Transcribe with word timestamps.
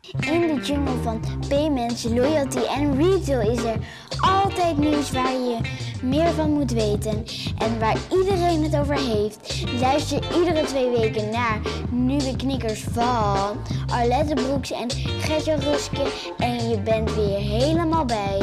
In 0.00 0.40
de 0.40 0.60
jungle 0.62 1.02
van 1.02 1.20
payments, 1.48 2.04
loyalty 2.04 2.58
en 2.58 2.96
retail 2.96 3.50
is 3.50 3.62
er 3.64 3.76
altijd 4.20 4.78
nieuws 4.78 5.10
waar 5.10 5.32
je 5.32 5.56
meer 6.02 6.28
van 6.32 6.50
moet 6.52 6.70
weten 6.72 7.24
en 7.58 7.78
waar 7.78 7.96
iedereen 8.12 8.62
het 8.62 8.76
over 8.76 8.98
heeft. 8.98 9.64
Luister 9.80 10.38
iedere 10.38 10.64
twee 10.66 10.90
weken 10.90 11.30
naar 11.30 11.60
nieuwe 11.90 12.36
knikkers 12.36 12.80
van 12.90 13.56
Arlette 13.86 14.34
Broeks 14.34 14.72
en 14.72 14.90
Gertje 15.20 15.54
Ruske 15.54 16.02
en 16.38 16.68
je 16.68 16.80
bent 16.80 17.14
weer 17.14 17.38
helemaal 17.38 18.04
bij. 18.04 18.38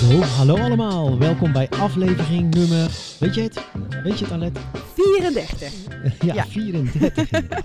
Zo, 0.00 0.20
hallo 0.20 0.56
allemaal. 0.56 1.18
Welkom 1.18 1.52
bij 1.52 1.68
aflevering 1.70 2.54
nummer... 2.54 2.90
Weet 3.18 3.34
je 3.34 3.40
het? 3.42 3.64
Weet 4.02 4.18
je 4.18 4.24
het, 4.24 4.32
Arlette? 4.32 4.60
34. 4.94 5.72
ja, 6.26 6.34
Ja. 6.34 6.44
34 6.46 7.30
inderdaad. 7.30 7.64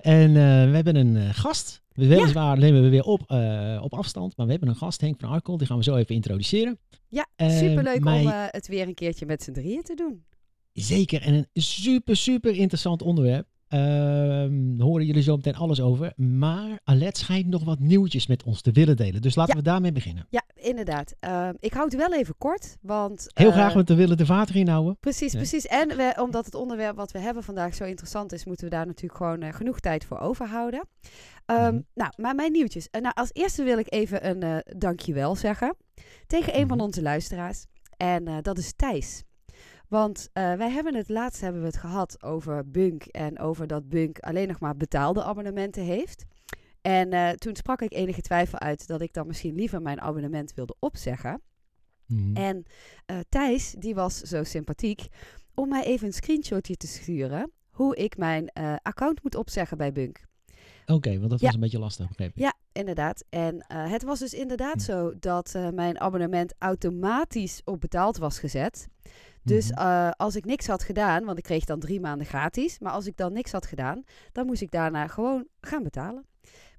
En 0.00 0.28
eh, 0.28 0.34
we 0.70 0.74
hebben 0.74 0.96
een 0.96 1.16
eh, 1.16 1.28
gast. 1.32 1.82
We 1.92 2.06
Weliswaar 2.06 2.58
nemen 2.58 2.82
we 2.82 2.88
weer 2.88 3.02
op, 3.04 3.22
eh, 3.26 3.80
op 3.82 3.94
afstand, 3.94 4.36
maar 4.36 4.46
we 4.46 4.52
hebben 4.52 4.68
een 4.68 4.76
gast, 4.76 5.00
Henk 5.00 5.20
van 5.20 5.30
Arkel. 5.30 5.56
Die 5.56 5.66
gaan 5.66 5.76
we 5.76 5.82
zo 5.82 5.96
even 5.96 6.14
introduceren. 6.14 6.78
Ja, 7.08 7.26
Eh, 7.36 7.58
superleuk 7.58 8.04
om 8.06 8.26
het 8.26 8.66
weer 8.68 8.86
een 8.86 8.94
keertje 8.94 9.26
met 9.26 9.42
z'n 9.42 9.52
drieën 9.52 9.82
te 9.82 9.94
doen. 9.94 10.24
Zeker, 10.72 11.22
en 11.22 11.34
een 11.34 11.46
super, 11.52 12.16
super 12.16 12.54
interessant 12.56 13.02
onderwerp. 13.02 13.46
Ehm 13.70 14.76
daar 14.76 14.86
horen 14.86 15.06
jullie 15.06 15.22
zo 15.22 15.36
meteen 15.36 15.54
alles 15.56 15.80
over. 15.80 16.12
Maar 16.16 16.80
Alet 16.84 17.16
schijnt 17.18 17.46
nog 17.46 17.64
wat 17.64 17.78
nieuwtjes 17.78 18.26
met 18.26 18.42
ons 18.42 18.60
te 18.62 18.72
willen 18.72 18.96
delen. 18.96 19.22
Dus 19.22 19.34
laten 19.34 19.54
Ja. 19.54 19.60
we 19.62 19.66
daarmee 19.68 19.92
beginnen. 19.92 20.26
Ja, 20.30 20.42
inderdaad. 20.54 21.14
Eh, 21.20 21.48
ik 21.58 21.72
houd 21.72 21.92
het 21.92 22.00
wel 22.00 22.18
even 22.18 22.34
kort, 22.38 22.76
want... 22.82 23.30
Heel 23.34 23.46
eh, 23.48 23.52
graag, 23.52 23.72
want 23.72 23.88
we 23.88 23.94
willen 23.94 24.16
de 24.16 24.26
vater 24.26 24.56
inhouden. 24.56 24.96
Precies, 25.00 25.32
Ja. 25.32 25.38
precies. 25.38 25.66
En 25.66 25.88
we, 25.88 26.14
omdat 26.20 26.44
het 26.44 26.54
onderwerp 26.54 26.96
wat 26.96 27.12
we 27.12 27.18
hebben 27.18 27.42
vandaag 27.42 27.74
zo 27.74 27.84
interessant 27.84 28.32
is, 28.32 28.44
moeten 28.44 28.64
we 28.64 28.70
daar 28.70 28.86
natuurlijk 28.86 29.16
gewoon 29.16 29.40
eh, 29.42 29.52
genoeg 29.54 29.80
tijd 29.80 30.04
voor 30.04 30.18
overhouden. 30.18 30.86
Ehm, 31.46 31.58
Mhm. 31.74 31.80
Nou, 31.94 32.12
maar 32.16 32.34
mijn 32.34 32.52
nieuwtjes. 32.52 32.88
Eh, 32.90 33.00
nou, 33.00 33.14
als 33.14 33.30
eerste 33.32 33.62
wil 33.62 33.78
ik 33.78 33.92
even 33.92 34.28
een 34.28 34.42
eh, 34.42 34.56
dankjewel 34.78 35.36
zeggen 35.36 35.76
tegen 36.26 36.58
een 36.58 36.68
van 36.68 36.76
Mhm. 36.76 36.86
onze 36.86 37.02
luisteraars. 37.02 37.64
En 37.96 38.26
eh, 38.28 38.36
dat 38.42 38.58
is 38.58 38.72
Thijs. 38.76 39.22
Want 39.90 40.28
eh, 40.32 40.54
wij 40.54 40.70
hebben 40.70 40.94
het 40.94 41.08
laatst 41.08 41.40
hebben 41.40 41.60
we 41.60 41.66
het 41.66 41.76
gehad 41.76 42.22
over 42.22 42.70
Bunk 42.70 43.04
en 43.04 43.38
over 43.38 43.66
dat 43.66 43.88
Bunk 43.88 44.18
alleen 44.18 44.48
nog 44.48 44.60
maar 44.60 44.76
betaalde 44.76 45.22
abonnementen 45.22 45.82
heeft. 45.82 46.24
En 46.80 47.12
eh, 47.12 47.30
toen 47.30 47.56
sprak 47.56 47.80
ik 47.82 47.92
enige 47.92 48.20
twijfel 48.20 48.58
uit 48.58 48.86
dat 48.86 49.00
ik 49.00 49.12
dan 49.12 49.26
misschien 49.26 49.54
liever 49.54 49.82
mijn 49.82 50.00
abonnement 50.00 50.54
wilde 50.54 50.76
opzeggen. 50.78 51.42
Mhm. 52.06 52.36
En 52.36 52.64
eh, 53.06 53.18
Thijs, 53.28 53.74
die 53.78 53.94
was 53.94 54.20
zo 54.20 54.44
sympathiek 54.44 55.06
om 55.54 55.68
mij 55.68 55.84
even 55.84 56.06
een 56.06 56.12
screenshotje 56.12 56.76
te 56.76 56.86
sturen 56.86 57.50
hoe 57.70 57.96
ik 57.96 58.16
mijn 58.16 58.52
account 58.82 59.22
moet 59.22 59.34
opzeggen 59.34 59.76
bij 59.76 59.92
Bunk. 59.92 60.24
Oké, 60.86 61.18
want 61.18 61.30
dat 61.30 61.40
Ja. 61.40 61.46
was 61.46 61.54
een 61.54 61.60
beetje 61.60 61.78
lastig, 61.78 62.08
begreep 62.08 62.28
ik. 62.28 62.38
Ja, 62.38 62.54
inderdaad. 62.72 63.24
En 63.28 63.64
het 63.68 64.02
was 64.02 64.18
dus 64.18 64.34
inderdaad 64.34 64.74
Hm. 64.74 64.80
zo 64.80 65.12
dat 65.18 65.58
mijn 65.74 66.00
abonnement 66.00 66.54
automatisch 66.58 67.60
op 67.64 67.80
betaald 67.80 68.16
was 68.16 68.38
gezet. 68.38 68.88
Dus 69.42 69.70
Mhm. 69.70 69.80
eh, 69.80 70.10
als 70.16 70.36
ik 70.36 70.44
niks 70.44 70.66
had 70.66 70.82
gedaan, 70.82 71.24
want 71.24 71.38
ik 71.38 71.44
kreeg 71.44 71.64
dan 71.64 71.80
drie 71.80 72.00
maanden 72.00 72.26
gratis, 72.26 72.78
maar 72.78 72.92
als 72.92 73.06
ik 73.06 73.16
dan 73.16 73.32
niks 73.32 73.52
had 73.52 73.66
gedaan, 73.66 74.02
dan 74.32 74.46
moest 74.46 74.62
ik 74.62 74.70
daarna 74.70 75.06
gewoon 75.06 75.46
gaan 75.60 75.82
betalen. 75.82 76.26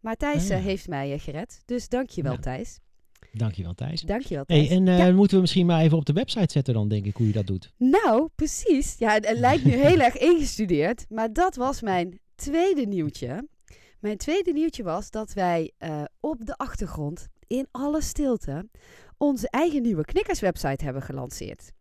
Maar 0.01 0.15
Thijs 0.15 0.41
Ah, 0.43 0.47
ja. 0.49 0.55
eh, 0.55 0.63
heeft 0.63 0.87
mij 0.87 1.13
eh, 1.13 1.19
gered, 1.19 1.61
dus 1.65 1.87
dankjewel 1.89 2.31
Ja. 2.33 2.39
Thijs. 2.39 2.79
Dankjewel, 3.33 3.73
Thijs. 3.73 4.01
Dankjewel 4.01 4.45
Thijs. 4.45 4.67
Hey, 4.67 4.77
en 4.77 4.87
eh, 4.87 4.97
Ja. 4.97 5.11
moeten 5.11 5.35
we 5.35 5.41
misschien 5.41 5.65
maar 5.65 5.81
even 5.81 5.97
op 5.97 6.05
de 6.05 6.13
website 6.13 6.51
zetten 6.51 6.73
dan, 6.73 6.87
denk 6.87 7.05
ik, 7.05 7.15
hoe 7.15 7.27
je 7.27 7.33
dat 7.33 7.47
doet. 7.47 7.73
Nou, 7.77 8.29
precies. 8.35 8.95
Ja, 8.97 9.13
het, 9.13 9.27
het 9.27 9.37
lijkt 9.37 9.63
nu 9.63 9.71
heel 9.71 9.99
erg 10.07 10.17
ingestudeerd, 10.17 11.05
maar 11.09 11.33
dat 11.33 11.55
was 11.55 11.81
mijn 11.81 12.19
tweede 12.35 12.81
nieuwtje. 12.85 13.47
Mijn 13.99 14.17
tweede 14.17 14.51
nieuwtje 14.53 14.83
was 14.83 15.09
dat 15.11 15.33
wij 15.33 15.71
op 16.19 16.45
de 16.45 16.57
achtergrond, 16.57 17.27
in 17.47 17.67
alle 17.71 18.01
stilte, 18.01 18.69
onze 19.17 19.49
eigen 19.49 19.81
nieuwe 19.81 20.05
knikkerswebsite 20.05 20.83
hebben 20.83 21.01
gelanceerd. 21.01 21.71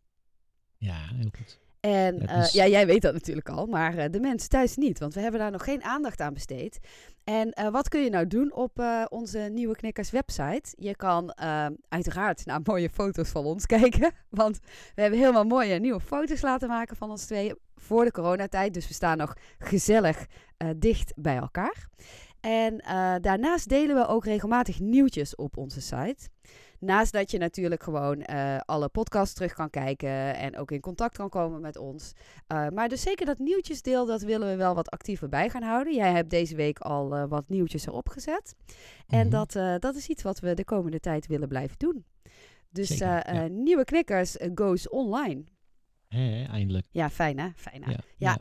Ja, 0.80 0.96
heel 1.14 1.30
goed. 1.36 1.58
En 1.80 2.16
Ja, 2.26 2.38
dus- 2.40 2.52
ja, 2.52 2.66
jij 2.66 2.86
weet 2.86 3.02
dat 3.02 3.12
natuurlijk 3.12 3.48
al, 3.48 3.66
maar 3.66 3.96
eh, 3.98 4.10
de 4.10 4.20
mensen 4.20 4.48
thuis 4.48 4.76
niet, 4.76 4.98
want 4.98 5.14
we 5.14 5.20
hebben 5.20 5.40
daar 5.40 5.50
nog 5.50 5.64
geen 5.64 5.82
aandacht 5.84 6.20
aan 6.20 6.34
besteed. 6.34 6.80
En 7.24 7.50
eh, 7.50 7.68
wat 7.70 7.88
kun 7.88 8.00
je 8.02 8.10
nou 8.10 8.26
doen 8.26 8.52
op 8.52 8.78
eh, 8.78 9.04
onze 9.08 9.38
nieuwe 9.38 9.76
Knikkers 9.76 10.10
website? 10.10 10.62
Je 10.76 10.96
kan 10.96 11.30
eh, 11.30 11.66
uiteraard 11.88 12.46
naar 12.46 12.60
mooie 12.64 12.90
foto's 12.90 13.28
van 13.28 13.44
ons 13.44 13.66
kijken, 13.78 14.12
want 14.28 14.58
we 14.94 15.00
hebben 15.00 15.18
helemaal 15.20 15.44
mooie 15.44 15.78
nieuwe 15.78 16.00
foto's 16.00 16.40
laten 16.42 16.68
maken 16.68 16.96
van 16.96 17.10
ons 17.10 17.24
tweeën 17.26 17.58
voor 17.76 18.04
de 18.04 18.10
coronatijd. 18.12 18.74
Dus 18.74 18.88
we 18.88 18.94
staan 18.94 19.16
nog 19.16 19.36
gezellig 19.58 20.26
eh, 20.56 20.68
dicht 20.76 21.12
bij 21.16 21.36
elkaar. 21.36 21.88
En 22.40 22.78
eh, 22.80 23.14
daarnaast 23.20 23.68
delen 23.68 23.96
we 23.96 24.06
ook 24.06 24.24
regelmatig 24.24 24.80
nieuwtjes 24.80 25.34
op 25.34 25.56
onze 25.56 25.80
site. 25.80 26.28
Naast 26.80 27.12
dat 27.12 27.30
je 27.30 27.38
natuurlijk 27.38 27.82
gewoon 27.82 28.22
eh, 28.22 28.56
alle 28.64 28.88
podcasts 28.88 29.34
terug 29.34 29.52
kan 29.52 29.70
kijken 29.70 30.36
en 30.36 30.56
ook 30.56 30.70
in 30.70 30.80
contact 30.80 31.16
kan 31.16 31.28
komen 31.28 31.60
met 31.60 31.76
ons. 31.76 32.12
Eh, 32.46 32.68
maar 32.68 32.88
dus 32.88 33.02
zeker 33.02 33.26
dat 33.26 33.38
nieuwtjesdeel, 33.38 34.06
dat 34.06 34.22
willen 34.22 34.48
we 34.48 34.56
wel 34.56 34.74
wat 34.74 34.90
actiever 34.90 35.28
bij 35.28 35.48
gaan 35.50 35.62
houden. 35.62 35.94
Jij 35.94 36.12
hebt 36.12 36.30
deze 36.30 36.56
week 36.56 36.78
al 36.78 37.14
eh, 37.16 37.24
wat 37.28 37.48
nieuwtjes 37.48 37.86
erop 37.86 38.08
gezet. 38.08 38.54
En 39.08 39.26
Mhm. 39.26 39.30
dat, 39.30 39.52
dat 39.82 39.94
is 39.94 40.08
iets 40.08 40.22
wat 40.22 40.40
we 40.40 40.54
de 40.54 40.64
komende 40.64 41.00
tijd 41.00 41.26
willen 41.26 41.48
blijven 41.48 41.78
doen. 41.78 42.04
Dus 42.70 42.88
Zeker, 42.88 43.34
ja. 43.34 43.46
nieuwe 43.46 43.84
knikkers 43.84 44.36
goes 44.54 44.88
online. 44.88 45.44
Eindelijk. 46.08 46.86
Ja, 46.90 47.10
fijn 47.10 47.38
hè? 47.38 47.48
Fijn 47.56 47.82
hè? 47.84 47.90
Ja, 47.90 47.98
Ja. 48.16 48.30
ja. 48.30 48.38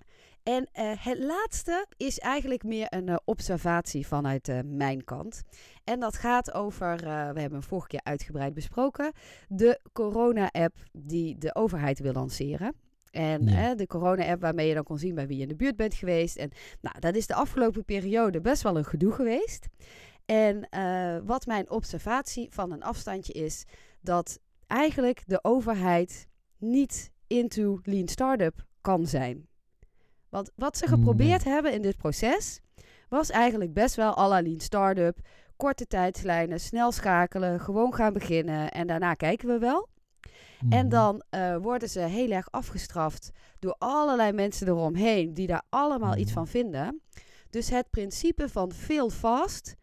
En 0.50 0.68
eh, 0.72 0.92
het 0.98 1.20
laatste 1.20 1.86
is 1.98 2.20
eigenlijk 2.20 2.64
meer 2.64 2.88
een 2.90 3.10
eh, 3.10 3.16
observatie 3.26 4.08
vanuit 4.08 4.48
eh, 4.48 4.60
mijn 4.66 5.04
kant. 5.04 5.42
En 5.84 6.00
dat 6.00 6.16
gaat 6.16 6.54
over, 6.54 6.98
we 6.98 7.06
hebben 7.40 7.52
hem 7.52 7.64
vorige 7.64 7.88
keer 7.88 8.04
uitgebreid 8.04 8.54
besproken, 8.54 9.12
de 9.48 9.80
corona-app 9.94 10.76
die 10.92 11.38
de 11.38 11.56
overheid 11.56 12.00
wil 12.00 12.14
lanceren. 12.14 12.76
En 13.12 13.48
eh, 13.48 13.76
de 13.76 13.88
corona-app 13.88 14.42
waarmee 14.42 14.68
je 14.68 14.74
dan 14.74 14.84
kon 14.84 14.98
zien 14.98 15.16
bij 15.16 15.28
wie 15.28 15.36
je 15.36 15.42
in 15.42 15.48
de 15.48 15.56
buurt 15.56 15.76
bent 15.76 15.94
geweest. 15.94 16.36
En 16.36 16.52
nou, 16.82 17.00
dat 17.00 17.16
is 17.16 17.28
de 17.28 17.36
afgelopen 17.36 17.86
periode 17.86 18.42
best 18.42 18.62
wel 18.62 18.78
een 18.78 18.86
gedoe 18.86 19.12
geweest. 19.12 19.68
En 20.26 20.70
wat 21.26 21.46
mijn 21.46 21.70
observatie 21.70 22.48
van 22.52 22.72
een 22.72 22.84
afstandje 22.84 23.34
is, 23.34 23.66
dat 24.02 24.40
eigenlijk 24.68 25.24
de 25.26 25.40
overheid 25.42 26.28
niet 26.58 27.12
into 27.28 27.80
lean 27.84 28.08
startup 28.08 28.66
kan 28.82 29.08
zijn. 29.08 29.49
Want 30.30 30.52
wat 30.56 30.78
ze 30.78 30.88
geprobeerd 30.88 31.44
hebben 31.44 31.74
in 31.74 31.82
dit 31.82 31.98
proces, 31.98 32.60
was 33.10 33.30
eigenlijk 33.30 33.74
best 33.74 33.96
wel 33.96 34.30
lean 34.42 34.60
startup. 34.60 35.18
Korte 35.56 35.88
tijdslijnen, 35.88 36.60
snel 36.60 36.92
schakelen, 36.92 37.60
gewoon 37.60 37.94
gaan 37.94 38.14
beginnen 38.14 38.72
en 38.72 38.88
daarna 38.88 39.14
kijken 39.14 39.48
we 39.48 39.58
wel. 39.60 39.88
En 40.60 40.68
Mhm. 40.86 40.90
dan 40.90 41.24
eh, 41.30 41.58
worden 41.58 41.90
ze 41.90 42.00
heel 42.00 42.32
erg 42.32 42.52
afgestraft 42.52 43.32
door 43.60 43.76
allerlei 43.78 44.32
mensen 44.32 44.68
eromheen 44.68 45.34
die 45.34 45.48
daar 45.48 45.64
allemaal 45.70 46.16
iets 46.18 46.32
Mhm. 46.32 46.34
van 46.34 46.48
vinden. 46.48 47.02
Dus 47.50 47.70
het 47.70 47.90
principe 47.90 48.50
van 48.50 48.72
veel 48.72 49.10
fast 49.10 49.76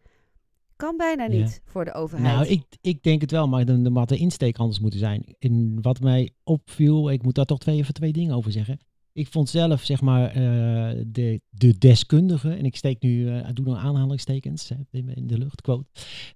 kan 0.75 0.97
bijna 0.97 1.23
Ja. 1.23 1.29
niet 1.29 1.61
voor 1.65 1.85
de 1.85 1.93
overheid. 1.93 2.35
Nou, 2.35 2.47
ik, 2.47 2.63
ik 2.81 3.03
denk 3.03 3.21
het 3.21 3.31
wel, 3.31 3.47
maar 3.47 3.65
had 3.93 4.09
de 4.09 4.17
insteek 4.17 4.57
anders 4.57 4.79
moeten 4.79 4.99
zijn. 4.99 5.35
En 5.39 5.81
wat 5.81 5.99
mij 5.99 6.29
opviel, 6.43 7.11
ik 7.11 7.23
moet 7.23 7.35
daar 7.35 7.45
toch 7.45 7.59
twee, 7.59 7.77
even 7.77 7.93
twee 7.93 8.11
dingen 8.11 8.35
over 8.35 8.51
zeggen. 8.51 8.79
Ik 9.17 9.27
vond 9.27 9.49
zelf, 9.49 9.83
zeg 9.83 10.01
maar, 10.01 10.27
eh, 10.29 11.03
de, 11.07 11.41
de 11.49 11.77
deskundige, 11.77 12.49
en 12.49 12.65
ik 12.65 12.75
steek 12.75 13.01
nu, 13.01 13.29
eh 13.29 13.47
doe 13.53 13.65
nog 13.65 13.77
aanhalingstekens 13.77 14.69
hè, 14.69 14.75
in 14.91 15.27
de 15.27 15.37
lucht, 15.37 15.61
quote, 15.61 15.85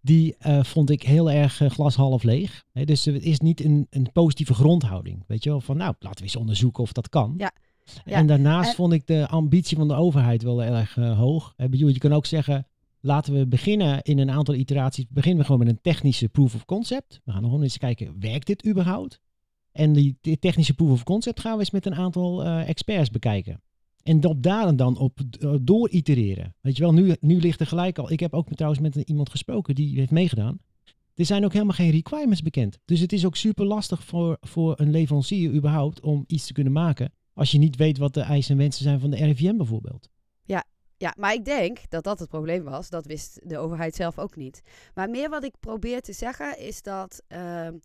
die 0.02 0.36
eh, 0.38 0.64
vond 0.64 0.90
ik 0.90 1.04
heel 1.04 1.32
erg 1.32 1.62
eh, 1.62 1.70
glas 1.70 1.96
half 1.96 2.24
leeg. 2.24 2.64
Hè, 2.72 2.86
dus 2.86 3.06
het 3.06 3.24
is 3.24 3.40
niet 3.40 3.64
een, 3.64 3.88
een 3.90 4.12
positieve 4.14 4.54
grondhouding, 4.54 5.24
weet 5.28 5.44
je 5.44 5.50
wel, 5.50 5.62
van 5.62 5.78
nou, 5.78 5.94
laten 6.00 6.18
we 6.18 6.24
eens 6.24 6.36
onderzoeken 6.36 6.84
of 6.84 6.92
dat 6.92 7.10
kan. 7.10 7.34
Ja, 7.38 7.52
ja. 8.06 8.16
En 8.16 8.28
daarnaast 8.28 8.70
En- 8.70 8.76
vond 8.76 8.94
ik 8.94 9.08
de 9.08 9.28
ambitie 9.28 9.78
van 9.78 9.88
de 9.88 9.94
overheid 9.94 10.44
wel 10.44 10.64
erg 10.64 10.96
hoog. 10.96 11.54
Bedoel, 11.56 11.90
je 11.90 11.98
kan 11.98 12.14
ook 12.14 12.26
zeggen, 12.26 12.68
laten 13.00 13.34
we 13.34 13.48
beginnen 13.48 14.02
in 14.02 14.20
een 14.20 14.32
aantal 14.32 14.56
iteraties. 14.56 15.06
Beginnen 15.10 15.40
we 15.40 15.46
gewoon 15.46 15.66
met 15.66 15.70
een 15.70 15.82
technische 15.82 16.30
proof 16.30 16.56
of 16.56 16.66
concept. 16.66 17.22
We 17.24 17.32
gaan 17.32 17.44
gewoon 17.44 17.64
eens 17.64 17.78
kijken, 17.78 18.16
werkt 18.20 18.48
dit 18.48 18.68
überhaupt? 18.68 19.20
En 19.72 19.94
die, 19.94 20.18
technische 20.40 20.74
proof 20.74 20.92
of 20.92 21.04
concept 21.04 21.40
gaan 21.40 21.54
we 21.54 21.60
eens 21.60 21.72
met 21.72 21.86
een 21.86 21.96
aantal 21.96 22.44
eh, 22.44 22.70
experts 22.70 23.10
bekijken. 23.10 23.62
En 24.04 24.26
op 24.26 24.44
daar 24.44 24.76
dan 24.76 24.98
op 24.98 25.20
uh, 25.40 25.56
door 25.62 25.90
itereren. 25.90 26.56
Weet 26.62 26.78
je 26.78 26.84
wel, 26.84 26.94
nu, 26.94 27.16
nu 27.20 27.40
ligt 27.40 27.60
er 27.60 27.68
gelijk 27.68 27.98
al. 27.98 28.12
Ik 28.12 28.20
heb 28.20 28.34
ook 28.34 28.48
trouwens 28.54 28.82
met 28.82 28.96
iemand 28.96 29.30
gesproken 29.30 29.76
die 29.76 29.98
heeft 29.98 30.12
meegedaan. 30.12 30.60
Er 31.16 31.26
zijn 31.26 31.46
ook 31.46 31.54
helemaal 31.54 31.76
geen 31.76 31.92
requirements 31.92 32.42
bekend. 32.42 32.80
Dus 32.86 33.00
het 33.00 33.14
is 33.14 33.26
ook 33.26 33.36
super 33.36 33.66
lastig 33.66 34.04
voor, 34.04 34.38
voor 34.42 34.80
een 34.80 34.92
leverancier 34.92 35.54
überhaupt 35.54 36.00
om 36.00 36.24
iets 36.28 36.46
te 36.46 36.54
kunnen 36.54 36.74
maken. 36.74 37.14
Als 37.34 37.52
je 37.52 37.58
niet 37.58 37.76
weet 37.76 37.98
wat 37.98 38.14
de 38.14 38.22
eisen 38.22 38.52
en 38.52 38.58
wensen 38.62 38.84
zijn 38.84 39.00
van 39.00 39.10
de 39.10 39.18
RIVM 39.18 39.58
bijvoorbeeld. 39.58 40.10
Ja, 41.02 41.14
maar 41.18 41.34
ik 41.34 41.46
denk 41.46 41.90
dat 41.90 42.04
dat 42.04 42.20
het 42.20 42.30
probleem 42.30 42.64
was. 42.64 42.90
Dat 42.90 43.06
wist 43.06 43.40
de 43.44 43.58
overheid 43.58 43.96
zelf 43.96 44.20
ook 44.20 44.36
niet. 44.36 44.62
Maar 44.94 45.10
meer 45.10 45.30
wat 45.30 45.44
ik 45.44 45.54
probeer 45.60 46.02
te 46.02 46.14
zeggen 46.14 46.60
is 46.60 46.82
dat 46.82 47.24
ehm, 47.28 47.78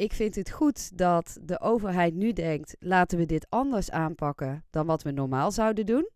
ik 0.00 0.12
vind 0.12 0.34
het 0.34 0.50
goed 0.50 0.98
dat 0.98 1.38
de 1.42 1.60
overheid 1.60 2.14
nu 2.14 2.32
denkt: 2.32 2.76
laten 2.78 3.18
we 3.18 3.26
dit 3.26 3.46
anders 3.48 3.90
aanpakken 3.90 4.64
dan 4.70 4.86
wat 4.86 5.02
we 5.02 5.10
normaal 5.10 5.50
zouden 5.50 5.86
doen. 5.86 6.08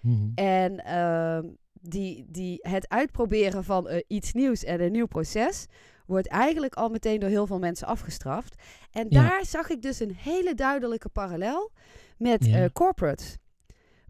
Mhm. 0.00 0.30
En 0.34 0.84
ehm, 0.84 1.48
die, 1.80 2.24
die 2.28 2.58
het 2.60 2.88
uitproberen 2.88 3.64
van 3.64 3.88
eh, 3.88 4.00
iets 4.06 4.32
nieuws 4.32 4.64
en 4.64 4.80
een 4.80 4.92
nieuw 4.92 5.06
proces 5.06 5.66
wordt 6.06 6.26
eigenlijk 6.28 6.74
al 6.74 6.88
meteen 6.88 7.20
door 7.20 7.28
heel 7.28 7.46
veel 7.46 7.58
mensen 7.58 7.86
afgestraft. 7.86 8.62
En 8.90 9.06
Ja. 9.08 9.22
daar 9.22 9.44
zag 9.44 9.68
ik 9.70 9.82
dus 9.82 10.00
een 10.00 10.14
hele 10.14 10.54
duidelijke 10.54 11.08
parallel 11.08 11.70
met 12.18 12.44
Ja. 12.46 12.62
eh 12.62 12.70
corporates. 12.72 13.36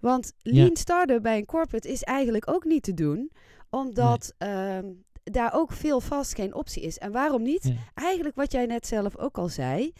Want 0.01 0.33
Ja. 0.39 0.53
lean 0.53 0.77
startup 0.77 1.23
bij 1.23 1.39
een 1.39 1.45
corporate 1.45 1.89
is 1.89 2.03
eigenlijk 2.03 2.51
ook 2.51 2.65
niet 2.65 2.83
te 2.83 2.95
doen, 2.95 3.31
omdat 3.71 4.35
ehm, 4.39 4.87
daar 5.33 5.55
ook 5.55 5.73
veel 5.73 6.01
vast 6.01 6.35
geen 6.35 6.55
optie 6.55 6.83
is. 6.83 6.99
En 6.99 7.13
waarom 7.13 7.43
niet? 7.43 7.65
Ja. 7.65 7.75
Eigenlijk 7.95 8.37
wat 8.37 8.53
jij 8.53 8.67
net 8.67 8.87
zelf 8.87 9.17
ook 9.17 9.39
al 9.39 9.49
zei, 9.49 9.93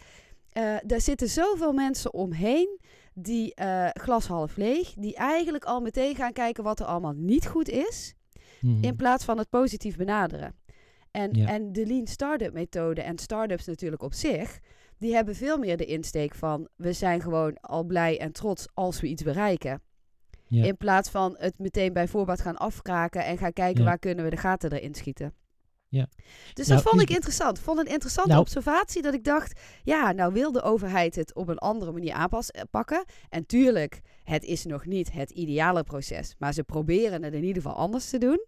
eh 0.51 0.75
daar 0.85 1.01
zitten 1.01 1.29
zoveel 1.29 1.73
mensen 1.73 2.13
omheen 2.13 2.79
die 3.13 3.53
eh, 3.55 3.89
glas 3.93 4.27
half 4.27 4.55
leeg, 4.57 4.93
die 4.93 5.15
eigenlijk 5.15 5.65
al 5.65 5.81
meteen 5.81 6.15
gaan 6.15 6.33
kijken 6.33 6.63
wat 6.63 6.79
er 6.79 6.85
allemaal 6.85 7.13
niet 7.15 7.47
goed 7.47 7.69
is, 7.69 8.13
Mhm. 8.61 8.83
in 8.83 8.95
plaats 8.95 9.25
van 9.25 9.37
het 9.37 9.49
positief 9.49 9.95
benaderen. 9.97 10.55
En, 11.11 11.33
Ja. 11.33 11.47
en 11.47 11.71
de 11.71 11.85
lean 11.85 12.07
startup 12.07 12.53
methode 12.53 13.01
en 13.01 13.17
startups 13.19 13.65
natuurlijk 13.65 14.01
op 14.03 14.13
zich, 14.13 14.59
die 14.97 15.13
hebben 15.13 15.35
veel 15.35 15.57
meer 15.57 15.77
de 15.77 15.85
insteek 15.85 16.35
van 16.35 16.67
we 16.75 16.93
zijn 16.93 17.21
gewoon 17.21 17.57
al 17.61 17.83
blij 17.83 18.19
en 18.19 18.31
trots 18.31 18.67
als 18.73 18.99
we 19.01 19.07
iets 19.07 19.23
bereiken. 19.23 19.81
Ja. 20.47 20.63
In 20.65 20.77
plaats 20.77 21.09
van 21.09 21.35
het 21.39 21.59
meteen 21.59 21.93
bij 21.93 22.07
voorbaat 22.07 22.41
gaan 22.41 22.57
afkraken 22.57 23.25
en 23.25 23.37
gaan 23.37 23.53
kijken 23.53 23.83
Ja. 23.83 23.87
waar 23.89 23.99
kunnen 23.99 24.23
we 24.23 24.29
de 24.29 24.37
gaten 24.37 24.71
erin 24.71 24.95
schieten. 24.95 25.33
Ja. 25.89 26.07
Dus 26.53 26.67
Nou, 26.67 26.81
dat 26.81 26.89
vond 26.91 27.01
ik 27.01 27.09
interessant. 27.09 27.59
Vond 27.59 27.79
een 27.79 27.85
interessante 27.85 28.29
Nou- 28.29 28.41
observatie 28.41 29.01
dat 29.01 29.13
ik 29.13 29.23
dacht, 29.23 29.59
ja, 29.83 30.11
nou 30.11 30.33
wil 30.33 30.51
de 30.51 30.61
overheid 30.61 31.15
het 31.15 31.35
op 31.35 31.47
een 31.47 31.57
andere 31.57 31.91
manier 31.91 32.13
aanpakken. 32.13 33.05
En 33.29 33.45
tuurlijk, 33.45 34.01
het 34.23 34.43
is 34.43 34.65
nog 34.65 34.85
niet 34.85 35.11
het 35.11 35.31
ideale 35.31 35.83
proces, 35.83 36.35
maar 36.37 36.53
ze 36.53 36.63
proberen 36.63 37.23
het 37.23 37.33
in 37.33 37.43
ieder 37.43 37.61
geval 37.61 37.77
anders 37.77 38.09
te 38.09 38.17
doen. 38.17 38.45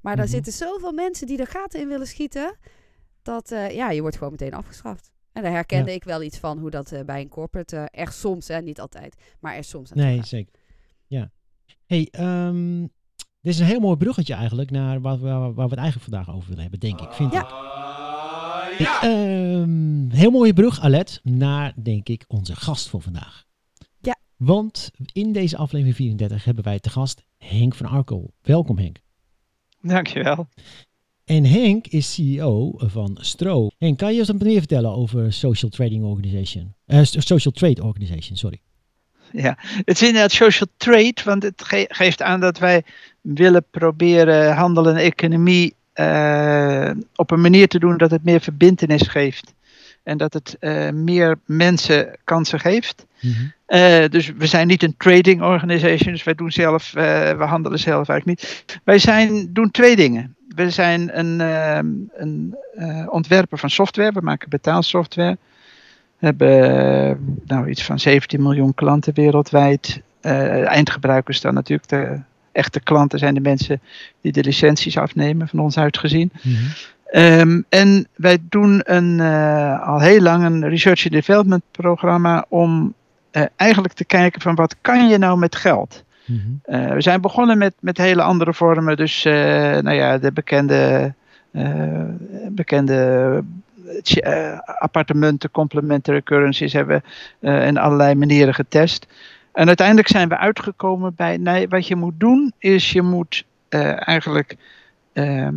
Maar 0.00 0.16
daar 0.16 0.24
Mhm. 0.24 0.34
zitten 0.34 0.52
zoveel 0.52 0.92
mensen 0.92 1.26
die 1.26 1.38
er 1.38 1.46
gaten 1.46 1.80
in 1.80 1.88
willen 1.88 2.06
schieten, 2.06 2.56
dat 3.22 3.50
eh, 3.50 3.70
ja, 3.70 3.90
je 3.90 4.00
wordt 4.00 4.16
gewoon 4.16 4.32
meteen 4.32 4.54
afgestraft. 4.54 5.10
En 5.32 5.42
daar 5.42 5.52
herkende 5.52 5.92
ik 5.94 6.04
wel 6.04 6.22
iets 6.22 6.38
van 6.38 6.58
hoe 6.58 6.70
dat 6.70 6.92
eh, 6.92 7.00
bij 7.04 7.20
een 7.20 7.28
corporate 7.28 7.76
eh, 7.76 8.02
er 8.02 8.12
soms, 8.12 8.48
hè, 8.48 8.60
niet 8.62 8.80
altijd, 8.80 9.14
maar 9.40 9.54
er 9.56 9.64
soms 9.64 9.92
aan 9.92 9.98
Nee, 9.98 10.24
zeker. 10.24 10.52
Ja. 11.90 11.96
hey, 11.96 12.08
ehm, 12.10 12.80
dit 13.40 13.52
is 13.52 13.58
een 13.58 13.66
heel 13.66 13.80
mooi 13.80 13.96
bruggetje 13.96 14.34
eigenlijk 14.34 14.70
naar 14.70 15.00
wat 15.00 15.18
we, 15.20 15.28
waar 15.28 15.54
we 15.54 15.62
het 15.62 15.74
eigenlijk 15.74 16.10
vandaag 16.10 16.30
over 16.34 16.48
willen 16.48 16.62
hebben, 16.62 16.80
denk 16.80 17.00
ik. 17.00 17.12
Vind 17.12 17.32
Ja. 17.32 17.40
ik. 17.40 18.98
Ehm, 19.02 20.10
heel 20.10 20.30
mooie 20.30 20.52
brug, 20.52 20.80
Alet, 20.80 21.20
naar, 21.22 21.72
denk 21.82 22.08
ik, 22.08 22.24
onze 22.28 22.56
gast 22.56 22.88
voor 22.88 23.02
vandaag. 23.02 23.44
Ja. 24.00 24.16
Want 24.36 24.90
in 25.12 25.32
deze 25.32 25.56
aflevering 25.56 25.96
34 25.96 26.44
hebben 26.44 26.64
wij 26.64 26.78
te 26.78 26.90
gast 26.90 27.22
Henk 27.36 27.74
van 27.74 27.86
Arkel. 27.86 28.34
Welkom 28.42 28.78
Henk. 28.78 29.00
Dankjewel. 29.82 30.48
En 31.24 31.44
Henk 31.44 31.86
is 31.86 32.14
CEO 32.14 32.72
van 32.76 33.16
Stro. 33.20 33.68
Henk, 33.78 33.98
kan 33.98 34.12
je 34.12 34.18
ons 34.18 34.28
wat 34.28 34.42
meer 34.42 34.58
vertellen 34.58 34.94
over 34.94 35.32
Social 35.32 35.70
Trading 35.70 36.04
Organization? 36.04 36.74
Eh, 36.86 37.00
Social 37.02 37.52
Trade 37.54 37.82
Organization, 37.82 38.36
sorry. 38.36 38.60
Ja, 39.44 39.56
het 39.60 40.00
is 40.00 40.02
inderdaad 40.02 40.32
social 40.32 40.68
trade, 40.76 41.16
want 41.24 41.42
het 41.42 41.62
ge- 41.64 41.88
geeft 41.88 42.22
aan 42.22 42.40
dat 42.40 42.58
wij 42.58 42.82
willen 43.20 43.64
proberen 43.70 44.54
handel 44.54 44.88
en 44.88 44.96
economie 44.96 45.74
eh, 45.92 46.90
op 47.14 47.30
een 47.30 47.40
manier 47.40 47.68
te 47.68 47.78
doen 47.78 47.96
dat 47.96 48.10
het 48.10 48.24
meer 48.24 48.40
verbindenis 48.40 49.08
geeft. 49.08 49.54
En 50.02 50.18
dat 50.18 50.32
het 50.32 50.56
eh, 50.60 50.90
meer 50.90 51.38
mensen 51.44 52.18
kansen 52.24 52.60
geeft. 52.60 53.06
Mhm. 53.20 53.34
Eh, 53.66 54.08
dus 54.08 54.32
we 54.36 54.46
zijn 54.46 54.66
niet 54.66 54.82
een 54.82 54.96
trading 54.96 55.42
organization, 55.42 56.12
dus 56.12 56.24
wij 56.24 56.34
doen 56.34 56.50
zelf, 56.50 56.90
we 56.92 57.36
handelen 57.38 57.78
zelf 57.78 58.08
eigenlijk 58.08 58.40
niet. 58.40 58.64
Wij 58.84 58.98
zijn, 58.98 59.52
doen 59.52 59.70
twee 59.70 59.96
dingen. 59.96 60.36
We 60.48 60.70
zijn 60.70 61.18
een, 61.18 61.40
ehm, 61.40 61.86
een 62.12 62.56
ontwerper 63.10 63.58
van 63.58 63.70
software, 63.70 64.12
we 64.12 64.20
maken 64.20 64.48
betaalsoftware. 64.48 65.38
We 66.20 66.26
hebben 66.26 67.40
nou, 67.46 67.68
iets 67.68 67.84
van 67.84 67.98
17 67.98 68.42
miljoen 68.42 68.74
klanten 68.74 69.14
wereldwijd. 69.14 70.00
Eh, 70.20 70.66
eindgebruikers 70.66 71.40
dan 71.40 71.54
natuurlijk, 71.54 71.88
de 71.88 72.20
echte 72.52 72.80
klanten 72.80 73.18
zijn 73.18 73.34
de 73.34 73.40
mensen 73.40 73.80
die 74.20 74.32
de 74.32 74.44
licenties 74.44 74.98
afnemen, 74.98 75.48
van 75.48 75.58
ons 75.58 75.78
uitgezien. 75.78 76.32
Mhm. 76.42 76.54
Ehm, 77.10 77.60
en 77.68 78.06
wij 78.14 78.38
doen 78.48 78.80
een, 78.84 79.20
eh, 79.20 79.88
al 79.88 80.00
heel 80.00 80.20
lang 80.20 80.44
een 80.44 80.68
research 80.68 81.02
and 81.02 81.12
development 81.12 81.62
programma 81.70 82.44
om 82.48 82.94
eh, 83.30 83.42
eigenlijk 83.56 83.94
te 83.94 84.04
kijken 84.04 84.40
van 84.40 84.54
wat 84.54 84.76
kan 84.80 85.08
je 85.08 85.18
nou 85.18 85.38
met 85.38 85.56
geld? 85.56 86.04
Mhm. 86.24 86.94
We 86.94 87.00
zijn 87.02 87.20
begonnen 87.20 87.58
met, 87.58 87.74
met 87.80 87.98
hele 87.98 88.22
andere 88.22 88.54
vormen, 88.54 88.96
dus 88.96 89.22
nou 89.22 89.92
ja, 89.92 90.18
de 90.18 90.32
bekende, 90.32 91.12
eh, 91.50 92.02
bekende 92.50 93.42
appartementen, 94.64 95.50
complementary 95.50 96.22
currencies 96.22 96.72
hebben 96.72 97.02
we 97.40 97.48
eh, 97.48 97.66
in 97.66 97.78
allerlei 97.78 98.14
manieren 98.14 98.54
getest. 98.54 99.06
En 99.52 99.66
uiteindelijk 99.66 100.08
zijn 100.08 100.28
we 100.28 100.36
uitgekomen 100.36 101.14
bij, 101.16 101.36
nee, 101.36 101.68
wat 101.68 101.86
je 101.86 101.96
moet 101.96 102.20
doen 102.20 102.52
is 102.58 102.92
je 102.92 103.02
moet 103.02 103.44
eh, 103.68 104.08
eigenlijk 104.08 104.56
ehm, 105.12 105.54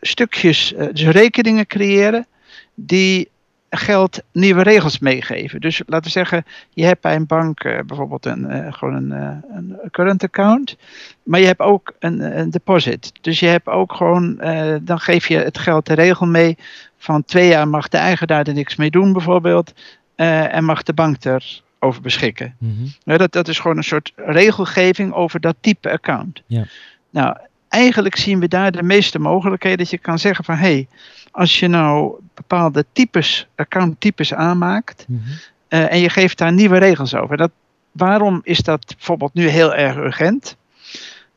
stukjes, 0.00 0.74
eh, 0.74 0.86
dus 0.92 1.06
rekeningen 1.06 1.66
creëren 1.66 2.26
die 2.74 3.30
geld 3.76 4.22
nieuwe 4.32 4.62
regels 4.62 4.98
meegeven. 4.98 5.60
Dus 5.60 5.82
laten 5.86 6.04
we 6.04 6.10
zeggen, 6.10 6.44
je 6.70 6.84
hebt 6.84 7.00
bij 7.00 7.14
een 7.14 7.26
bank 7.26 7.60
eh, 7.60 7.78
bijvoorbeeld 7.86 8.26
een, 8.26 8.50
eh, 8.50 8.72
gewoon 8.72 8.94
een, 8.94 9.12
eh, 9.12 9.56
een 9.56 9.78
current 9.90 10.22
account, 10.22 10.76
maar 11.22 11.40
je 11.40 11.46
hebt 11.46 11.60
ook 11.60 11.92
een, 11.98 12.38
een 12.38 12.50
deposit. 12.50 13.12
Dus 13.20 13.40
je 13.40 13.46
hebt 13.46 13.68
ook 13.68 13.94
gewoon, 13.94 14.36
dan 14.82 15.00
geef 15.00 15.28
je 15.28 15.36
het 15.36 15.58
geld 15.58 15.86
de 15.86 15.94
regel 15.94 16.26
mee 16.26 16.58
van 16.98 17.24
twee 17.24 17.48
jaar 17.48 17.68
mag 17.68 17.88
de 17.88 17.96
eigenaar 17.96 18.46
er 18.46 18.54
niks 18.54 18.76
mee 18.76 18.90
doen 18.90 19.12
bijvoorbeeld, 19.12 19.72
en 20.14 20.64
mag 20.64 20.82
de 20.82 20.92
bank 20.92 21.16
erover 21.24 22.02
beschikken. 22.02 22.56
Mhm. 22.58 23.16
Dat, 23.18 23.32
dat 23.32 23.48
is 23.48 23.58
gewoon 23.58 23.76
een 23.76 23.84
soort 23.84 24.12
regelgeving 24.16 25.12
over 25.12 25.40
dat 25.40 25.56
type 25.60 25.90
account. 25.90 26.42
Ja. 26.46 26.64
Nou, 27.10 27.36
eigenlijk 27.76 28.16
zien 28.16 28.40
we 28.40 28.48
daar 28.48 28.70
de 28.72 28.82
meeste 28.82 29.18
mogelijkheden 29.18 29.78
dat 29.78 29.90
je 29.90 29.98
kan 29.98 30.18
zeggen 30.18 30.44
van 30.44 30.54
hé, 30.54 30.60
hey, 30.60 30.86
als 31.30 31.60
je 31.60 31.68
nou 31.68 32.14
bepaalde 32.34 32.84
types, 32.92 33.46
accounttypes 33.56 34.34
aanmaakt 34.34 35.04
Mhm. 35.08 35.20
eh, 35.68 35.92
en 35.92 35.98
je 36.00 36.08
geeft 36.08 36.38
daar 36.38 36.52
nieuwe 36.52 36.78
regels 36.78 37.14
over. 37.14 37.36
Dat, 37.36 37.50
waarom 37.92 38.40
is 38.42 38.58
dat 38.58 38.84
bijvoorbeeld 38.96 39.34
nu 39.34 39.48
heel 39.48 39.74
erg 39.74 39.96
urgent? 39.96 40.56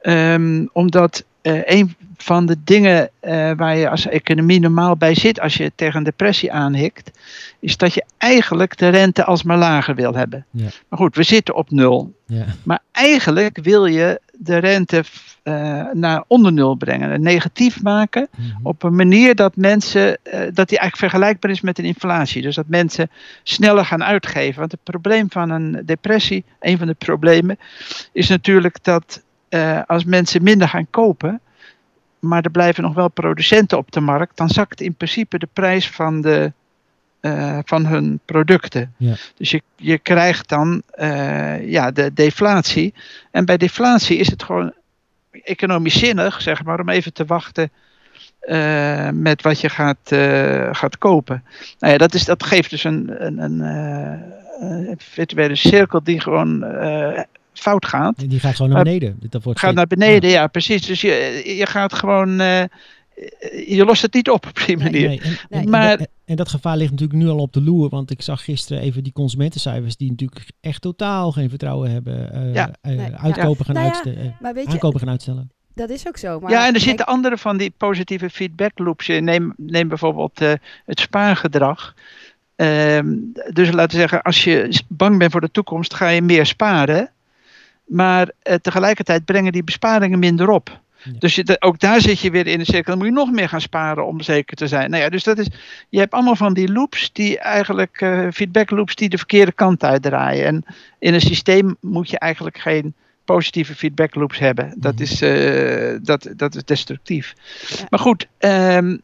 Ehm, 0.01 0.65
omdat 0.71 1.23
eh, 1.41 1.61
een 1.65 1.95
van 2.17 2.45
de 2.45 2.55
dingen 2.63 3.09
eh, 3.19 3.51
waar 3.55 3.77
je 3.77 3.89
als 3.89 4.07
economie 4.07 4.59
normaal 4.59 4.95
bij 4.97 5.15
zit 5.15 5.39
als 5.39 5.55
je 5.55 5.71
tegen 5.75 5.97
een 5.97 6.03
depressie 6.03 6.51
aanhikt, 6.51 7.11
is 7.59 7.77
dat 7.77 7.93
je 7.93 8.03
eigenlijk 8.17 8.77
de 8.77 8.87
rente 8.89 9.23
alsmaar 9.23 9.57
lager 9.57 9.95
wil 9.95 10.13
hebben. 10.13 10.45
Ja. 10.51 10.67
Maar 10.89 10.99
goed, 10.99 11.15
we 11.15 11.23
zitten 11.23 11.55
op 11.55 11.71
nul. 11.71 12.13
Ja. 12.25 12.45
Maar 12.63 12.79
eigenlijk 12.91 13.59
wil 13.61 13.85
je 13.85 14.19
de 14.41 14.57
rente 14.57 15.03
eh, 15.43 15.85
naar 15.93 16.23
onder 16.27 16.53
nul 16.53 16.75
brengen, 16.75 17.11
en 17.11 17.21
negatief 17.21 17.81
maken 17.81 18.27
Mhm. 18.37 18.47
op 18.63 18.83
een 18.83 18.95
manier 18.95 19.35
dat 19.35 19.55
mensen, 19.55 20.17
eh, 20.23 20.39
dat 20.53 20.69
die 20.69 20.79
eigenlijk 20.79 20.95
vergelijkbaar 20.97 21.51
is 21.51 21.61
met 21.61 21.79
een 21.79 21.85
inflatie. 21.85 22.41
Dus 22.41 22.55
dat 22.55 22.67
mensen 22.67 23.09
sneller 23.43 23.85
gaan 23.85 24.03
uitgeven. 24.03 24.59
Want 24.59 24.71
het 24.71 24.83
probleem 24.83 25.31
van 25.31 25.49
een 25.49 25.81
depressie, 25.85 26.43
een 26.59 26.77
van 26.77 26.87
de 26.87 26.93
problemen, 26.93 27.59
is 28.11 28.29
natuurlijk 28.29 28.83
dat 28.83 29.23
eh, 29.49 29.81
als 29.87 30.03
mensen 30.03 30.43
minder 30.43 30.69
gaan 30.69 30.87
kopen, 30.89 31.41
maar 32.19 32.43
er 32.43 32.51
blijven 32.51 32.83
nog 32.83 32.93
wel 32.93 33.09
producenten 33.09 33.77
op 33.77 33.91
de 33.91 33.99
markt, 33.99 34.37
dan 34.37 34.49
zakt 34.49 34.81
in 34.81 34.93
principe 34.95 35.39
de 35.39 35.47
prijs 35.53 35.89
van, 35.89 36.21
de, 36.21 36.53
eh, 37.19 37.59
van 37.65 37.85
hun 37.85 38.19
producten. 38.25 38.93
Ja. 38.97 39.15
Dus 39.35 39.51
je, 39.51 39.61
je 39.75 39.97
krijgt 39.97 40.49
dan 40.49 40.81
eh, 40.91 41.69
ja, 41.69 41.91
de 41.91 42.13
deflatie. 42.13 42.93
En 43.31 43.45
bij 43.45 43.57
deflatie 43.57 44.17
is 44.17 44.29
het 44.29 44.43
gewoon 44.43 44.73
economisch 45.43 45.99
zinnig, 45.99 46.41
zeg 46.41 46.63
maar, 46.63 46.79
om 46.79 46.89
even 46.89 47.13
te 47.13 47.25
wachten 47.25 47.71
eh, 48.39 49.09
met 49.09 49.41
wat 49.41 49.61
je 49.61 49.69
gaat, 49.69 50.15
gaat 50.77 50.97
kopen. 50.97 51.43
Nou 51.79 51.93
ja, 51.93 51.99
dat, 51.99 52.13
is, 52.13 52.25
dat 52.25 52.43
geeft 52.43 52.69
dus 52.69 52.83
een, 52.83 53.25
een, 53.25 53.37
een, 53.37 53.59
een 54.59 54.95
virtuele 54.97 55.55
cirkel 55.55 56.03
die 56.03 56.21
gewoon 56.21 56.65
fout 57.53 57.85
gaat. 57.85 58.29
Die 58.29 58.39
gaat 58.39 58.55
gewoon 58.55 58.71
naar 58.71 58.83
beneden. 58.83 59.17
Dat 59.19 59.43
wordt 59.43 59.59
Gaat 59.59 59.73
naar 59.73 59.87
beneden, 59.87 60.29
ja, 60.29 60.47
precies. 60.47 60.81
Dus 60.85 61.01
je, 61.01 61.41
je 61.57 61.65
gaat 61.65 61.93
gewoon, 61.93 62.41
je 63.67 63.83
lost 63.85 64.01
het 64.01 64.13
niet 64.13 64.29
op 64.29 64.45
op 64.47 64.63
die 64.65 64.77
manier. 64.77 65.07
nee. 65.07 65.21
En, 65.21 65.37
Nee. 65.49 65.61
en- 65.63 65.69
Maar- 65.69 65.97
en, 65.99 66.07
en 66.25 66.35
dat 66.35 66.49
gevaar 66.49 66.77
ligt 66.77 66.91
natuurlijk 66.91 67.19
nu 67.19 67.27
al 67.27 67.37
op 67.37 67.53
de 67.53 67.61
loer. 67.61 67.89
Want 67.89 68.11
ik 68.11 68.21
zag 68.21 68.43
gisteren 68.43 68.83
even 68.83 69.03
die 69.03 69.13
consumentencijfers 69.13 69.97
die 69.97 70.09
natuurlijk 70.09 70.45
echt 70.61 70.81
totaal 70.81 71.31
geen 71.31 71.49
vertrouwen 71.49 71.91
hebben. 71.91 72.33
eh, 72.33 72.53
Ja. 72.53 72.71
eh, 72.81 72.95
Nee, 72.97 73.15
uitkopen 73.15 73.65
gaan 73.65 73.75
Nou 73.75 73.87
ja, 73.87 73.91
uitstellen. 73.93 74.19
eh, 74.21 74.41
Maar 74.41 74.53
weet 74.53 74.65
je, 74.65 74.71
aankopen 74.71 74.99
gaan 74.99 75.09
uitstellen. 75.09 75.51
dat 75.73 75.89
is 75.89 76.07
ook 76.07 76.17
zo. 76.17 76.39
Maar 76.39 76.51
ja, 76.51 76.67
en 76.67 76.73
er 76.73 76.79
zitten 76.79 77.05
andere 77.05 77.37
van 77.37 77.57
die 77.57 77.73
positieve 77.77 78.29
feedback 78.29 78.79
loops 78.79 79.09
in. 79.09 79.23
Neem, 79.23 79.53
neem 79.57 79.87
bijvoorbeeld 79.87 80.41
eh, 80.41 80.51
het 80.85 80.99
spaargedrag. 80.99 81.93
Ehm, 82.55 83.15
dus 83.53 83.71
laten 83.71 83.91
we 83.91 83.97
zeggen, 84.01 84.21
als 84.21 84.43
je 84.43 84.81
bang 84.87 85.17
bent 85.17 85.31
voor 85.31 85.41
de 85.41 85.51
toekomst, 85.51 85.93
ga 85.93 86.07
je 86.07 86.21
meer 86.21 86.45
sparen. 86.45 87.11
Maar 87.85 88.31
eh, 88.39 88.55
tegelijkertijd 88.55 89.25
brengen 89.25 89.51
die 89.51 89.63
besparingen 89.63 90.19
minder 90.19 90.49
op. 90.49 90.79
Ja. 91.03 91.11
Dus 91.19 91.35
je, 91.35 91.55
ook 91.59 91.79
daar 91.79 92.01
zit 92.01 92.19
je 92.19 92.31
weer 92.31 92.47
in 92.47 92.57
de 92.59 92.65
cirkel. 92.65 92.83
Dan 92.83 92.97
moet 92.97 93.07
je 93.07 93.13
nog 93.13 93.31
meer 93.31 93.49
gaan 93.49 93.61
sparen 93.61 94.05
om 94.05 94.21
zeker 94.21 94.55
te 94.55 94.67
zijn. 94.67 94.89
Nou 94.89 95.03
ja, 95.03 95.09
dus 95.09 95.23
dat 95.23 95.37
is, 95.37 95.47
je 95.89 95.99
hebt 95.99 96.13
allemaal 96.13 96.35
van 96.35 96.53
die 96.53 96.71
loops 96.71 97.09
die 97.13 97.39
eigenlijk, 97.39 98.01
eh, 98.01 98.27
feedback 98.33 98.69
loops 98.69 98.95
die 98.95 99.09
de 99.09 99.17
verkeerde 99.17 99.51
kant 99.51 99.83
uitdraaien. 99.83 100.45
En 100.45 100.63
in 100.99 101.13
een 101.13 101.21
systeem 101.21 101.75
moet 101.81 102.09
je 102.09 102.19
eigenlijk 102.19 102.57
geen 102.57 102.93
positieve 103.25 103.75
feedback 103.75 104.15
loops 104.15 104.39
hebben. 104.39 104.73
Dat, 104.77 104.93
Mhm. 104.93 105.01
is, 105.03 105.21
eh, 105.21 105.97
dat, 106.01 106.29
dat 106.35 106.55
is 106.55 106.63
destructief. 106.63 107.33
Ja. 107.67 107.85
Maar 107.89 107.99
goed, 107.99 108.27
ehm, 108.37 108.97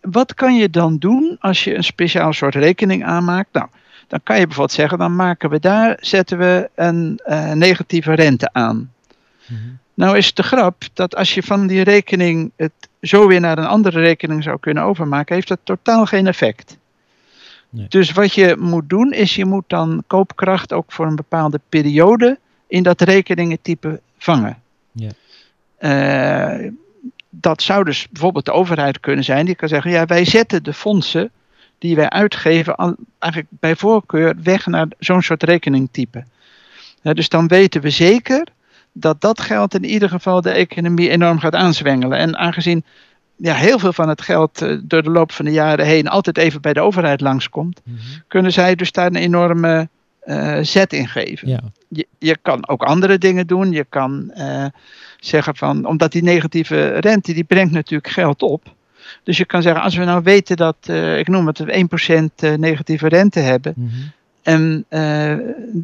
wat 0.00 0.34
kan 0.34 0.56
je 0.56 0.70
dan 0.70 0.98
doen 0.98 1.36
als 1.40 1.64
je 1.64 1.74
een 1.74 1.84
speciaal 1.84 2.32
soort 2.32 2.54
rekening 2.54 3.04
aanmaakt? 3.04 3.52
Nou, 3.52 3.66
dan 4.08 4.20
kan 4.22 4.36
je 4.38 4.42
bijvoorbeeld 4.46 4.76
zeggen, 4.76 4.98
dan 4.98 5.16
maken 5.16 5.50
we 5.50 5.58
daar, 5.60 5.96
zetten 6.00 6.38
we 6.38 6.70
een 6.74 7.20
eh, 7.24 7.52
negatieve 7.52 8.12
rente 8.14 8.48
aan. 8.52 8.92
Mhm. 9.46 9.58
Nou 9.98 10.16
is 10.16 10.34
de 10.34 10.42
grap 10.42 10.82
dat 10.92 11.16
als 11.16 11.34
je 11.34 11.42
van 11.42 11.66
die 11.66 11.82
rekening 11.82 12.50
het 12.56 12.72
zo 13.00 13.26
weer 13.26 13.40
naar 13.40 13.58
een 13.58 13.66
andere 13.66 14.00
rekening 14.00 14.42
zou 14.42 14.58
kunnen 14.60 14.82
overmaken, 14.82 15.34
heeft 15.34 15.48
dat 15.48 15.58
totaal 15.62 16.06
geen 16.06 16.26
effect. 16.26 16.78
Nee. 17.70 17.86
Dus 17.88 18.12
wat 18.12 18.34
je 18.34 18.56
moet 18.58 18.88
doen 18.88 19.12
is 19.12 19.34
je 19.34 19.44
moet 19.44 19.64
dan 19.66 20.02
koopkracht 20.06 20.72
ook 20.72 20.92
voor 20.92 21.06
een 21.06 21.16
bepaalde 21.16 21.60
periode 21.68 22.38
in 22.66 22.82
dat 22.82 23.00
rekeningentype 23.00 24.00
vangen. 24.18 24.62
Ja. 24.92 25.10
Eh, 25.76 26.70
dat 27.30 27.62
zou 27.62 27.84
dus 27.84 28.08
bijvoorbeeld 28.10 28.44
de 28.44 28.52
overheid 28.52 29.00
kunnen 29.00 29.24
zijn 29.24 29.46
die 29.46 29.54
kan 29.54 29.68
zeggen, 29.68 29.90
ja 29.90 30.06
wij 30.06 30.24
zetten 30.24 30.62
de 30.62 30.72
fondsen 30.72 31.30
die 31.78 31.96
wij 31.96 32.08
uitgeven 32.08 32.96
eigenlijk 33.18 33.52
bij 33.60 33.76
voorkeur 33.76 34.36
weg 34.42 34.66
naar 34.66 34.86
zo'n 34.98 35.22
soort 35.22 35.42
rekeningtype. 35.42 36.24
Dus 37.02 37.28
dan 37.28 37.48
weten 37.48 37.80
we 37.80 37.90
zeker 37.90 38.46
dat 39.00 39.20
dat 39.20 39.40
geld 39.40 39.74
in 39.74 39.84
ieder 39.84 40.08
geval 40.08 40.40
de 40.40 40.50
economie 40.50 41.10
enorm 41.10 41.38
gaat 41.38 41.54
aanzwengelen. 41.54 42.18
En 42.18 42.36
aangezien 42.36 42.84
ja, 43.36 43.54
heel 43.54 43.78
veel 43.78 43.92
van 43.92 44.08
het 44.08 44.22
geld 44.22 44.62
eh, 44.62 44.78
door 44.82 45.02
de 45.02 45.10
loop 45.10 45.32
van 45.32 45.44
de 45.44 45.50
jaren 45.50 45.86
heen 45.86 46.08
altijd 46.08 46.38
even 46.38 46.60
bij 46.60 46.72
de 46.72 46.80
overheid 46.80 47.20
langskomt, 47.20 47.80
Mhm. 47.84 47.96
kunnen 48.28 48.52
zij 48.52 48.74
dus 48.74 48.92
daar 48.92 49.06
een 49.06 49.16
enorme 49.16 49.88
eh, 50.20 50.58
zet 50.62 50.92
in 50.92 51.08
geven. 51.08 51.48
Ja. 51.48 51.60
Je, 51.88 52.06
je 52.18 52.38
kan 52.42 52.68
ook 52.68 52.82
andere 52.82 53.18
dingen 53.18 53.46
doen. 53.46 53.72
Je 53.72 53.86
kan 53.88 54.30
eh, 54.30 54.64
zeggen 55.20 55.56
van, 55.56 55.86
omdat 55.86 56.12
die 56.12 56.22
negatieve 56.22 56.88
rente, 56.88 57.32
die 57.32 57.44
brengt 57.44 57.72
natuurlijk 57.72 58.12
geld 58.12 58.42
op. 58.42 58.74
Dus 59.22 59.36
je 59.36 59.44
kan 59.44 59.62
zeggen, 59.62 59.82
als 59.82 59.96
we 59.96 60.04
nou 60.04 60.22
weten 60.22 60.56
dat, 60.56 60.76
ik 61.18 61.28
noem 61.28 61.46
het, 61.46 61.58
we 61.58 61.72
1% 61.72 62.42
eh, 62.42 62.54
negatieve 62.54 63.08
rente 63.08 63.40
hebben. 63.40 63.74
Mhm. 63.76 63.90
En 64.42 64.84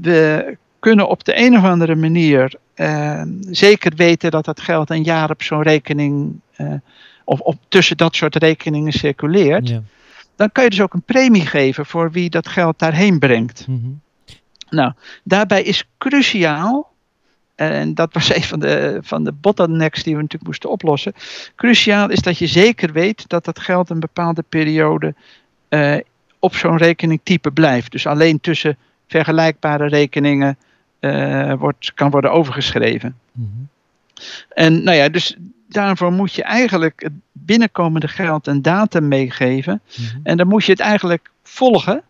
we 0.03 0.57
kunnen 0.79 1.09
op 1.09 1.25
de 1.25 1.39
een 1.39 1.57
of 1.57 1.65
andere 1.65 1.95
manier 1.95 2.55
eh, 2.75 3.23
zeker 3.41 3.93
weten 3.97 4.31
dat 4.31 4.45
dat 4.45 4.61
geld 4.61 4.91
een 4.91 5.03
jaar 5.03 5.31
op 5.31 5.43
zo'n 5.43 5.63
rekening, 5.63 6.41
eh, 6.57 6.73
of 7.25 7.41
op, 7.41 7.57
tussen 7.69 7.97
dat 7.97 8.17
soort 8.17 8.37
rekeningen 8.37 8.93
circuleert. 8.93 9.69
Ja. 9.69 9.83
Dan 10.37 10.53
kan 10.53 10.65
je 10.65 10.71
dus 10.71 10.81
ook 10.81 10.95
een 10.95 11.03
premie 11.03 11.47
geven 11.47 11.87
voor 11.87 12.11
wie 12.11 12.31
dat 12.31 12.49
geld 12.49 12.79
daarheen 12.79 13.19
brengt. 13.19 13.67
Mhm. 13.69 13.89
Nou, 14.71 14.93
daarbij 15.23 15.63
is 15.63 15.89
cruciaal, 15.99 16.93
en 17.55 17.95
dat 17.95 18.13
was 18.13 18.35
een 18.37 18.43
van 18.43 18.61
de, 18.61 18.99
van 19.03 19.25
de 19.25 19.33
bottlenecks 19.33 20.03
die 20.03 20.15
we 20.15 20.21
natuurlijk 20.21 20.51
moesten 20.51 20.71
oplossen. 20.71 21.13
Cruciaal 21.57 22.11
is 22.11 22.21
dat 22.21 22.39
je 22.39 22.47
zeker 22.47 22.93
weet 22.93 23.29
dat 23.29 23.45
dat 23.45 23.59
geld 23.59 23.91
een 23.91 24.01
bepaalde 24.01 24.45
periode 24.49 25.15
eh, 25.69 25.97
op 26.39 26.55
zo'n 26.55 26.77
rekeningtype 26.77 27.51
blijft. 27.51 27.91
Dus 27.91 28.07
alleen 28.07 28.41
tussen 28.41 28.77
vergelijkbare 29.07 29.89
rekeningen 29.89 30.59
wordt, 31.59 31.93
kan 31.95 32.11
worden 32.11 32.33
overgeschreven. 32.33 33.17
Mhm. 33.33 33.49
En 34.49 34.83
nou 34.83 34.97
ja, 34.97 35.09
dus 35.09 35.37
daarvoor 35.69 36.13
moet 36.13 36.35
je 36.35 36.43
eigenlijk 36.43 37.03
het 37.03 37.13
binnenkomende 37.33 38.09
geld 38.09 38.47
een 38.47 38.63
datum 38.63 39.09
meegeven. 39.09 39.81
Mhm. 39.97 40.19
En 40.23 40.37
dan 40.37 40.47
moet 40.47 40.65
je 40.65 40.73
het 40.73 40.81
eigenlijk 40.81 41.31
volgen. 41.43 42.03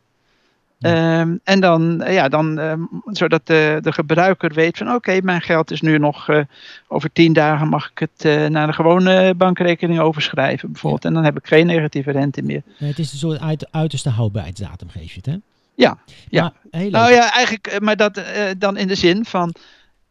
Ja. 0.79 1.21
Ehm, 1.21 1.37
en 1.45 1.61
dan, 1.61 2.03
eh, 2.03 2.15
ja, 2.15 2.29
dan 2.29 2.59
ehm, 2.59 2.81
zodat 3.07 3.47
de, 3.47 3.79
de 3.83 3.93
gebruiker 3.93 4.53
weet 4.53 4.79
van 4.79 4.95
oké, 4.95 5.21
mijn 5.23 5.41
geld 5.41 5.71
is 5.71 5.81
nu 5.81 5.99
nog 5.99 6.29
eh, 6.29 6.41
over 6.89 7.13
tien 7.13 7.33
dagen 7.33 7.69
mag 7.69 7.91
ik 7.91 7.99
het 7.99 8.25
eh, 8.25 8.47
naar 8.47 8.67
de 8.67 8.73
gewone 8.73 9.35
bankrekening 9.35 10.01
overschrijven 10.01 10.73
bijvoorbeeld. 10.73 11.05
En 11.05 11.15
dan 11.15 11.25
heb 11.25 11.37
ik 11.37 11.47
geen 11.47 11.67
negatieve 11.67 12.11
rente 12.11 12.43
meer. 12.43 12.63
Het 12.77 12.99
is 12.99 13.13
een 13.13 13.19
soort 13.19 13.41
uit, 13.41 13.69
uiterste 13.71 14.09
houdbaarheidsdatum 14.09 14.89
geef 14.89 15.13
je 15.13 15.17
het, 15.17 15.27
hè? 15.27 15.37
Ja, 15.75 15.99
ja. 16.29 16.53
Nou 16.71 17.13
ja, 17.13 17.33
eigenlijk, 17.33 17.67
eh, 17.67 17.79
maar 17.79 17.97
dat 17.97 18.17
eh, 18.17 18.51
dan 18.59 18.77
in 18.77 18.89
de 18.89 18.95
zin 18.95 19.25
van 19.25 19.55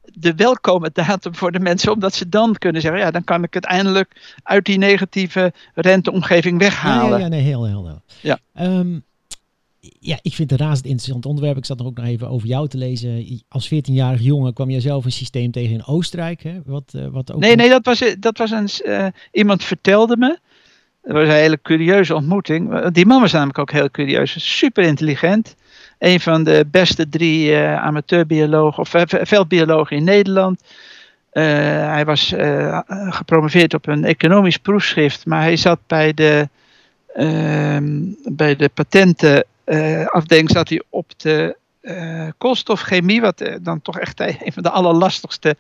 de 0.04 0.36
welkome 0.36 0.90
datum 0.94 1.36
voor 1.36 1.52
de 1.52 1.60
mensen, 1.60 1.92
omdat 1.92 2.14
ze 2.14 2.30
dan 2.30 2.56
kunnen 2.58 2.82
zeggen, 2.82 3.00
ja, 3.00 3.12
dan 3.12 3.24
kan 3.24 3.44
ik 3.44 3.54
het 3.54 3.66
eindelijk 3.66 4.38
uit 4.44 4.66
die 4.66 4.78
negatieve 4.78 5.54
renteomgeving 5.74 6.60
weghalen. 6.60 7.10
ja, 7.10 7.18
ja, 7.18 7.28
nee, 7.28 7.42
heel, 7.42 7.66
heel, 7.66 7.86
heel. 7.86 8.02
Ja. 8.22 8.40
Ehm, 8.54 9.00
ja, 10.00 10.20
ik 10.22 10.34
vind 10.34 10.50
het 10.52 10.60
een 10.60 10.66
razend 10.66 10.86
interessant 10.86 11.26
onderwerp. 11.26 11.58
Ik 11.58 11.66
zat 11.66 11.80
er 11.80 11.86
ook 11.86 11.98
nog 11.98 12.06
even 12.06 12.30
over 12.30 12.48
jou 12.48 12.68
te 12.68 12.78
lezen. 12.78 13.42
Als 13.48 13.74
14-jarig 13.74 14.22
jongen 14.22 14.54
kwam 14.54 14.70
jij 14.70 14.80
zelf 14.80 15.06
een 15.06 15.12
systeem 15.12 15.52
tegen 15.52 15.74
in 15.74 15.86
Oostenrijk, 15.86 16.44
hè? 16.44 16.62
Wat, 16.66 16.94
eh, 16.94 17.08
wat 17.08 17.32
ook 17.32 17.40
Nee, 17.40 17.56
nee, 17.56 17.70
dat 17.70 17.86
was, 17.86 18.16
dat 18.20 18.38
was 18.38 18.52
een. 18.52 18.70
iemand 19.32 19.64
vertelde 19.64 20.18
me. 20.18 20.38
Dat 21.04 21.16
was 21.16 21.24
een 21.24 21.34
hele 21.34 21.60
curieuze 21.62 22.16
ontmoeting. 22.16 22.88
Die 22.90 23.06
man 23.06 23.22
was 23.22 23.32
namelijk 23.32 23.60
ook 23.60 23.72
heel 23.72 23.92
curieus. 23.92 24.56
Super 24.58 24.84
intelligent. 24.84 25.56
Een 26.00 26.20
van 26.20 26.44
de 26.44 26.66
beste 26.72 27.10
drie 27.10 27.56
eh, 27.56 27.84
amateurbiologen 27.84 28.80
of 28.80 28.94
eh, 28.94 29.26
veldbiologen 29.26 29.98
in 29.98 30.04
Nederland. 30.04 30.64
Eh, 31.30 31.44
hij 31.88 32.06
was 32.06 32.32
eh, 32.32 32.80
gepromoveerd 32.88 33.74
op 33.74 33.88
een 33.88 34.06
economisch 34.06 34.58
proefschrift, 34.58 35.26
maar 35.26 35.42
hij 35.42 35.56
zat 35.56 35.80
bij 35.88 36.14
de, 36.14 36.50
ehm, 37.14 38.02
bij 38.24 38.56
de 38.56 38.70
patentenafdeling 38.74 40.50
zat 40.50 40.70
hij 40.70 40.84
op 40.90 41.20
de 41.20 41.56
eh, 41.84 42.28
koolstofchemie, 42.38 43.22
wat 43.22 43.42
eh, 43.42 43.56
dan 43.62 43.82
toch 43.82 44.00
echt 44.00 44.20
een 44.20 44.54
van 44.54 44.64
de 44.64 44.70
allerlastigste 44.70 45.56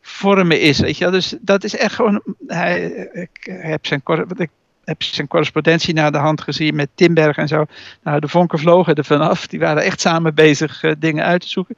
vormen 0.00 0.60
is. 0.60 0.78
Weet 0.78 0.96
je. 0.96 1.10
Dus 1.10 1.34
dat 1.40 1.64
is 1.64 1.76
echt 1.76 1.94
gewoon. 1.94 2.22
Hij, 2.46 2.82
ik, 3.12 3.30
heb 3.60 3.86
zijn, 3.86 4.02
ik 4.36 4.50
heb 4.88 5.02
zijn 5.02 5.28
correspondentie 5.28 5.94
naar 5.94 6.12
de 6.12 6.18
hand 6.18 6.40
gezien 6.40 6.74
met 6.74 6.88
Timberg 6.94 7.36
en 7.36 7.48
zo. 7.48 7.64
Nou, 8.02 8.20
de 8.20 8.28
vonken 8.28 8.58
vlogen 8.58 8.94
er 8.94 9.04
vanaf. 9.04 9.46
Die 9.46 9.58
waren 9.58 9.82
echt 9.82 10.00
samen 10.00 10.34
bezig 10.34 10.82
eh, 10.82 10.92
dingen 10.98 11.24
uit 11.24 11.40
te 11.40 11.48
zoeken. 11.48 11.76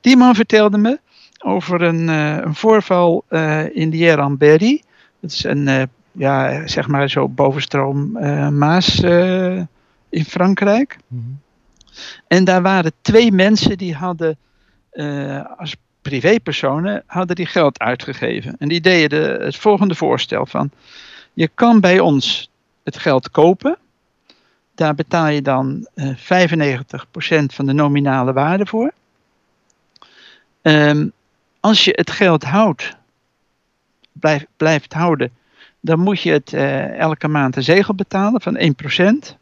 Die 0.00 0.16
man 0.16 0.34
vertelde 0.34 0.78
me 0.78 1.00
over 1.38 1.82
een, 1.82 2.08
eh, 2.08 2.36
een 2.36 2.54
voorval 2.54 3.24
eh, 3.28 3.76
in 3.76 3.90
de 3.90 3.96
Jeranberry. 3.96 4.82
Dat 5.20 5.30
is 5.30 5.44
een, 5.44 5.88
ja, 6.12 6.66
zeg 6.66 6.88
maar 6.88 7.10
zo 7.10 7.28
bovenstroom 7.28 8.12
Maas 8.58 9.00
in 10.08 10.24
Frankrijk. 10.26 10.98
Mhm. 11.06 11.20
En 12.28 12.44
daar 12.44 12.62
waren 12.62 12.92
twee 13.00 13.32
mensen 13.32 13.78
die 13.78 13.94
hadden 13.94 14.38
als 15.56 15.76
privépersonen 16.02 17.02
hadden 17.06 17.36
die 17.36 17.46
geld 17.46 17.78
uitgegeven. 17.78 18.56
En 18.58 18.68
die 18.68 18.80
deden 18.80 19.08
de, 19.08 19.44
het 19.44 19.56
volgende 19.56 19.94
voorstel 19.94 20.46
van 20.46 20.70
je 21.32 21.50
kan 21.54 21.80
bij 21.80 22.00
ons 22.00 22.49
het 22.84 22.98
geld 22.98 23.30
kopen. 23.30 23.78
Daar 24.74 24.94
betaal 24.94 25.28
je 25.28 25.42
dan 25.42 25.88
eh 25.94 26.16
95% 26.16 27.54
van 27.54 27.66
de 27.66 27.72
nominale 27.72 28.32
waarde 28.32 28.66
voor. 28.66 28.92
Ehm, 30.62 31.08
als 31.60 31.84
je 31.84 31.92
het 31.94 32.10
geld 32.10 32.44
houdt, 32.44 32.96
blijf, 34.12 34.46
blijft 34.56 34.92
houden, 34.92 35.30
dan 35.80 35.98
moet 35.98 36.20
je 36.20 36.32
het 36.32 36.52
eh, 36.52 36.98
elke 36.98 37.28
maand 37.28 37.56
een 37.56 37.62
zegel 37.62 37.94
betalen 37.94 38.40
van 38.40 38.56
1%. 38.56 39.38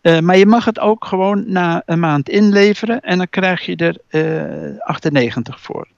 Eh, 0.00 0.18
maar 0.18 0.36
je 0.36 0.46
mag 0.46 0.64
het 0.64 0.78
ook 0.78 1.04
gewoon 1.04 1.52
na 1.52 1.82
een 1.86 2.00
maand 2.00 2.28
inleveren 2.28 3.00
en 3.00 3.18
dan 3.18 3.28
krijg 3.30 3.66
je 3.66 3.76
er 3.76 3.96
eh 4.08 4.78
98 4.80 5.60
voor. 5.60 5.88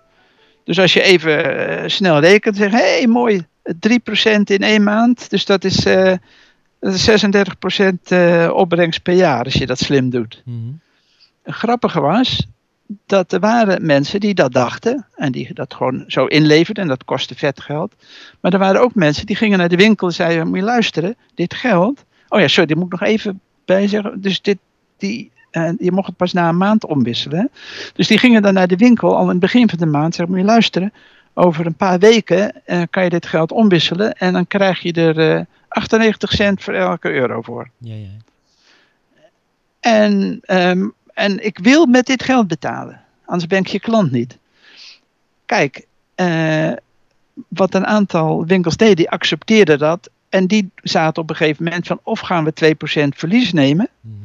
Dus 0.64 0.78
als 0.78 0.92
je 0.92 1.02
even 1.02 1.68
eh, 1.68 1.88
snel 1.88 2.20
rekent, 2.20 2.56
zeg 2.56 2.70
hé 2.70 2.78
hey, 2.78 3.06
mooi, 3.06 3.46
3% 3.72 3.72
in 4.44 4.62
één 4.62 4.82
maand. 4.82 5.30
Dus 5.30 5.44
dat 5.44 5.64
is, 5.64 5.84
eh, 5.84 6.12
dat 6.80 6.94
is 6.94 7.04
36% 7.04 8.10
eh, 8.10 8.50
opbrengst 8.54 9.02
per 9.02 9.14
jaar 9.14 9.44
als 9.44 9.54
je 9.54 9.66
dat 9.66 9.78
slim 9.78 10.10
doet. 10.10 10.42
Mhm. 10.44 10.58
Het 11.42 11.54
grappige 11.54 12.00
was 12.00 12.46
dat 13.06 13.32
er 13.32 13.40
waren 13.40 13.86
mensen 13.86 14.20
die 14.20 14.34
dat 14.34 14.52
dachten 14.52 15.06
en 15.14 15.32
die 15.32 15.54
dat 15.54 15.74
gewoon 15.74 16.04
zo 16.06 16.26
inleverden 16.26 16.82
en 16.82 16.88
dat 16.88 17.04
kostte 17.04 17.34
vet 17.34 17.60
geld. 17.60 17.94
Maar 18.40 18.52
er 18.52 18.58
waren 18.58 18.80
ook 18.80 18.94
mensen 18.94 19.26
die 19.26 19.36
gingen 19.36 19.58
naar 19.58 19.68
de 19.68 19.76
winkel 19.76 20.06
en 20.06 20.12
zeiden, 20.12 20.48
moet 20.48 20.58
je 20.58 20.64
luisteren, 20.64 21.16
dit 21.34 21.54
geld, 21.54 22.04
oh 22.28 22.40
ja 22.40 22.48
sorry, 22.48 22.66
dit 22.66 22.76
moet 22.76 22.92
ik 22.92 23.00
nog 23.00 23.08
even 23.08 23.40
bij 23.64 23.88
zeggen, 23.88 24.20
dus 24.20 24.42
dit, 24.42 24.58
die, 24.96 25.30
eh, 25.54 25.70
je 25.78 25.92
mocht 25.92 26.06
het 26.06 26.16
pas 26.16 26.32
na 26.32 26.48
een 26.48 26.56
maand 26.56 26.84
omwisselen. 26.86 27.50
Dus 27.94 28.06
die 28.06 28.18
gingen 28.18 28.42
dan 28.42 28.54
naar 28.54 28.66
de 28.66 28.76
winkel 28.76 29.16
al 29.16 29.22
in 29.22 29.28
het 29.28 29.38
begin 29.38 29.68
van 29.68 29.78
de 29.78 29.86
maand, 29.86 30.14
zeggen, 30.14 30.34
moet 30.34 30.44
je 30.44 30.50
luisteren, 30.50 30.92
over 31.34 31.66
een 31.66 31.74
paar 31.74 31.98
weken 31.98 32.66
eh, 32.66 32.82
kan 32.90 33.04
je 33.04 33.10
dit 33.10 33.26
geld 33.26 33.52
omwisselen 33.52 34.12
en 34.12 34.32
dan 34.32 34.46
krijg 34.46 34.80
je 34.80 34.92
er 34.92 35.36
eh, 35.36 35.44
98 35.68 36.32
cent 36.32 36.62
voor 36.62 36.74
elke 36.74 37.10
euro 37.12 37.42
voor. 37.42 37.70
Ja, 37.78 37.94
ja. 37.94 38.08
En, 39.80 40.38
ehm, 40.42 40.88
en 41.14 41.44
ik 41.44 41.58
wil 41.58 41.86
met 41.86 42.06
dit 42.06 42.22
geld 42.22 42.48
betalen. 42.48 43.00
Anders 43.24 43.46
ben 43.46 43.58
ik 43.58 43.66
je 43.66 43.80
klant 43.80 44.10
niet. 44.10 44.38
Kijk, 45.46 45.86
eh, 46.14 46.72
wat 47.48 47.74
een 47.74 47.86
aantal 47.86 48.46
winkels 48.46 48.76
deden, 48.76 48.96
die 48.96 49.10
accepteerden 49.10 49.78
dat. 49.78 50.10
En 50.28 50.46
die 50.46 50.70
zaten 50.76 51.22
op 51.22 51.30
een 51.30 51.36
gegeven 51.36 51.64
moment 51.64 51.86
van 51.86 52.00
of 52.02 52.20
gaan 52.20 52.44
we 52.44 52.52
2% 52.52 53.16
verlies 53.16 53.52
nemen, 53.52 53.88
Mhm. 54.00 54.16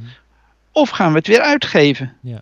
Of 0.79 0.89
gaan 0.89 1.11
we 1.11 1.17
het 1.17 1.27
weer 1.27 1.41
uitgeven. 1.41 2.13
Ja. 2.21 2.41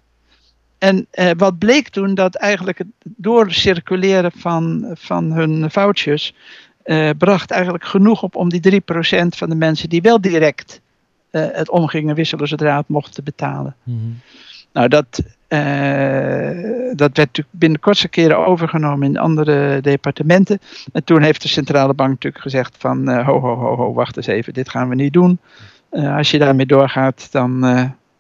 En 0.78 1.08
eh, 1.12 1.32
wat 1.38 1.58
bleek 1.58 1.90
toen, 1.90 2.14
dat 2.14 2.36
eigenlijk 2.36 2.78
het 2.78 2.88
doorcirculeren 3.04 4.32
van, 4.32 4.92
van 4.98 5.32
hun 5.32 5.72
vouchers 5.72 6.34
eh, 6.88 7.10
bracht 7.18 7.52
eigenlijk 7.52 7.86
genoeg 7.86 8.24
op 8.24 8.36
om 8.36 8.50
die 8.50 8.82
3% 8.82 8.84
van 9.28 9.50
de 9.50 9.56
mensen 9.56 9.90
die 9.90 10.02
wel 10.02 10.22
direct 10.22 10.82
eh, 11.30 11.46
het 11.52 11.70
om 11.70 11.88
gingen 11.88 12.16
wisselen 12.16 12.48
zodra 12.48 12.78
het 12.78 12.88
mochten 12.88 13.24
betalen. 13.24 13.76
Mhm. 13.84 13.98
Nou, 14.74 14.88
dat, 14.88 15.24
eh, 15.48 15.60
dat 16.96 17.16
werd 17.16 17.16
natuurlijk 17.16 17.48
binnen 17.52 17.80
kortste 17.80 18.08
keren 18.08 18.46
overgenomen 18.46 19.08
in 19.08 19.18
andere 19.18 19.82
departementen. 19.82 20.60
En 20.94 21.04
toen 21.04 21.22
heeft 21.22 21.42
de 21.42 21.48
centrale 21.48 21.94
bank 21.94 22.10
natuurlijk 22.10 22.44
gezegd 22.44 22.76
van 22.78 23.10
ho, 23.10 23.40
ho, 23.40 23.56
ho, 23.56 23.76
ho, 23.76 23.94
wacht 23.94 24.18
eens 24.18 24.28
even, 24.28 24.54
dit 24.54 24.70
gaan 24.70 24.90
we 24.90 24.96
niet 24.96 25.14
doen. 25.14 25.40
Als 25.90 26.32
je 26.32 26.38
daarmee 26.38 26.66
doorgaat, 26.66 27.32
dan, 27.32 27.60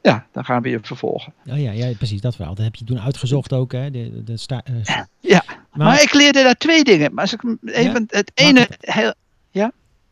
ja, 0.02 0.28
dan 0.32 0.46
gaan 0.46 0.62
we 0.62 0.70
je 0.70 0.80
vervolgen. 0.82 1.34
Oh 1.46 1.60
ja, 1.60 1.72
ja, 1.72 1.94
precies, 1.98 2.22
dat 2.22 2.36
verhaal. 2.36 2.56
Dat 2.56 2.64
heb 2.64 2.76
je 2.76 2.86
toen 2.86 3.00
uitgezocht 3.00 3.54
ook, 3.54 3.72
hè? 3.72 3.92
De, 3.92 4.24
de 4.24 4.38
sta, 4.38 4.62
eh, 4.64 4.74
Ja, 5.20 5.44
maar, 5.48 5.58
Maar, 5.88 6.02
ik 6.02 6.14
leerde 6.14 6.44
daar 6.44 6.56
twee 6.58 6.84
dingen. 6.84 7.14
Maar 7.14 7.24
als 7.24 7.34
ik 7.34 7.44
even 7.66 8.04
het 8.08 8.32
ene 8.34 8.68
heel, 8.80 9.14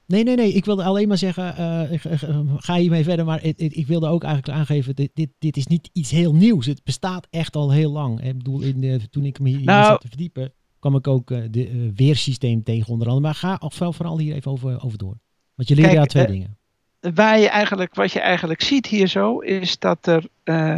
Nee, 0.07 0.23
nee, 0.23 0.35
nee. 0.35 0.53
Ik 0.53 0.65
wilde 0.65 0.83
alleen 0.83 1.07
maar 1.07 1.17
zeggen, 1.17 1.55
eh, 1.57 1.91
ik- 1.91 2.03
ik- 2.03 2.21
eh, 2.21 2.39
ga 2.57 2.75
hiermee 2.75 3.03
verder. 3.03 3.25
Maar 3.25 3.41
het- 3.41 3.61
ik 3.77 3.87
wilde 3.87 4.07
ook 4.07 4.23
eigenlijk 4.23 4.57
aangeven, 4.57 4.95
dit, 4.95 5.09
dit, 5.13 5.29
dit 5.39 5.57
is 5.57 5.67
niet 5.67 5.89
iets 5.93 6.11
heel 6.11 6.33
nieuws. 6.35 6.65
Het 6.65 6.83
bestaat 6.83 7.27
echt 7.29 7.55
al 7.55 7.71
heel 7.71 7.91
lang. 7.91 8.23
Ik 8.23 8.37
bedoel, 8.37 8.61
in 8.61 8.81
de, 8.81 8.99
toen 9.09 9.25
ik 9.25 9.39
me 9.39 9.49
hier 9.49 9.63
Nou- 9.63 9.85
zat 9.85 10.01
te 10.01 10.07
verdiepen, 10.07 10.53
kwam 10.79 10.95
ik 10.95 11.07
ook 11.07 11.31
eh, 11.31 11.41
de 11.51 11.91
weersysteem 11.95 12.63
tegen 12.63 12.91
onder 12.91 13.07
andere. 13.07 13.25
Maar 13.25 13.35
ga 13.35 13.57
vooral, 13.67 13.93
vooral 13.93 14.19
hier 14.19 14.35
even 14.35 14.51
over, 14.51 14.83
over 14.83 14.97
door. 14.97 15.17
Want 15.55 15.69
je 15.69 15.75
leerde 15.75 15.95
daar 15.95 16.05
twee 16.05 16.27
dingen. 16.27 16.57
Waar 16.99 17.39
je 17.39 17.49
eigenlijk, 17.49 17.95
wat 17.95 18.11
je 18.11 18.19
eigenlijk 18.19 18.61
ziet 18.61 18.85
hier 18.85 19.07
zo, 19.07 19.39
is 19.39 19.79
dat 19.79 20.07
er. 20.07 20.23
eh, 20.43 20.77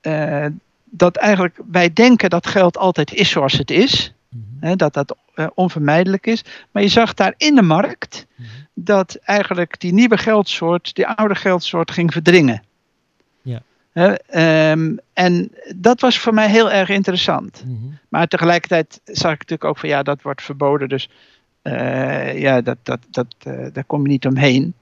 eh, 0.00 0.50
dat 0.96 1.16
eigenlijk 1.16 1.58
wij 1.70 1.92
denken 1.92 2.30
dat 2.30 2.46
geld 2.46 2.76
altijd 2.76 3.12
is 3.12 3.30
zoals 3.30 3.52
het 3.52 3.70
is. 3.70 4.14
Mhm, 4.28 4.42
Hè, 4.60 4.76
dat 4.76 4.94
dat 4.94 5.16
eh, 5.34 5.46
onvermijdelijk 5.54 6.26
is. 6.26 6.44
Maar 6.70 6.82
je 6.82 6.88
zag 6.88 7.14
daar 7.14 7.34
in 7.36 7.54
de 7.54 7.62
markt 7.62 8.26
mhm. 8.34 8.48
dat 8.74 9.14
eigenlijk 9.14 9.80
die 9.80 9.92
nieuwe 9.92 10.18
geldsoort, 10.18 10.94
die 10.94 11.06
oude 11.06 11.34
geldsoort 11.34 11.90
ging 11.90 12.12
verdringen. 12.12 12.62
Ja. 13.42 13.62
Hè, 13.92 14.12
ehm, 14.14 14.96
en 15.12 15.50
dat 15.76 16.00
was 16.00 16.18
voor 16.18 16.34
mij 16.34 16.48
heel 16.50 16.70
erg 16.70 16.88
interessant. 16.88 17.62
Mhm. 17.66 17.74
Maar 18.08 18.26
tegelijkertijd 18.26 19.00
zag 19.04 19.32
ik 19.32 19.38
natuurlijk 19.38 19.64
ook 19.64 19.78
van 19.78 19.88
ja, 19.88 20.02
dat 20.02 20.22
wordt 20.22 20.42
verboden. 20.42 20.88
Dus 20.88 21.08
ja, 22.34 22.60
dat, 22.60 22.78
dat, 22.82 23.00
dat, 23.10 23.34
daar 23.72 23.84
kom 23.86 24.02
je 24.02 24.08
niet 24.08 24.26
omheen. 24.26 24.74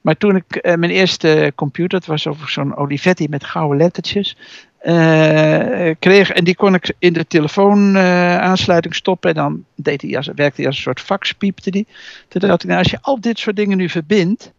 Maar 0.00 0.16
toen 0.16 0.36
ik 0.36 0.56
eh, 0.56 0.74
mijn 0.74 0.92
eerste 0.92 1.52
computer, 1.54 1.98
het 1.98 2.06
was 2.06 2.26
over 2.26 2.50
zo'n 2.50 2.76
Olivetti 2.76 3.28
met 3.28 3.44
gouden 3.44 3.78
lettertjes, 3.78 4.36
eh, 4.78 5.94
kreeg. 5.98 6.30
En 6.30 6.44
die 6.44 6.56
kon 6.56 6.74
ik 6.74 6.94
in 6.98 7.12
de 7.12 7.26
telefoonaansluiting 7.26 8.94
stoppen. 8.94 9.30
En 9.30 9.36
dan 9.36 9.64
deed 9.74 10.02
hij 10.02 10.16
als, 10.16 10.26
werkte 10.26 10.56
hij 10.56 10.66
als 10.66 10.76
een 10.76 10.82
soort 10.82 11.00
fax, 11.00 11.32
piepte 11.32 11.70
die. 11.70 11.86
Toen 12.28 12.50
ik, 12.50 12.64
nou, 12.64 12.78
als 12.78 12.90
je 12.90 12.98
al 13.00 13.20
dit 13.20 13.38
soort 13.38 13.56
dingen 13.56 13.76
nu 13.76 13.88
verbindt, 13.88 14.52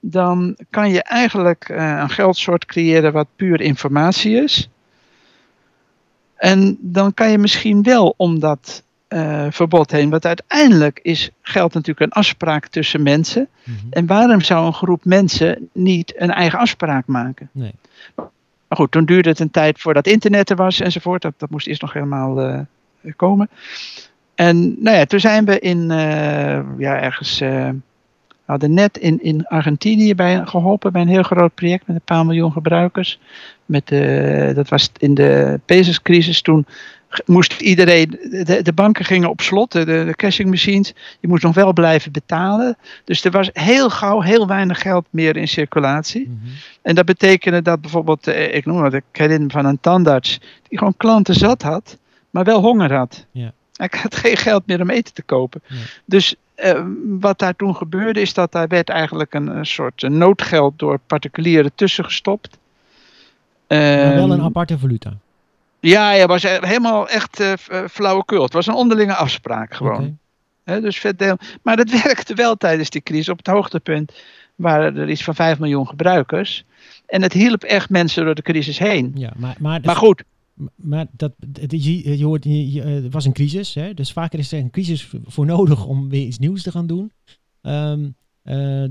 dan 0.00 0.56
kan 0.70 0.90
je 0.90 1.02
eigenlijk 1.02 1.68
eh, 1.68 1.98
een 2.00 2.10
geldsoort 2.10 2.64
creëren 2.64 3.12
wat 3.12 3.26
puur 3.36 3.60
informatie 3.60 4.42
is. 4.42 4.68
En 6.36 6.78
dan 6.80 7.14
kan 7.14 7.30
je 7.30 7.38
misschien 7.38 7.82
wel 7.82 8.14
om 8.16 8.38
dat 8.38 8.82
eh, 9.10 9.46
verbod 9.50 9.90
heen. 9.90 10.10
Want 10.10 10.26
uiteindelijk 10.26 11.00
is 11.02 11.30
geld 11.42 11.74
natuurlijk 11.74 12.00
een 12.00 12.12
afspraak 12.12 12.66
tussen 12.66 13.02
mensen. 13.02 13.48
Mhm. 13.64 13.76
En 13.90 14.06
waarom 14.06 14.40
zou 14.40 14.66
een 14.66 14.72
groep 14.72 15.04
mensen 15.04 15.68
niet 15.72 16.14
een 16.16 16.30
eigen 16.30 16.58
afspraak 16.58 17.06
maken? 17.06 17.48
Nee. 17.52 17.74
Maar 18.68 18.78
goed, 18.78 18.90
toen 18.90 19.04
duurde 19.04 19.28
het 19.28 19.40
een 19.40 19.50
tijd 19.50 19.80
voordat 19.80 20.06
internet 20.06 20.50
er 20.50 20.56
was 20.56 20.80
enzovoort. 20.80 21.22
Dat, 21.22 21.32
dat 21.36 21.50
moest 21.50 21.66
eerst 21.66 21.80
nog 21.80 21.92
helemaal 21.92 22.40
eh, 22.40 22.60
komen. 23.16 23.48
En 24.34 24.82
nou 24.82 24.96
ja, 24.96 25.04
toen 25.04 25.20
zijn 25.20 25.44
we 25.44 25.58
in, 25.58 25.90
eh, 25.90 26.60
ja, 26.78 27.00
ergens, 27.00 27.38
we 27.38 27.74
hadden 28.44 28.74
net 28.74 28.98
in, 28.98 29.22
in 29.22 29.46
Argentinië 29.46 30.14
bij, 30.14 30.46
geholpen 30.46 30.92
bij 30.92 31.02
een 31.02 31.08
heel 31.08 31.22
groot 31.22 31.54
project 31.54 31.86
met 31.86 31.96
een 31.96 32.02
paar 32.04 32.26
miljoen 32.26 32.52
gebruikers. 32.52 33.20
Met, 33.66 33.88
dat 34.54 34.68
was 34.68 34.90
in 34.98 35.14
de 35.14 35.60
Pesos-crisis. 35.64 36.42
Toen 36.42 36.66
moest 37.26 37.60
iedereen, 37.60 38.18
de, 38.44 38.60
de 38.62 38.72
banken 38.72 39.04
gingen 39.04 39.30
op 39.30 39.40
slot, 39.40 39.72
de, 39.72 39.84
de 39.84 40.14
cashing 40.16 40.50
machines. 40.50 40.94
Je 41.20 41.28
moest 41.28 41.42
nog 41.42 41.54
wel 41.54 41.72
blijven 41.72 42.12
betalen. 42.12 42.76
Dus 43.04 43.24
er 43.24 43.30
was 43.30 43.50
heel 43.52 43.90
gauw 43.90 44.20
heel 44.20 44.46
weinig 44.46 44.80
geld 44.80 45.06
meer 45.10 45.36
in 45.36 45.48
circulatie. 45.48 46.28
Mhm. 46.28 46.50
En 46.82 46.94
dat 46.94 47.04
betekende 47.04 47.62
dat 47.62 47.80
bijvoorbeeld, 47.80 48.26
eh, 48.26 48.54
ik 48.54 48.66
noem 48.66 48.84
het, 48.84 48.94
ik 48.94 49.04
herinner 49.12 49.50
van 49.50 49.64
een 49.64 49.80
tandarts, 49.80 50.40
die 50.68 50.78
gewoon 50.78 50.96
klanten 50.96 51.34
zat 51.34 51.62
had, 51.62 51.98
maar 52.30 52.44
wel 52.44 52.60
honger 52.60 52.94
had. 52.94 53.26
Hij 53.72 53.88
had 54.02 54.16
geen 54.16 54.36
geld 54.36 54.66
meer 54.66 54.80
om 54.80 54.90
eten 54.90 55.14
te 55.14 55.22
kopen. 55.22 55.62
Dus 56.04 56.34
eh, 56.54 56.82
wat 57.18 57.38
daar 57.38 57.56
toen 57.56 57.76
gebeurde, 57.76 58.20
is 58.20 58.34
dat 58.34 58.52
daar 58.52 58.68
werd 58.68 58.88
eigenlijk 58.88 59.34
een, 59.34 59.46
een 59.46 59.66
soort 59.66 60.08
noodgeld 60.08 60.78
door 60.78 60.98
particulieren 61.06 61.72
tussengestopt. 61.74 62.58
Maar 63.68 64.14
wel 64.14 64.30
een 64.30 64.38
Ehm, 64.38 64.40
aparte 64.40 64.78
valuta. 64.78 65.16
Ja, 65.80 66.12
ja, 66.12 66.26
was 66.26 66.42
helemaal 66.42 67.08
echt 67.08 67.40
eh, 67.40 67.52
flauwekul. 67.90 68.42
Het 68.42 68.52
was 68.52 68.66
een 68.66 68.74
onderlinge 68.74 69.14
afspraak 69.14 69.74
gewoon. 69.74 70.18
Dus 70.64 70.98
verdeel. 70.98 71.36
Maar 71.62 71.76
dat 71.76 71.90
werkte 72.02 72.34
wel 72.34 72.56
tijdens 72.56 72.90
die 72.90 73.02
crisis. 73.02 73.28
Op 73.28 73.38
het 73.38 73.46
hoogtepunt 73.46 74.12
waren 74.54 74.96
er 74.96 75.10
iets 75.10 75.24
van 75.24 75.34
5 75.34 75.58
miljoen 75.58 75.88
gebruikers. 75.88 76.64
En 77.06 77.22
het 77.22 77.32
hielp 77.32 77.62
echt 77.62 77.90
mensen 77.90 78.24
door 78.24 78.34
de 78.34 78.42
crisis 78.42 78.78
heen. 78.78 79.12
Ja, 79.14 79.32
maar, 79.36 79.56
maar, 79.58 79.80
Maar 79.84 79.96
goed, 79.96 80.22
Maar 80.74 81.06
dat, 81.10 81.32
je, 81.68 82.18
je 82.18 82.24
hoort, 82.24 82.44
je, 82.44 82.72
je, 82.72 82.82
eh, 82.82 82.92
het 83.02 83.12
was 83.12 83.24
een 83.24 83.32
crisis, 83.32 83.74
hè? 83.74 83.94
dus 83.94 84.12
vaker 84.12 84.38
is 84.38 84.52
er 84.52 84.58
een 84.58 84.70
crisis 84.70 85.10
voor 85.24 85.46
nodig 85.46 85.86
om 85.86 86.08
weer 86.08 86.26
iets 86.26 86.38
nieuws 86.38 86.62
te 86.62 86.70
gaan 86.70 86.86
doen. 86.86 87.12
Eh, 87.60 87.94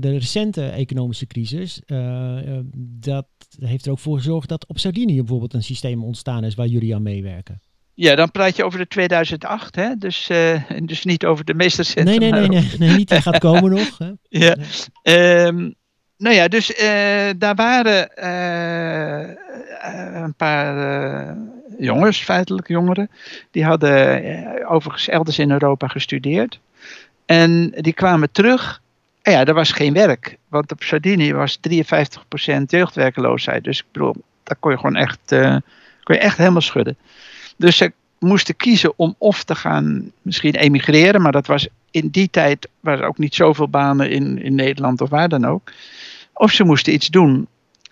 de 0.00 0.10
recente 0.12 0.62
economische 0.68 1.26
crisis, 1.26 1.80
eh, 1.86 2.38
eh, 2.38 2.64
dat 2.76 3.26
heeft 3.60 3.86
er 3.86 3.92
ook 3.92 3.98
voor 3.98 4.16
gezorgd 4.16 4.48
dat 4.48 4.66
op 4.66 4.78
Sardinië 4.78 5.16
bijvoorbeeld 5.16 5.54
een 5.54 5.62
systeem 5.62 6.04
ontstaan 6.04 6.44
is 6.44 6.54
waar 6.54 6.66
jullie 6.66 6.94
aan 6.94 7.02
meewerken. 7.02 7.60
ja, 7.94 8.14
dan 8.14 8.30
praat 8.30 8.56
je 8.56 8.64
over 8.64 8.78
de 8.78 8.86
2008. 8.86 9.76
Hè? 9.76 9.94
Dus, 9.98 10.28
eh, 10.28 10.60
dus 10.84 11.04
niet 11.04 11.24
over 11.24 11.44
de 11.44 11.54
meest 11.54 11.76
recente. 11.76 12.02
Nee, 12.10 12.18
nee, 12.18 12.30
nee, 12.32 12.48
nee, 12.48 12.70
nee, 12.78 12.96
niet 12.96 13.08
die 13.08 13.20
gaat 13.20 13.38
komen 13.38 13.70
nog. 13.70 13.98
Hè? 13.98 14.10
Ja. 14.28 14.54
Nee. 14.54 14.66
Ehm, 15.02 15.70
nou 16.16 16.34
ja, 16.34 16.48
dus 16.48 16.74
eh, 16.74 17.30
daar 17.38 17.54
waren 17.54 18.16
eh, 18.16 19.20
eh, 19.30 20.22
een 20.22 20.34
paar 20.34 20.76
eh, 21.28 21.36
jongens, 21.78 22.18
feitelijk 22.18 22.68
jongeren, 22.68 23.10
die 23.50 23.64
hadden 23.64 24.22
eh, 24.22 24.70
overigens 24.72 25.08
elders 25.08 25.38
in 25.38 25.50
Europa 25.50 25.86
gestudeerd. 25.86 26.60
En 27.26 27.70
die 27.70 27.92
kwamen 27.92 28.32
terug. 28.32 28.80
En 29.22 29.32
ja, 29.32 29.44
er 29.44 29.54
was 29.54 29.72
geen 29.72 29.92
werk, 29.92 30.36
want 30.48 30.72
op 30.72 30.82
Sardinië 30.82 31.34
was 31.34 31.58
53% 31.58 32.62
jeugdwerkeloosheid. 32.66 33.64
Dus 33.64 33.78
ik 33.78 33.84
bedoel, 33.92 34.14
daar 34.42 34.56
kon 34.60 34.70
je 34.70 34.76
gewoon 34.76 34.96
echt, 34.96 35.32
eh, 35.32 35.56
kon 36.02 36.14
je 36.14 36.20
echt 36.20 36.36
helemaal 36.36 36.60
schudden. 36.60 36.96
Dus 37.56 37.76
ze 37.76 37.92
moesten 38.18 38.56
kiezen 38.56 38.92
om 38.96 39.14
of 39.18 39.44
te 39.44 39.54
gaan 39.54 40.12
misschien 40.22 40.54
emigreren, 40.54 41.22
maar 41.22 41.32
dat 41.32 41.46
was 41.46 41.68
in 41.90 42.08
die 42.08 42.30
tijd 42.30 42.68
waren 42.80 43.00
er 43.00 43.08
ook 43.08 43.18
niet 43.18 43.34
zoveel 43.34 43.68
banen 43.68 44.10
in, 44.10 44.42
in 44.42 44.54
Nederland 44.54 45.00
of 45.00 45.08
waar 45.08 45.28
dan 45.28 45.44
ook. 45.44 45.72
Of 46.32 46.52
ze 46.52 46.64
moesten 46.64 46.92
iets 46.92 47.08
doen. 47.08 47.46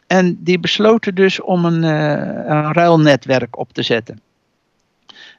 En 0.07 0.39
die 0.43 0.59
besloten 0.59 1.15
dus 1.15 1.41
om 1.41 1.65
een, 1.65 1.85
eh, 1.85 2.47
een 2.47 2.73
ruilnetwerk 2.73 3.59
op 3.59 3.73
te 3.73 3.83
zetten. 3.83 4.21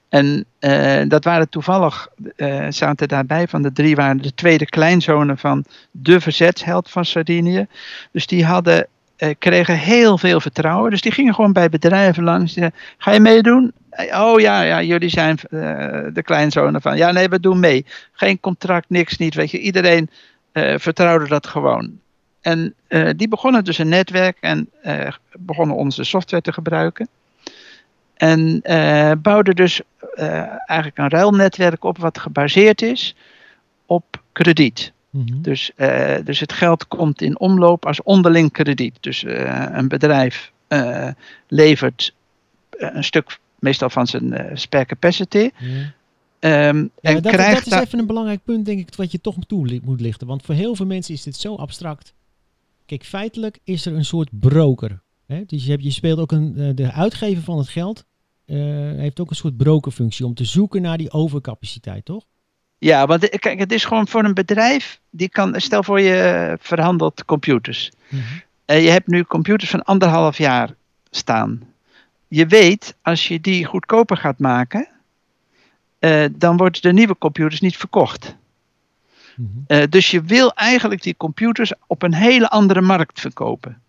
En 0.09 0.45
eh, 0.59 1.01
dat 1.07 1.23
waren 1.23 1.49
toevallig, 1.49 2.07
eh, 2.35 2.65
zaten 2.69 3.07
daarbij 3.07 3.47
van 3.47 3.61
de 3.61 3.71
drie, 3.71 3.95
waren 3.95 4.21
de 4.21 4.33
tweede 4.33 4.65
kleinzonen 4.65 5.37
van 5.37 5.65
de 5.91 6.21
verzetsheld 6.21 6.89
van 6.89 7.05
Sardinië. 7.05 7.67
Dus 8.11 8.27
die 8.27 8.45
hadden, 8.45 8.87
eh, 9.15 9.29
kregen 9.39 9.77
heel 9.77 10.17
veel 10.17 10.39
vertrouwen. 10.39 10.91
Dus 10.91 11.01
die 11.01 11.11
gingen 11.11 11.33
gewoon 11.33 11.53
bij 11.53 11.69
bedrijven 11.69 12.23
langs. 12.23 12.53
Die 12.53 12.63
zeiden, 12.63 12.79
Ga 12.97 13.11
je 13.11 13.19
meedoen? 13.19 13.71
Oh 14.11 14.39
ja, 14.39 14.61
ja 14.61 14.81
jullie 14.81 15.09
zijn 15.09 15.37
de 16.13 16.21
kleinzonen 16.23 16.81
van. 16.81 16.97
Ja, 16.97 17.11
nee, 17.11 17.29
we 17.29 17.39
doen 17.39 17.59
mee. 17.59 17.85
Geen 18.11 18.39
contract, 18.39 18.89
niks 18.89 19.17
niet. 19.17 19.35
Weet 19.35 19.51
je, 19.51 19.59
iedereen 19.59 20.09
vertrouwde 20.75 21.27
dat 21.27 21.47
gewoon. 21.47 21.99
En 22.41 22.73
die 23.15 23.27
begonnen 23.27 23.63
dus 23.63 23.77
een 23.77 23.89
netwerk 23.89 24.37
en 24.39 24.69
begonnen 25.39 25.75
onze 25.75 26.03
software 26.03 26.43
te 26.43 26.53
gebruiken. 26.53 27.07
En 28.19 28.61
eh, 28.61 29.11
bouwden 29.21 29.55
dus 29.55 29.81
eh, 30.15 30.29
eigenlijk 30.65 30.97
een 30.97 31.09
ruilnetwerk 31.09 31.83
op 31.83 31.97
wat 31.97 32.17
gebaseerd 32.17 32.81
is 32.81 33.15
op 33.85 34.21
krediet. 34.31 34.91
Mhm. 35.09 35.41
Dus, 35.41 35.71
eh, 35.75 36.15
dus 36.23 36.39
het 36.39 36.53
geld 36.53 36.87
komt 36.87 37.21
in 37.21 37.39
omloop 37.39 37.85
als 37.85 38.03
onderling 38.03 38.51
krediet. 38.51 38.97
Dus 38.99 39.23
een 39.71 39.87
bedrijf 39.87 40.51
levert 41.47 42.13
een 42.69 43.03
stuk 43.03 43.39
meestal 43.59 43.89
van 43.89 44.07
zijn 44.07 44.51
spare 44.53 44.85
capacity. 44.85 45.49
Ehm, 46.39 46.77
Ja, 46.77 46.87
en 47.01 47.21
dat, 47.21 47.33
dat 47.33 47.65
is 47.65 47.71
even 47.71 47.99
een 47.99 48.05
belangrijk 48.05 48.43
punt, 48.43 48.65
denk 48.65 48.79
ik, 48.79 48.95
wat 48.95 49.11
je 49.11 49.21
toch 49.21 49.35
toe 49.47 49.79
moet 49.83 50.01
lichten. 50.01 50.27
Want 50.27 50.41
voor 50.41 50.55
heel 50.55 50.75
veel 50.75 50.85
mensen 50.85 51.13
is 51.13 51.23
dit 51.23 51.35
zo 51.35 51.55
abstract. 51.55 52.13
Kijk, 52.85 53.03
feitelijk 53.03 53.59
is 53.63 53.85
er 53.85 53.93
een 53.93 54.05
soort 54.05 54.29
broker. 54.31 55.01
Hè? 55.25 55.43
Dus 55.45 55.65
je, 55.65 55.71
hebt, 55.71 55.83
je 55.83 55.91
speelt 55.91 56.19
ook 56.19 56.31
een, 56.31 56.75
de 56.75 56.91
uitgever 56.91 57.43
van 57.43 57.57
het 57.57 57.69
geld 57.69 58.07
heeft 58.97 59.19
ook 59.19 59.29
een 59.29 59.35
soort 59.35 59.57
brokerfunctie 59.57 60.25
om 60.25 60.33
te 60.33 60.45
zoeken 60.45 60.81
naar 60.81 60.97
die 60.97 61.11
overcapaciteit, 61.11 62.05
toch? 62.05 62.23
Ja, 62.77 63.07
want 63.07 63.29
eh, 63.29 63.39
kijk, 63.39 63.59
het 63.59 63.71
is 63.71 63.85
gewoon 63.85 64.07
voor 64.07 64.23
een 64.23 64.33
bedrijf, 64.33 64.99
die 65.09 65.29
kan, 65.29 65.61
stel 65.61 65.83
voor 65.83 66.01
je 66.01 66.15
eh, 66.15 66.53
verhandelt 66.59 67.25
computers. 67.25 67.91
Eh, 68.65 68.83
je 68.83 68.89
hebt 68.89 69.07
nu 69.07 69.23
computers 69.23 69.69
van 69.69 69.83
anderhalf 69.83 70.37
jaar 70.37 70.73
staan. 71.09 71.61
Je 72.27 72.45
weet, 72.45 72.95
als 73.01 73.27
je 73.27 73.41
die 73.41 73.65
goedkoper 73.65 74.17
gaat 74.17 74.39
maken, 74.39 74.87
eh, 75.99 76.25
dan 76.31 76.57
worden 76.57 76.81
de 76.81 76.93
nieuwe 76.93 77.17
computers 77.17 77.59
niet 77.61 77.77
verkocht. 77.77 78.35
Mhm. 79.35 79.47
Eh, 79.67 79.83
dus 79.89 80.11
je 80.11 80.21
wil 80.21 80.53
eigenlijk 80.53 81.01
die 81.01 81.17
computers 81.17 81.73
op 81.87 82.01
een 82.03 82.13
hele 82.13 82.49
andere 82.49 82.81
markt 82.81 83.19
verkopen. 83.19 83.81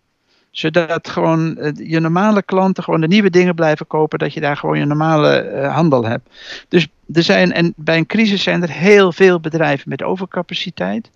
Zodat 0.51 1.09
gewoon 1.09 1.57
eh, 1.57 1.71
je 1.89 1.99
normale 1.99 2.43
klanten 2.43 2.83
gewoon 2.83 3.01
de 3.01 3.07
nieuwe 3.07 3.29
dingen 3.29 3.55
blijven 3.55 3.87
kopen, 3.87 4.19
dat 4.19 4.33
je 4.33 4.39
daar 4.39 4.57
gewoon 4.57 4.79
je 4.79 4.85
normale 4.85 5.29
eh, 5.37 5.73
handel 5.73 6.05
hebt. 6.05 6.29
Dus 6.67 6.87
er 7.13 7.23
zijn, 7.23 7.53
en 7.53 7.73
bij 7.75 7.97
een 7.97 8.05
crisis 8.05 8.43
zijn 8.43 8.61
er 8.61 8.71
heel 8.71 9.11
veel 9.11 9.39
bedrijven 9.39 9.89
met 9.89 10.03
overcapaciteit. 10.03 11.09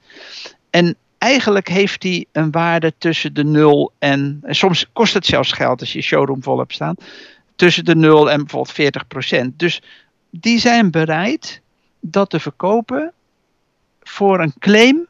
En 0.70 0.96
eigenlijk 1.18 1.68
heeft 1.68 2.02
die 2.02 2.28
een 2.32 2.52
waarde 2.52 2.94
tussen 2.98 3.34
de 3.34 3.44
nul 3.44 3.92
en, 4.00 4.40
en 4.44 4.56
soms 4.56 4.86
kost 4.94 5.14
het 5.14 5.26
zelfs 5.26 5.52
geld 5.52 5.80
als 5.80 5.92
je 5.92 5.98
je 5.98 6.04
showroom 6.04 6.44
vol 6.44 6.58
hebt 6.58 6.74
staan, 6.74 6.96
tussen 7.56 7.86
de 7.86 7.96
0 7.96 8.32
en 8.32 8.38
bijvoorbeeld 8.38 8.76
40 8.76 9.08
procent. 9.08 9.60
Dus 9.60 9.82
die 10.30 10.60
zijn 10.60 10.92
bereid 10.92 11.62
dat 12.00 12.30
te 12.30 12.40
verkopen 12.40 13.12
voor 14.02 14.40
een 14.40 14.54
claim 14.60 15.08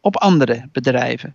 op 0.00 0.16
andere 0.16 0.68
bedrijven. 0.72 1.34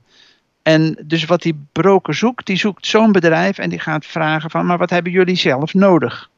En 0.61 0.97
dus 1.05 1.25
wat 1.25 1.41
die 1.41 1.65
broker 1.71 2.13
zoekt, 2.13 2.45
die 2.45 2.57
zoekt 2.57 2.85
zo'n 2.85 3.11
bedrijf 3.11 3.57
en 3.57 3.69
die 3.69 3.79
gaat 3.79 4.05
vragen 4.05 4.49
van, 4.49 4.65
maar 4.65 4.77
wat 4.77 4.89
hebben 4.89 5.11
jullie 5.11 5.35
zelf 5.35 5.73
nodig? 5.73 6.29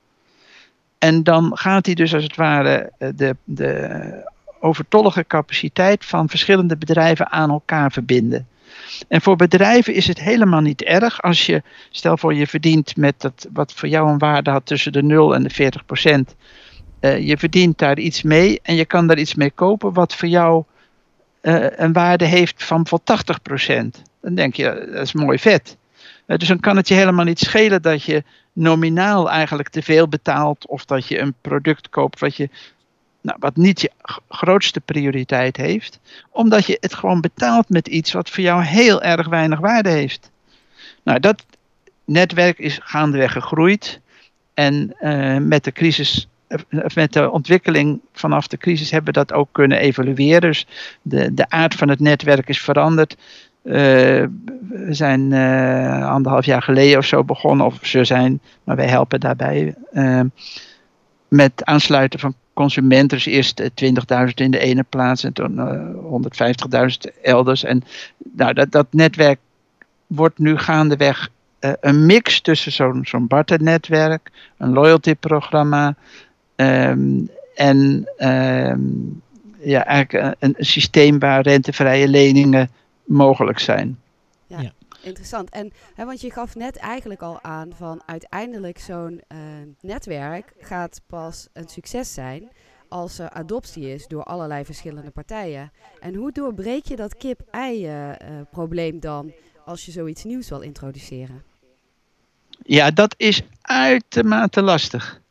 En 0.97 1.23
dan 1.23 1.57
gaat 1.57 1.85
hij 1.85 1.95
dus 1.95 2.13
als 2.13 2.23
het 2.23 2.35
ware 2.35 2.91
eh, 2.97 3.09
de, 3.15 3.35
de 3.43 4.29
overtollige 4.59 5.25
capaciteit 5.27 6.05
van 6.05 6.29
verschillende 6.29 6.77
bedrijven 6.77 7.31
aan 7.31 7.49
elkaar 7.49 7.91
verbinden. 7.91 8.47
En 9.07 9.21
voor 9.21 9.35
bedrijven 9.35 9.93
is 9.93 10.07
het 10.07 10.19
helemaal 10.19 10.61
niet 10.61 10.83
erg 10.83 11.21
als 11.21 11.45
je, 11.45 11.61
stel 11.89 12.17
voor 12.17 12.33
je 12.33 12.47
verdient 12.47 12.97
met 12.97 13.21
dat 13.21 13.47
wat 13.53 13.73
voor 13.73 13.89
jou 13.89 14.09
een 14.09 14.17
waarde 14.17 14.49
had 14.49 14.65
tussen 14.65 14.91
de 14.91 15.03
0 15.03 15.35
en 15.35 15.43
de 15.43 15.49
40 15.49 15.85
procent. 15.85 16.35
Eh, 16.99 17.27
je 17.27 17.37
verdient 17.37 17.77
daar 17.77 17.99
iets 17.99 18.21
mee 18.21 18.59
en 18.63 18.75
je 18.75 18.85
kan 18.85 19.07
daar 19.07 19.17
iets 19.17 19.35
mee 19.35 19.51
kopen 19.51 19.93
wat 19.93 20.15
voor 20.15 20.27
jou 20.27 20.63
eh, 21.41 21.65
een 21.69 21.93
waarde 21.93 22.25
heeft 22.25 22.63
van 22.63 22.87
voor 22.87 22.99
80 23.03 23.41
procent. 23.41 24.01
Dan 24.21 24.35
denk 24.35 24.55
je, 24.55 24.89
dat 24.91 25.01
is 25.01 25.13
mooi 25.13 25.39
vet. 25.39 25.77
Eh, 26.25 26.37
dus 26.37 26.47
dan 26.47 26.59
kan 26.59 26.77
het 26.77 26.87
je 26.87 26.93
helemaal 26.93 27.25
niet 27.25 27.39
schelen 27.39 27.81
dat 27.81 28.03
je 28.03 28.23
nominaal 28.53 29.29
eigenlijk 29.29 29.69
te 29.69 29.81
veel 29.81 30.07
betaalt 30.07 30.67
of 30.67 30.85
dat 30.85 31.07
je 31.07 31.19
een 31.19 31.33
product 31.41 31.89
koopt 31.89 32.19
wat, 32.19 32.35
je, 32.35 32.49
nou, 33.21 33.37
wat 33.39 33.55
niet 33.55 33.81
je 33.81 33.91
grootste 34.29 34.79
prioriteit 34.79 35.57
heeft, 35.57 35.99
omdat 36.29 36.65
je 36.65 36.77
het 36.79 36.93
gewoon 36.93 37.21
betaalt 37.21 37.69
met 37.69 37.87
iets 37.87 38.11
wat 38.11 38.29
voor 38.29 38.43
jou 38.43 38.63
heel 38.63 39.01
erg 39.01 39.27
weinig 39.27 39.59
waarde 39.59 39.89
heeft. 39.89 40.31
Nou, 41.03 41.19
dat 41.19 41.45
netwerk 42.05 42.59
is 42.59 42.79
gaandeweg 42.81 43.31
gegroeid 43.31 43.99
en 44.53 44.95
eh, 44.99 45.37
met 45.37 45.63
de 45.63 45.71
crisis 45.71 46.27
met 46.93 47.13
de 47.13 47.29
ontwikkeling 47.29 48.01
vanaf 48.13 48.47
de 48.47 48.57
crisis 48.57 48.91
hebben 48.91 49.13
we 49.13 49.19
dat 49.19 49.33
ook 49.33 49.49
kunnen 49.51 49.79
evalueren. 49.79 50.41
Dus 50.41 50.67
de, 51.01 51.33
de 51.33 51.49
aard 51.49 51.75
van 51.75 51.89
het 51.89 51.99
netwerk 51.99 52.49
is 52.49 52.61
veranderd. 52.61 53.17
Eh, 53.63 54.25
we 54.69 54.87
zijn 54.89 55.33
eh, 55.33 56.09
anderhalf 56.09 56.45
jaar 56.45 56.61
geleden 56.61 56.97
of 56.97 57.05
zo 57.05 57.23
begonnen, 57.23 57.65
of 57.65 57.79
ze 57.81 58.03
zijn, 58.03 58.39
maar 58.63 58.75
wij 58.75 58.87
helpen 58.87 59.19
daarbij 59.19 59.75
eh, 59.91 60.21
met 61.27 61.65
aansluiten 61.65 62.19
van 62.19 62.35
consumenten. 62.53 63.17
Dus 63.17 63.25
eerst 63.25 63.59
eh, 63.59 63.69
20.000 64.27 64.33
in 64.33 64.51
de 64.51 64.59
ene 64.59 64.83
plaats 64.83 65.23
en 65.23 65.33
toen 65.33 65.59
eh, 65.59 66.55
150.000 67.15 67.21
elders. 67.21 67.63
En 67.63 67.83
nou, 68.33 68.53
dat, 68.53 68.71
dat 68.71 68.87
netwerk 68.89 69.39
wordt 70.07 70.39
nu 70.39 70.57
gaandeweg 70.57 71.29
eh, 71.59 71.71
een 71.79 72.05
mix 72.05 72.41
tussen 72.41 72.71
zo'n 72.71 73.05
zo'n 73.05 73.27
barternetwerk, 73.27 74.31
een 74.57 74.73
loyalty-programma 74.73 75.95
ehm, 76.55 77.19
en 77.55 78.09
ehm, 78.17 78.79
ja, 79.59 79.85
eigenlijk 79.85 80.37
een, 80.39 80.55
een 80.57 80.65
systeem 80.65 81.19
waar 81.19 81.41
rentevrije 81.41 82.07
leningen 82.07 82.69
mogelijk 83.05 83.59
zijn. 83.59 83.99
Interessant. 85.03 85.49
En 85.49 85.71
hè, 85.95 86.05
want 86.05 86.21
je 86.21 86.31
gaf 86.31 86.55
net 86.55 86.77
eigenlijk 86.77 87.21
al 87.21 87.41
aan 87.41 87.71
van 87.75 88.01
uiteindelijk 88.05 88.79
zo'n 88.79 89.21
eh, 89.27 89.37
netwerk 89.81 90.53
gaat 90.59 91.01
pas 91.07 91.47
een 91.53 91.67
succes 91.67 92.13
zijn 92.13 92.51
als 92.87 93.19
er 93.19 93.29
adoptie 93.29 93.93
is 93.93 94.07
door 94.07 94.23
allerlei 94.23 94.65
verschillende 94.65 95.11
partijen. 95.11 95.71
En 95.99 96.15
hoe 96.15 96.31
doorbreek 96.31 96.85
je 96.85 96.95
dat 96.95 97.15
kip-ei-probleem 97.17 98.99
dan 98.99 99.33
als 99.65 99.85
je 99.85 99.91
zoiets 99.91 100.23
nieuws 100.23 100.49
wil 100.49 100.61
introduceren? 100.61 101.43
Ja, 102.63 102.91
dat 102.91 103.13
is 103.17 103.41
uitermate 103.61 104.61
lastig. 104.61 105.21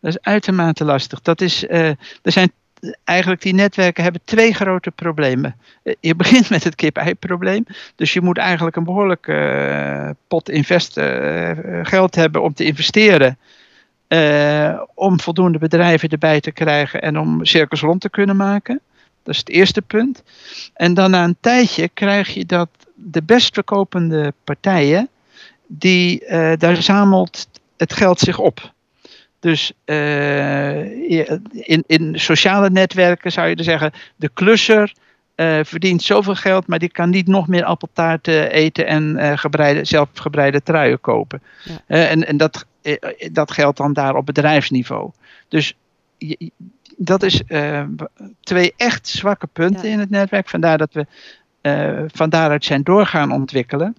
Dat 0.00 0.10
is 0.10 0.20
uitermate 0.20 0.84
lastig. 0.84 1.20
Dat 1.20 1.40
is, 1.40 1.66
eh, 1.66 1.88
er 2.22 2.32
zijn 2.32 2.52
eigenlijk 3.04 3.42
die 3.42 3.54
netwerken 3.54 4.02
hebben 4.02 4.20
twee 4.24 4.54
grote 4.54 4.90
problemen. 4.90 5.56
Eh, 5.82 5.94
Je 6.00 6.14
begint 6.22 6.50
met 6.50 6.64
het 6.64 6.74
kip-ei-probleem. 6.74 7.66
Dus 7.96 8.12
je 8.12 8.20
moet 8.20 8.38
eigenlijk 8.38 8.76
een 8.76 8.84
behoorlijke 8.84 9.32
eh, 9.32 10.10
pot 10.28 10.48
invest, 10.48 10.96
eh, 10.96 11.50
geld 11.82 12.14
hebben 12.14 12.42
om 12.42 12.54
te 12.54 12.64
investeren. 12.64 13.38
om 14.94 15.20
voldoende 15.20 15.58
bedrijven 15.58 16.08
erbij 16.08 16.40
te 16.40 16.52
krijgen 16.52 17.02
en 17.02 17.18
om 17.18 17.44
cirkels 17.44 17.80
rond 17.80 18.00
te 18.00 18.10
kunnen 18.10 18.36
maken. 18.36 18.80
Dat 19.22 19.34
is 19.34 19.40
het 19.40 19.48
eerste 19.48 19.82
punt. 19.82 20.22
En 20.74 20.94
dan 20.94 21.10
na 21.10 21.24
een 21.24 21.36
tijdje 21.40 21.88
krijg 21.88 22.34
je 22.34 22.46
dat 22.46 22.68
de 22.94 23.22
best 23.22 23.54
verkopende 23.54 24.32
partijen, 24.44 25.08
die, 25.66 26.24
daar 26.56 26.82
zamelt 26.82 27.48
het 27.76 27.92
geld 27.92 28.20
zich 28.20 28.38
op. 28.38 28.74
Dus 29.40 29.72
eh, 29.84 30.80
in, 31.50 31.84
in 31.86 32.12
sociale 32.20 32.70
netwerken 32.70 33.32
zou 33.32 33.48
je 33.48 33.54
er 33.54 33.64
zeggen, 33.64 33.92
de 34.16 34.28
klusser 34.34 34.92
eh, 35.34 35.58
verdient 35.62 36.02
zoveel 36.02 36.34
geld, 36.34 36.66
maar 36.66 36.78
die 36.78 36.90
kan 36.90 37.10
niet 37.10 37.26
nog 37.26 37.48
meer 37.48 37.64
appeltaarten 37.64 38.50
eten 38.50 38.86
en 38.86 39.16
eh 39.16 39.38
gebreide, 39.38 39.84
zelfgebreide 39.84 40.62
truien 40.62 41.00
kopen. 41.00 41.42
Ja. 41.64 41.78
En 41.86 42.26
en 42.26 42.36
dat, 42.36 42.66
dat 43.32 43.50
geldt 43.50 43.76
dan 43.78 43.92
daar 43.92 44.14
op 44.14 44.26
bedrijfsniveau. 44.26 45.10
Dus 45.48 45.74
je- 46.18 46.50
dat 46.96 47.22
is 47.22 47.42
twee 48.40 48.72
echt 48.76 49.08
zwakke 49.08 49.46
punten 49.46 49.86
Ja. 49.88 49.92
in 49.92 49.98
het 49.98 50.10
netwerk. 50.10 50.48
Vandaar 50.48 50.78
dat 50.78 50.92
we 50.92 51.06
van 52.12 52.30
daaruit 52.30 52.64
zijn 52.64 52.82
doorgaan 52.82 53.32
ontwikkelen. 53.32 53.96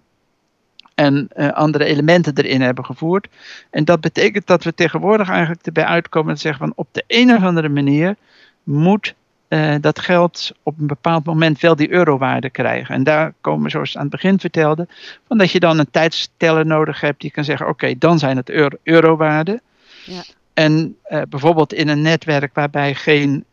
En 0.98 1.28
eh, 1.30 1.50
andere 1.50 1.86
elementen 1.86 2.34
erin 2.36 2.62
hebben 2.62 2.86
gevoerd. 2.86 3.28
En 3.70 3.86
dat 3.86 4.02
betekent 4.02 4.48
dat 4.48 4.64
we 4.64 4.74
tegenwoordig 4.74 5.30
eigenlijk 5.30 5.66
erbij 5.66 5.84
uitkomen 5.84 6.36
te 6.36 6.42
zeggen 6.42 6.60
van 6.60 6.74
op 6.76 6.88
de 6.92 7.04
een 7.08 7.36
of 7.36 7.44
andere 7.44 7.70
manier 7.70 8.16
moet 8.64 9.16
eh, 9.48 9.76
dat 9.82 10.00
geld 10.00 10.52
op 10.64 10.80
een 10.80 10.88
bepaald 10.88 11.26
moment 11.26 11.60
wel 11.60 11.76
die 11.76 11.92
eurowaarde 11.92 12.50
krijgen. 12.50 12.96
En 12.96 13.04
daar 13.04 13.34
komen 13.42 13.64
we, 13.64 13.70
zoals 13.70 13.90
ik 13.90 13.96
aan 13.96 14.02
het 14.02 14.12
begin 14.12 14.40
vertelde, 14.40 14.88
van 15.28 15.38
dat 15.38 15.52
je 15.52 15.60
dan 15.60 15.80
een 15.80 15.92
tijdsteller 15.92 16.66
nodig 16.66 17.02
hebt 17.02 17.22
die 17.22 17.32
kan 17.32 17.44
zeggen, 17.44 17.68
oké, 17.68 17.98
dan 17.98 18.20
zijn 18.20 18.38
het 18.38 18.50
euro 18.50 18.78
eurowaarden. 18.84 19.62
Ja. 20.06 20.24
En 20.54 20.98
eh, 21.04 21.22
bijvoorbeeld 21.30 21.74
in 21.74 21.88
een 21.88 22.02
netwerk 22.02 22.54
waarbij, 22.54 22.96
geen, 22.96 23.46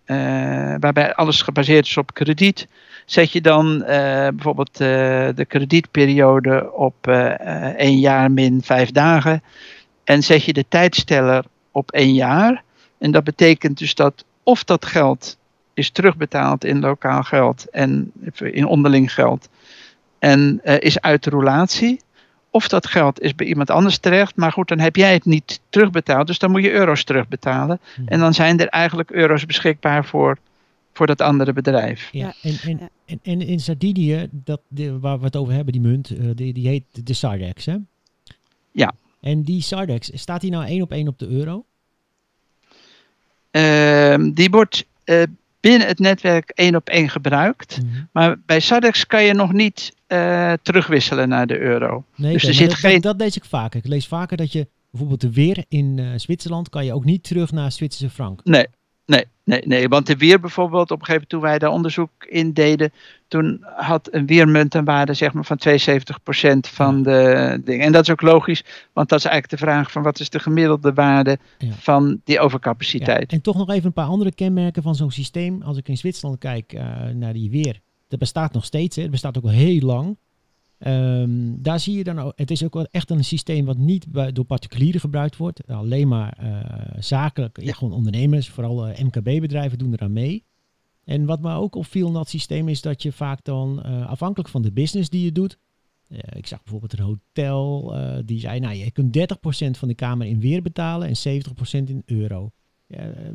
waarbij 0.80 1.14
alles 1.14 1.42
gebaseerd 1.42 1.86
is 1.86 1.96
op 1.96 2.14
krediet, 2.14 2.66
zet 3.04 3.32
je 3.32 3.40
dan 3.40 3.82
eh, 3.82 4.28
bijvoorbeeld 4.28 4.80
eh, 4.80 5.28
de 5.34 5.44
kredietperiode 5.48 6.72
op 6.72 7.06
eh, 7.06 7.78
één 7.78 7.98
jaar 7.98 8.30
min 8.30 8.62
vijf 8.62 8.90
dagen. 8.90 9.42
En 10.04 10.22
zet 10.22 10.44
je 10.44 10.52
de 10.52 10.64
tijdsteller 10.68 11.44
op 11.70 11.90
één 11.90 12.14
jaar. 12.14 12.62
En 12.98 13.10
dat 13.10 13.24
betekent 13.24 13.78
dus 13.78 13.94
dat 13.94 14.24
of 14.42 14.64
dat 14.64 14.86
geld 14.86 15.38
is 15.74 15.90
terugbetaald 15.90 16.64
in 16.64 16.80
lokaal 16.80 17.22
geld 17.22 17.70
en 17.70 18.12
in 18.38 18.66
onderling 18.66 19.12
geld. 19.12 19.48
En 20.18 20.60
is 20.62 21.00
uit 21.00 21.24
de 21.24 21.30
roulatie. 21.30 22.00
Of 22.50 22.68
dat 22.68 22.86
geld 22.86 23.20
is 23.20 23.34
bij 23.34 23.46
iemand 23.46 23.70
anders 23.70 23.98
terecht. 23.98 24.36
Maar 24.36 24.52
goed, 24.52 24.68
dan 24.68 24.78
heb 24.78 24.96
jij 24.96 25.12
het 25.12 25.24
niet 25.24 25.60
terugbetaald. 25.68 26.26
Dus 26.26 26.38
dan 26.38 26.50
moet 26.50 26.62
je 26.62 26.72
euro's 26.72 27.04
terugbetalen. 27.04 27.80
Hmm. 27.94 28.08
En 28.08 28.20
dan 28.20 28.34
zijn 28.34 28.60
er 28.60 28.68
eigenlijk 28.68 29.10
euro's 29.10 29.46
beschikbaar 29.46 30.04
voor, 30.04 30.38
voor 30.94 31.06
dat 31.06 31.20
andere 31.20 31.52
bedrijf. 31.52 32.08
Ja, 32.12 32.26
Ja, 32.42 32.50
en, 32.50 32.56
en, 32.70 32.78
ja. 32.80 32.88
En, 33.06 33.18
en 33.22 33.40
in 33.40 33.60
Sardinië, 33.60 34.28
dat, 34.30 34.60
de, 34.68 34.98
waar 34.98 35.18
we 35.18 35.24
het 35.24 35.36
over 35.36 35.52
hebben, 35.54 35.72
die 35.72 35.82
munt, 35.82 36.10
eh, 36.10 36.26
die, 36.34 36.52
die 36.52 36.68
heet 36.68 36.84
de 37.06 37.14
Sardex, 37.14 37.64
hè? 37.66 37.76
Ja. 38.72 38.92
En 39.20 39.42
die 39.42 39.62
Sardex, 39.62 40.10
staat 40.14 40.40
die 40.40 40.50
nou 40.50 40.64
één 40.66 40.82
op 40.82 40.92
één 40.92 41.08
op 41.08 41.18
de 41.18 41.26
euro? 41.28 41.64
ehm, 43.50 44.30
die 44.32 44.50
wordt 44.50 44.84
eh, 45.04 45.22
binnen 45.60 45.86
het 45.88 45.98
netwerk 45.98 46.50
één 46.50 46.74
op 46.76 46.88
één 46.88 47.08
gebruikt. 47.08 47.82
Mhm. 47.82 48.02
Maar 48.12 48.36
bij 48.46 48.60
Sadex 48.60 49.06
kan 49.06 49.24
je 49.24 49.34
nog 49.34 49.52
niet 49.52 49.92
eh, 50.06 50.52
terugwisselen 50.62 51.28
naar 51.28 51.46
de 51.46 51.58
euro. 51.58 52.04
Nee, 52.16 52.32
Dus 52.32 52.44
er 52.46 52.54
zit 52.54 52.68
dat, 52.70 52.78
geen- 52.78 52.92
dat, 52.92 53.02
dat 53.02 53.16
lees 53.20 53.36
ik 53.36 53.44
vaker. 53.44 53.78
Ik 53.84 53.86
lees 53.90 54.06
vaker 54.06 54.36
dat 54.36 54.52
je 54.52 54.66
bijvoorbeeld 54.90 55.20
de 55.20 55.32
weer 55.32 55.64
in 55.68 55.98
eh, 55.98 56.06
Zwitserland 56.16 56.68
kan 56.68 56.84
je 56.84 56.92
ook 56.92 57.04
niet 57.04 57.22
terug 57.22 57.52
naar 57.52 57.72
Zwitserse 57.72 58.14
frank. 58.14 58.40
Nee, 58.44 58.66
nee, 59.06 59.24
nee, 59.44 59.62
nee. 59.64 59.88
Want 59.88 60.06
de 60.06 60.16
weer 60.16 60.40
bijvoorbeeld, 60.40 60.90
op 60.90 61.00
een 61.00 61.04
gegeven 61.06 61.12
moment 61.12 61.28
toen 61.30 61.40
wij 61.40 61.58
daar 61.58 61.70
onderzoek 61.70 62.10
in 62.28 62.52
deden, 62.52 62.92
toen 63.28 63.64
had 63.76 64.08
een 64.12 64.26
weermunt 64.26 64.74
een 64.74 64.84
waarde 64.84 65.14
zeg 65.14 65.32
maar, 65.32 65.44
van 65.44 65.58
72% 65.58 66.70
van 66.70 67.02
de 67.02 67.60
dingen. 67.64 67.86
En 67.86 67.92
dat 67.92 68.02
is 68.02 68.10
ook 68.10 68.20
logisch, 68.22 68.64
want 68.92 69.08
dat 69.08 69.18
is 69.18 69.24
eigenlijk 69.24 69.60
de 69.60 69.66
vraag 69.66 69.90
van 69.92 70.02
wat 70.02 70.20
is 70.20 70.30
de 70.30 70.38
gemiddelde 70.38 70.92
waarde 70.92 71.38
Ja. 71.58 71.72
van 71.72 72.20
die 72.24 72.34
Ja, 72.34 72.40
overcapaciteit. 72.40 73.32
en 73.32 73.40
toch 73.40 73.56
nog 73.56 73.70
even 73.70 73.86
een 73.86 73.92
paar 73.92 74.06
andere 74.06 74.32
kenmerken 74.34 74.82
van 74.82 74.94
zo'n 74.94 75.10
systeem. 75.10 75.62
Als 75.62 75.76
ik 75.76 75.88
in 75.88 75.96
Zwitserland 75.96 76.38
kijk 76.38 76.72
eh, 76.72 76.84
naar 77.14 77.32
die 77.32 77.50
weer. 77.50 77.80
Dat 78.08 78.18
bestaat 78.18 78.52
nog 78.52 78.64
steeds. 78.64 78.96
Hè. 78.96 79.02
Het 79.02 79.10
bestaat 79.10 79.36
ook 79.36 79.44
al 79.44 79.50
heel 79.50 79.80
lang. 79.80 80.16
Ehm, 80.78 81.54
daar 81.56 81.80
zie 81.80 81.96
je 81.96 82.04
dan 82.04 82.18
ook. 82.18 82.32
Het 82.36 82.50
is 82.50 82.64
ook 82.64 82.74
wel 82.74 82.86
echt 82.90 83.10
een 83.10 83.24
systeem 83.24 83.64
wat 83.64 83.76
niet 83.76 84.12
bij, 84.12 84.32
door 84.32 84.44
particulieren 84.44 85.00
gebruikt 85.00 85.36
wordt. 85.36 85.66
Alleen 85.66 86.08
maar 86.08 86.32
eh, 86.38 86.96
zakelijk. 86.98 87.62
Ja, 87.62 87.72
gewoon 87.72 87.92
ondernemers, 87.92 88.48
vooral 88.48 88.86
eh, 88.86 89.04
MKB-bedrijven 89.04 89.78
doen 89.78 89.92
eraan 89.92 90.12
mee. 90.12 90.44
En 91.04 91.24
wat 91.24 91.40
me 91.40 91.54
ook 91.54 91.74
opviel 91.74 92.06
in 92.06 92.12
dat 92.12 92.28
systeem 92.28 92.68
is 92.68 92.82
dat 92.82 93.02
je 93.02 93.12
vaak 93.12 93.44
dan 93.44 93.82
eh, 93.82 94.06
afhankelijk 94.06 94.48
van 94.48 94.62
de 94.62 94.72
business 94.72 95.08
die 95.08 95.24
je 95.24 95.32
doet. 95.32 95.58
ik 96.36 96.46
zag 96.46 96.62
bijvoorbeeld 96.62 96.92
een 96.92 97.04
hotel 97.04 97.94
die 98.24 98.40
zei, 98.40 98.60
nou 98.60 98.74
je 98.74 98.90
kunt 98.90 99.18
30% 99.18 99.78
van 99.78 99.88
de 99.88 99.94
kamer 99.94 100.26
in 100.26 100.40
weer 100.40 100.62
betalen 100.62 101.08
en 101.08 101.42
70% 101.86 101.88
in 101.88 102.02
euro. 102.06 102.50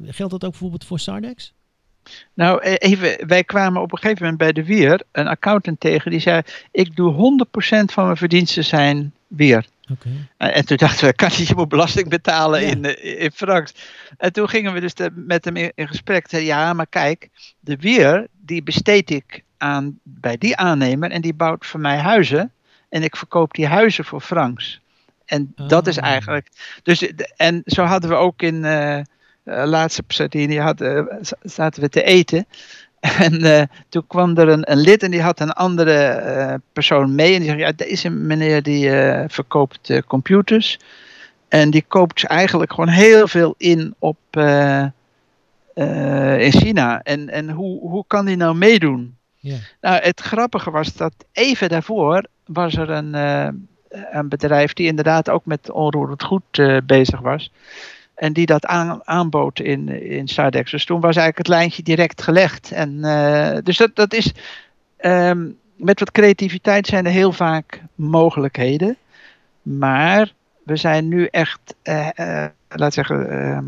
Geldt 0.04 0.32
dat 0.32 0.44
ook 0.44 0.52
bijvoorbeeld 0.52 0.86
voor 0.86 1.00
Sardex? 1.00 1.54
Nou, 2.34 2.62
eh, 2.62 2.74
even, 2.78 3.28
wij 3.28 3.44
kwamen 3.44 3.82
op 3.82 3.92
een 3.92 3.98
gegeven 3.98 4.22
moment 4.24 4.40
bij 4.42 4.52
de 4.52 4.64
weer 4.64 5.02
een 5.12 5.28
accountant 5.28 5.80
tegen 5.80 6.12
die 6.12 6.20
zei: 6.20 6.42
Ik 6.72 6.96
doe 6.96 7.14
100% 7.14 7.86
van 7.94 8.06
mijn 8.06 8.18
verdiensten 8.18 8.64
zijn 8.66 9.14
weer. 9.28 9.66
Oké. 9.92 10.10
En 10.38 10.54
en 10.54 10.66
toen 10.66 10.78
dachten 10.78 11.08
we, 11.08 11.14
kan 11.24 11.30
je 11.34 11.54
moet 11.56 11.70
belasting 11.70 12.10
betalen 12.10 12.62
Ja. 12.62 12.68
in, 12.68 12.86
eh, 12.86 13.22
in 13.24 13.32
francs. 13.32 13.74
En 14.18 14.34
toen 14.34 14.50
gingen 14.50 14.74
we 14.74 14.80
dus 14.80 14.94
met 15.14 15.46
hem 15.46 15.56
in, 15.56 15.72
in 15.76 15.88
gesprek. 15.88 16.30
Zei, 16.30 16.46
ja, 16.46 16.74
maar 16.74 16.88
kijk, 16.88 17.30
de 17.60 17.76
weer, 17.76 18.28
die 18.46 18.64
besteed 18.64 19.10
ik 19.10 19.44
aan 19.58 20.00
bij 20.04 20.38
die 20.38 20.56
aannemer. 20.58 21.12
En 21.12 21.22
die 21.22 21.34
bouwt 21.34 21.66
voor 21.66 21.80
mij 21.80 21.98
huizen. 21.98 22.52
En 22.90 23.04
ik 23.04 23.16
verkoop 23.16 23.54
die 23.54 23.68
huizen 23.68 24.06
voor 24.06 24.22
francs. 24.22 24.80
En 25.26 25.54
dat 25.56 25.88
is 25.88 25.98
Ah. 26.00 26.04
eigenlijk... 26.10 26.48
Dus, 26.84 27.00
de- 27.00 27.34
en 27.38 27.62
zo 27.66 27.84
hadden 27.84 28.10
we 28.10 28.16
ook 28.16 28.42
in... 28.42 28.66
eh 28.66 28.98
eh, 28.98 29.06
laatst 29.66 30.00
op 30.00 30.12
Sardinië 30.12 30.60
hadden, 30.60 31.10
eh, 31.10 31.18
zaten 31.42 31.82
we 31.82 31.90
te 31.90 32.04
eten. 32.04 32.46
En 33.20 33.44
eh, 33.44 33.64
toen 33.90 34.08
kwam 34.08 34.38
er 34.38 34.48
een, 34.48 34.72
een 34.72 34.78
lid 34.78 35.04
en 35.04 35.12
die 35.12 35.22
had 35.22 35.40
een 35.40 35.52
andere 35.52 35.94
eh, 35.94 36.54
persoon 36.74 37.16
mee. 37.16 37.34
En 37.34 37.40
die 37.40 37.50
zei, 37.50 37.60
ja, 37.60 37.72
deze 37.76 38.10
meneer 38.10 38.64
die 38.64 38.90
eh, 38.90 39.24
verkoopt 39.28 39.90
eh, 39.90 40.02
computers. 40.08 40.80
En 41.48 41.70
die 41.70 41.86
koopt 41.88 42.24
eigenlijk 42.24 42.74
gewoon 42.74 42.90
heel 42.90 43.28
veel 43.28 43.56
in 43.58 43.96
op 44.00 44.18
eh, 44.30 44.86
eh, 45.74 46.40
in 46.40 46.52
China. 46.52 47.02
En, 47.04 47.30
en 47.30 47.50
hoe, 47.50 47.80
hoe 47.80 48.04
kan 48.08 48.26
die 48.26 48.36
nou 48.36 48.56
meedoen? 48.56 49.18
Ja. 49.36 49.56
Nou, 49.82 50.02
het 50.02 50.20
grappige 50.20 50.72
was 50.72 50.94
dat 50.94 51.14
even 51.32 51.70
daarvoor 51.70 52.26
was 52.46 52.76
er 52.76 52.90
een, 52.90 53.16
eh, 53.16 53.48
een 54.12 54.30
bedrijf 54.30 54.74
die 54.74 54.88
inderdaad 54.88 55.30
ook 55.30 55.46
met 55.46 55.72
onroerend 55.72 56.24
goed 56.24 56.44
eh, 56.52 56.78
bezig 56.86 57.20
was. 57.20 57.52
En 58.20 58.34
die 58.34 58.46
dat 58.46 58.66
aan, 58.66 59.02
aanbood 59.04 59.60
in, 59.60 59.90
in 60.02 60.28
Sardex. 60.28 60.72
Dus 60.72 60.86
toen 60.86 61.00
was 61.00 61.16
eigenlijk 61.16 61.38
het 61.38 61.48
lijntje 61.58 61.84
direct 61.84 62.22
gelegd. 62.22 62.72
En, 62.72 63.04
eh, 63.04 63.58
dus 63.64 63.78
dat, 63.78 63.96
dat 63.96 64.14
is. 64.14 64.34
ehm, 64.98 65.48
met 65.76 66.00
wat 66.00 66.12
creativiteit 66.12 66.88
zijn 66.88 67.06
er 67.06 67.12
heel 67.12 67.32
vaak 67.32 67.82
mogelijkheden. 67.96 68.98
Maar 69.62 70.34
we 70.64 70.76
zijn 70.76 71.08
nu 71.08 71.26
echt. 71.26 71.76
eh, 71.82 72.46
laat 72.70 72.94
zeggen. 72.94 73.30
ehm, 73.30 73.66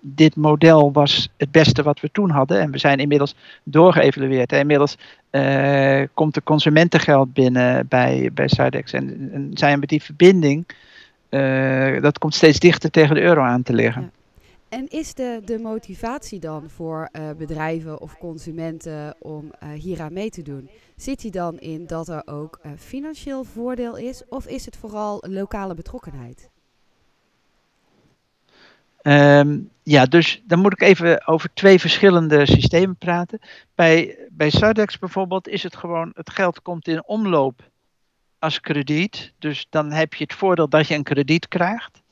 dit 0.00 0.36
model 0.36 0.92
was 0.92 1.28
het 1.36 1.50
beste 1.50 1.82
wat 1.82 2.00
we 2.00 2.10
toen 2.12 2.30
hadden. 2.30 2.60
En 2.60 2.70
we 2.70 2.78
zijn 2.78 2.98
inmiddels 2.98 3.34
doorgeëvalueerd. 3.62 4.52
En 4.52 4.58
inmiddels 4.58 4.96
komt 6.14 6.36
er 6.36 6.42
consumentengeld 6.42 7.32
binnen 7.32 7.88
bij, 7.88 8.30
bij 8.34 8.48
Sardex. 8.48 8.92
En, 8.92 9.30
en 9.32 9.50
zijn 9.54 9.80
we 9.80 9.86
die 9.86 10.02
verbinding. 10.02 10.66
Eh, 11.28 12.02
dat 12.02 12.18
komt 12.18 12.34
steeds 12.34 12.58
dichter 12.58 12.90
tegen 12.90 13.14
de 13.14 13.20
euro 13.20 13.42
aan 13.42 13.62
te 13.62 13.72
liggen. 13.72 14.02
Ja. 14.02 14.10
En 14.68 14.88
is 14.88 15.14
de, 15.14 15.40
de 15.44 15.58
motivatie 15.58 16.40
dan 16.40 16.70
voor 16.70 17.08
eh, 17.12 17.30
bedrijven 17.38 18.00
of 18.00 18.18
consumenten 18.18 19.16
om 19.18 19.50
eh, 19.58 19.68
hieraan 19.68 20.12
mee 20.12 20.30
te 20.30 20.42
doen? 20.42 20.70
Zit 20.96 21.20
die 21.20 21.30
dan 21.30 21.58
in 21.58 21.86
dat 21.86 22.08
er 22.08 22.22
ook 22.24 22.60
financieel 22.76 23.44
voordeel 23.44 23.96
is? 23.96 24.22
Of 24.28 24.46
is 24.46 24.64
het 24.64 24.76
vooral 24.76 25.24
lokale 25.28 25.74
betrokkenheid? 25.74 26.50
Ehm, 29.02 29.58
ja, 29.82 30.04
dus 30.04 30.42
dan 30.46 30.58
moet 30.58 30.72
ik 30.72 30.82
even 30.82 31.26
over 31.26 31.50
twee 31.54 31.78
verschillende 31.78 32.46
systemen 32.46 32.96
praten. 32.96 33.38
Bij, 33.74 34.18
bij 34.30 34.50
Sardex 34.50 34.98
bijvoorbeeld 34.98 35.48
is 35.48 35.62
het 35.62 35.76
gewoon, 35.76 36.10
het 36.14 36.30
geld 36.30 36.62
komt 36.62 36.88
in 36.88 37.06
omloop 37.06 37.70
als 38.38 38.60
krediet. 38.60 39.32
Dus 39.38 39.66
dan 39.70 39.92
heb 39.92 40.14
je 40.14 40.24
het 40.24 40.34
voordeel 40.34 40.68
dat 40.68 40.88
je 40.88 40.94
een 40.94 41.02
krediet 41.02 41.48
krijgt. 41.48 42.02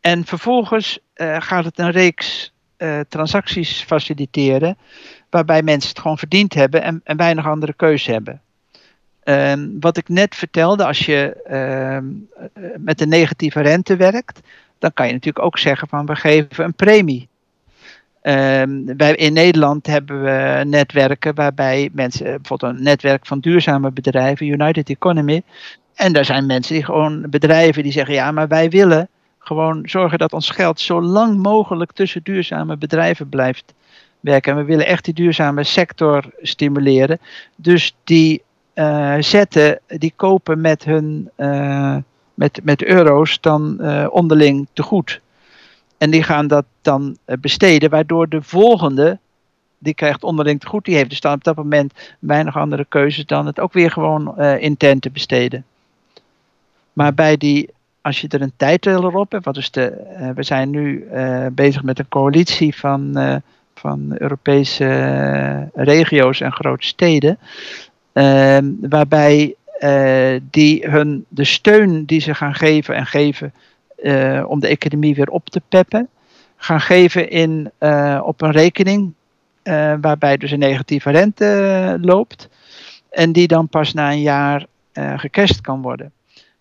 En 0.00 0.24
vervolgens 0.24 0.98
eh, 1.14 1.36
gaat 1.40 1.64
het 1.64 1.78
een 1.78 1.90
reeks 1.90 2.52
eh, 2.76 3.00
transacties 3.08 3.82
faciliteren, 3.82 4.78
waarbij 5.30 5.62
mensen 5.62 5.88
het 5.88 5.98
gewoon 5.98 6.18
verdiend 6.18 6.54
hebben 6.54 6.82
en, 6.82 7.00
en 7.04 7.16
weinig 7.16 7.46
andere 7.46 7.74
keuze 7.74 8.10
hebben. 8.10 8.42
Ehm, 9.22 9.68
wat 9.80 9.96
ik 9.96 10.08
net 10.08 10.34
vertelde, 10.34 10.86
als 10.86 11.06
je 11.06 11.42
ehm, 11.44 12.06
eh, 12.52 12.62
met 12.78 13.00
een 13.00 13.08
negatieve 13.08 13.60
rente 13.60 13.96
werkt, 13.96 14.40
dan 14.78 14.92
kan 14.92 15.06
je 15.06 15.12
natuurlijk 15.12 15.44
ook 15.44 15.58
zeggen 15.58 15.88
van 15.88 16.06
we 16.06 16.16
geven 16.16 16.64
een 16.64 16.74
premie. 16.74 17.28
Ehm, 18.22 18.96
wij, 18.96 19.14
in 19.14 19.32
Nederland 19.32 19.86
hebben 19.86 20.22
we 20.22 20.64
netwerken 20.64 21.34
waarbij 21.34 21.90
mensen, 21.92 22.24
bijvoorbeeld 22.24 22.72
een 22.72 22.82
netwerk 22.82 23.26
van 23.26 23.40
duurzame 23.40 23.90
bedrijven, 23.90 24.46
United 24.46 24.88
Economy. 24.88 25.42
En 25.94 26.12
daar 26.12 26.24
zijn 26.24 26.46
mensen 26.46 26.74
die 26.74 26.84
gewoon, 26.84 27.30
bedrijven 27.30 27.82
die 27.82 27.92
zeggen 27.92 28.14
ja, 28.14 28.30
maar 28.30 28.48
wij 28.48 28.70
willen 28.70 29.08
gewoon 29.38 29.82
zorgen 29.84 30.18
dat 30.18 30.32
ons 30.32 30.50
geld 30.50 30.80
zo 30.80 31.02
lang 31.02 31.42
mogelijk 31.42 31.92
tussen 31.92 32.20
duurzame 32.22 32.76
bedrijven 32.76 33.28
blijft 33.28 33.74
werken. 34.20 34.52
En 34.52 34.58
we 34.58 34.64
willen 34.64 34.86
echt 34.86 35.04
die 35.04 35.14
duurzame 35.14 35.64
sector 35.64 36.24
stimuleren. 36.40 37.18
Dus 37.56 37.96
die 38.04 38.42
eh, 38.74 39.16
zetten, 39.18 39.80
die 39.86 40.12
kopen 40.16 40.60
met 40.60 40.84
hun 40.84 41.30
eh, 41.36 41.96
met, 42.34 42.60
met 42.62 42.84
euro's 42.84 43.40
dan 43.40 43.80
eh, 43.80 44.06
onderling 44.10 44.68
te 44.72 44.82
goed. 44.82 45.20
En 46.02 46.10
die 46.10 46.22
gaan 46.22 46.46
dat 46.46 46.64
dan 46.80 47.16
eh, 47.24 47.36
besteden, 47.40 47.90
waardoor 47.90 48.28
de 48.28 48.42
volgende, 48.42 49.18
die 49.78 49.94
krijgt 49.94 50.24
onderling 50.24 50.60
te 50.60 50.66
goed, 50.66 50.84
die 50.84 50.94
heeft 50.94 51.10
dus 51.10 51.20
dan 51.20 51.32
op 51.32 51.44
dat 51.44 51.56
moment 51.56 51.92
weinig 52.18 52.56
andere 52.56 52.86
keuzes 52.88 53.26
dan 53.26 53.46
het 53.46 53.60
ook 53.60 53.72
weer 53.72 53.90
gewoon 53.90 54.38
eh 54.38 54.62
intern 54.62 54.98
te 54.98 55.10
besteden. 55.10 55.64
Maar 56.92 57.14
bij 57.14 57.36
die, 57.36 57.70
als 58.00 58.20
je 58.20 58.28
er 58.28 58.42
een 58.42 58.52
tijdteller 58.56 59.16
op 59.16 59.32
hebt, 59.32 59.44
wat 59.44 59.56
is 59.56 59.70
de, 59.70 59.86
eh, 59.90 60.30
we 60.34 60.42
zijn 60.42 60.70
nu 60.70 61.08
bezig 61.52 61.82
met 61.82 61.98
een 61.98 62.08
coalitie 62.08 62.76
van, 62.76 63.16
van 63.74 64.14
Europese 64.18 65.70
regio's 65.74 66.40
en 66.40 66.52
grote 66.52 66.86
steden, 66.86 67.38
ehm, 68.12 68.64
waarbij 68.80 69.54
die 70.50 70.86
hun, 70.88 71.24
de 71.28 71.44
steun 71.44 72.04
die 72.04 72.20
ze 72.20 72.34
gaan 72.34 72.54
geven 72.54 72.94
en 72.94 73.06
geven 73.06 73.52
eh, 74.02 74.44
om 74.46 74.60
de 74.60 74.68
economie 74.68 75.14
weer 75.14 75.28
op 75.28 75.48
te 75.48 75.62
peppen, 75.68 76.08
gaan 76.56 76.80
geven 76.80 77.30
in, 77.30 77.70
eh, 77.78 78.20
op 78.24 78.42
een 78.42 78.50
rekening 78.50 79.12
eh, 79.62 79.94
waarbij 80.00 80.36
dus 80.36 80.50
een 80.50 80.58
negatieve 80.58 81.10
rente 81.10 81.98
loopt 82.00 82.48
en 83.10 83.32
die 83.32 83.46
dan 83.46 83.68
pas 83.68 83.92
na 83.92 84.10
een 84.10 84.20
jaar 84.20 84.66
gecashed 85.16 85.60
kan 85.60 85.82
worden. 85.82 86.12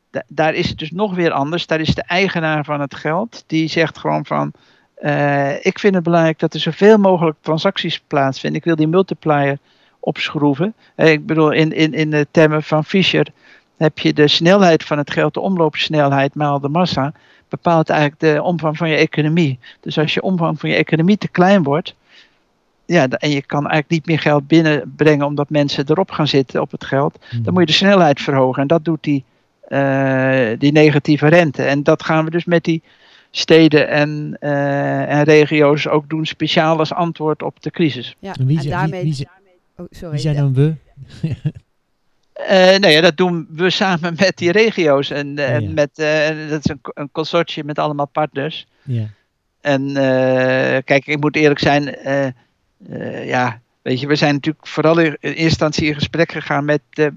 Da- 0.09 0.23
daar 0.27 0.53
is 0.53 0.69
het 0.69 0.77
dus 0.77 0.91
nog 0.91 1.15
weer 1.15 1.31
anders. 1.31 1.67
Daar 1.67 1.79
is 1.79 1.95
de 1.95 2.03
eigenaar 2.03 2.65
van 2.65 2.81
het 2.81 2.95
geld 2.95 3.43
die 3.47 3.67
zegt 3.67 3.97
gewoon 3.97 4.25
van 4.25 4.51
ik 5.61 5.79
vind 5.79 5.95
het 5.95 6.03
belangrijk 6.03 6.39
dat 6.39 6.53
er 6.53 6.59
zoveel 6.59 6.97
mogelijk 6.97 7.37
transacties 7.41 7.99
plaatsvinden. 8.07 8.59
Ik 8.59 8.65
wil 8.65 8.75
die 8.75 8.87
multiplier 8.87 9.57
opschroeven. 9.99 10.73
Ik 10.95 11.25
bedoel, 11.25 11.51
in, 11.51 11.73
in, 11.73 11.93
in 11.93 12.09
de 12.09 12.27
termen 12.31 12.63
van 12.63 12.85
Fischer 12.85 13.27
heb 13.81 13.99
je 13.99 14.13
de 14.13 14.27
snelheid 14.27 14.83
van 14.83 14.97
het 14.97 15.11
geld, 15.11 15.33
de 15.33 15.39
omloopsnelheid 15.39 16.35
maal 16.35 16.59
de 16.59 16.69
massa, 16.69 17.13
bepaalt 17.49 17.89
eigenlijk 17.89 18.19
de 18.19 18.41
omvang 18.43 18.77
van 18.77 18.89
je 18.89 18.95
economie. 18.95 19.59
Dus 19.79 19.97
als 19.97 20.13
je 20.13 20.21
omvang 20.21 20.59
van 20.59 20.69
je 20.69 20.75
economie 20.75 21.17
te 21.17 21.27
klein 21.27 21.63
wordt, 21.63 21.95
ja, 22.85 23.07
en 23.07 23.29
je 23.29 23.41
kan 23.41 23.59
eigenlijk 23.59 23.89
niet 23.89 24.05
meer 24.05 24.19
geld 24.19 24.47
binnenbrengen 24.47 25.25
omdat 25.25 25.49
mensen 25.49 25.83
erop 25.87 26.11
gaan 26.11 26.27
zitten 26.27 26.61
op 26.61 26.71
het 26.71 26.85
geld, 26.85 27.19
dan 27.41 27.53
moet 27.53 27.61
je 27.61 27.67
de 27.67 27.71
snelheid 27.85 28.21
verhogen. 28.21 28.61
En 28.61 28.67
dat 28.67 28.85
doet 28.85 29.03
die, 29.03 29.23
eh, 29.67 30.49
die 30.57 30.71
negatieve 30.71 31.27
rente. 31.27 31.63
En 31.63 31.83
dat 31.83 32.03
gaan 32.03 32.25
we 32.25 32.31
dus 32.31 32.45
met 32.45 32.63
die 32.63 32.81
steden 33.31 33.87
en, 33.87 34.37
en 34.39 35.23
regio's 35.23 35.87
ook 35.87 36.09
doen, 36.09 36.25
speciaal 36.25 36.77
als 36.77 36.93
antwoord 36.93 37.41
op 37.41 37.61
de 37.61 37.71
crisis. 37.71 38.15
Ja, 38.19 38.33
En 38.39 38.45
wie, 38.45 38.57
en 38.57 38.63
zijn- 38.63 38.75
daarmee... 38.75 39.03
wie, 39.03 39.15
wie, 39.15 39.27
oh, 39.77 39.85
sorry. 39.89 40.11
wie 40.11 40.19
zijn 40.21 40.35
dan 40.35 40.53
we? 40.53 40.73
Eh, 42.33 42.77
nee, 42.77 42.93
ja, 42.93 43.01
dat 43.01 43.17
doen 43.17 43.47
we 43.51 43.69
samen 43.83 44.15
met 44.17 44.37
die 44.37 44.51
regio's. 44.51 45.09
En, 45.09 45.37
eh, 45.37 45.59
ja. 45.59 45.69
met, 45.69 45.89
eh, 45.95 46.49
dat 46.49 46.59
is 46.65 46.69
een, 46.69 46.79
een 46.93 47.11
consortium 47.11 47.65
met 47.65 47.79
allemaal 47.79 48.07
partners. 48.07 48.67
Ja. 48.83 49.05
En 49.61 49.93
kijk, 50.83 51.07
ik 51.07 51.19
moet 51.19 51.35
eerlijk 51.35 51.59
zijn. 51.59 51.97
ja, 53.25 53.59
weet 53.81 53.99
je, 53.99 54.07
we 54.07 54.15
zijn 54.15 54.33
natuurlijk 54.33 54.67
vooral 54.67 54.99
in, 54.99 55.17
instantie 55.19 55.87
in 55.87 55.93
gesprek 55.93 56.31
gegaan 56.31 56.65
met 56.65 56.81
de, 56.89 57.13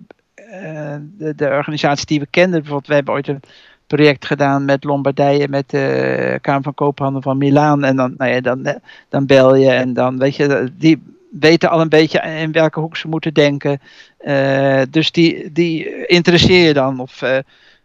de, 1.18 1.34
de 1.36 1.48
organisaties 1.48 2.04
die 2.04 2.20
we 2.20 2.26
kenden. 2.30 2.60
Bijvoorbeeld, 2.60 2.86
we 2.86 2.94
hebben 2.94 3.14
ooit 3.14 3.28
een 3.28 3.40
project 3.86 4.26
gedaan 4.26 4.64
met 4.64 4.84
Lombardije, 4.84 5.48
met 5.48 5.70
de 5.70 6.38
Kamer 6.40 6.62
van 6.62 6.74
Koophandel 6.74 7.22
van 7.22 7.38
Milaan. 7.38 7.84
En 7.84 7.96
dan, 7.96 8.14
nou 8.16 8.30
ja, 8.30 8.40
dan, 8.40 8.80
dan 9.08 9.26
bel 9.26 9.54
je 9.54 9.70
en 9.70 9.92
dan 9.92 10.18
weet 10.18 10.36
je, 10.36 10.70
die 10.78 11.02
weten 11.40 11.70
al 11.70 11.80
een 11.80 11.88
beetje 11.88 12.20
in 12.20 12.52
welke 12.52 12.80
hoek 12.80 12.96
ze 12.96 13.08
moeten 13.08 13.34
denken. 13.34 13.80
Eh, 14.18 14.82
dus 14.90 15.10
die, 15.10 15.52
die 15.52 16.06
interesseer 16.06 16.66
je 16.66 16.72
dan. 16.72 17.00
Of 17.00 17.22
eh, 17.22 17.38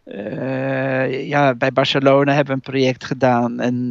eh, 0.04 1.28
ja, 1.28 1.54
bij 1.54 1.72
Barcelona 1.72 2.32
hebben 2.32 2.54
we 2.54 2.60
een 2.64 2.72
project 2.72 3.04
gedaan. 3.04 3.60
En 3.60 3.90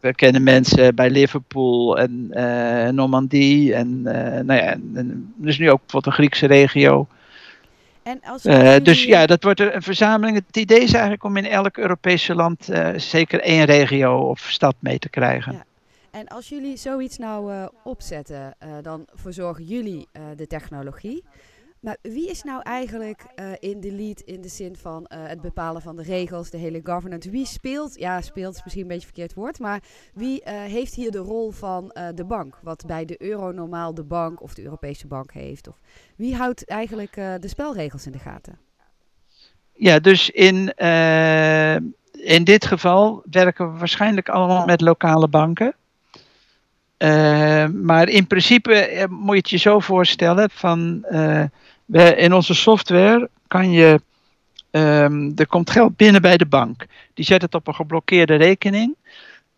we 0.00 0.14
kennen 0.14 0.42
mensen 0.42 0.94
bij 0.94 1.10
Liverpool 1.10 1.98
en 1.98 2.30
Normandie. 2.94 3.74
En, 3.74 4.02
nou 4.02 4.54
ja, 4.54 4.76
en, 4.94 5.34
is 5.42 5.58
nu 5.58 5.70
ook 5.70 5.80
bijvoorbeeld 5.80 6.06
een 6.06 6.12
Griekse 6.12 6.46
regio. 6.46 7.06
En 8.02 8.20
als 8.22 8.42
dus 8.82 9.04
ja, 9.04 9.26
dat 9.26 9.42
wordt 9.42 9.60
een 9.60 9.82
verzameling. 9.82 10.42
Het 10.46 10.56
idee 10.56 10.80
is 10.80 10.92
eigenlijk 10.92 11.24
om 11.24 11.36
in 11.36 11.46
elk 11.46 11.76
Europese 11.76 12.34
land 12.34 12.68
zeker 12.96 13.40
één 13.40 13.64
regio 13.64 14.16
of 14.18 14.40
stad 14.40 14.74
mee 14.78 14.98
te 14.98 15.08
krijgen. 15.08 15.52
Ja. 15.52 15.64
En 16.16 16.28
als 16.28 16.48
jullie 16.48 16.76
zoiets 16.76 17.18
nou 17.18 17.52
eh, 17.52 17.66
opzetten, 17.84 18.54
eh, 18.58 18.70
dan 18.82 19.06
verzorgen 19.12 19.64
jullie 19.64 20.08
eh, 20.12 20.22
de 20.36 20.46
technologie. 20.46 21.24
Maar 21.80 21.96
wie 22.02 22.30
is 22.30 22.42
nou 22.42 22.62
eigenlijk 22.62 23.24
in 23.60 23.80
de 23.80 23.92
lead 23.92 24.20
in 24.20 24.40
de 24.40 24.48
zin 24.48 24.76
van 24.76 25.06
het 25.08 25.40
bepalen 25.40 25.82
van 25.82 25.96
de 25.96 26.02
regels, 26.02 26.50
de 26.50 26.56
hele 26.56 26.80
governance? 26.82 27.30
Wie 27.30 27.46
speelt, 27.46 27.98
ja, 27.98 28.20
speelt 28.20 28.54
is 28.54 28.62
misschien 28.62 28.82
een 28.82 28.88
beetje 28.88 29.06
verkeerd 29.06 29.34
woord, 29.34 29.58
maar 29.58 29.82
wie 30.14 30.40
heeft 30.44 30.94
hier 30.94 31.10
de 31.10 31.18
rol 31.18 31.50
van 31.50 31.96
de 32.14 32.24
bank? 32.24 32.58
Wat 32.62 32.84
bij 32.86 33.04
de 33.04 33.22
euro 33.22 33.52
normaal 33.52 33.94
de 33.94 34.04
bank 34.04 34.42
of 34.42 34.54
de 34.54 34.62
Europese 34.62 35.06
bank 35.06 35.32
heeft? 35.32 35.68
Of 35.68 35.80
wie 36.16 36.36
houdt 36.36 36.64
eigenlijk 36.64 37.14
de 37.14 37.48
spelregels 37.48 38.06
in 38.06 38.12
de 38.12 38.18
gaten? 38.18 38.58
Ja, 39.72 39.98
dus 39.98 40.30
in, 40.30 40.74
in 42.12 42.44
dit 42.44 42.66
geval 42.66 43.22
werken 43.30 43.72
we 43.72 43.78
waarschijnlijk 43.78 44.28
allemaal 44.28 44.66
met 44.66 44.80
lokale 44.80 45.28
banken. 45.28 45.74
Eh, 46.96 47.66
maar 47.66 48.08
in 48.08 48.26
principe 48.26 48.74
eh, 48.74 49.08
moet 49.08 49.30
je 49.30 49.36
het 49.36 49.50
je 49.50 49.56
zo 49.56 49.80
voorstellen 49.80 50.50
van 50.50 51.04
eh, 51.04 52.18
in 52.18 52.32
onze 52.32 52.54
software 52.54 53.30
kan 53.46 53.70
je 53.70 54.00
ehm, 54.70 55.30
er 55.36 55.46
komt 55.46 55.70
geld 55.70 55.96
binnen 55.96 56.22
bij 56.22 56.36
de 56.36 56.46
bank. 56.46 56.86
Die 57.14 57.24
zet 57.24 57.42
het 57.42 57.54
op 57.54 57.66
een 57.66 57.74
geblokkeerde 57.74 58.34
rekening 58.34 58.94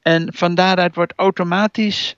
en 0.03 0.33
van 0.35 0.55
daaruit 0.55 0.94
wordt 0.94 1.12
automatisch 1.16 2.16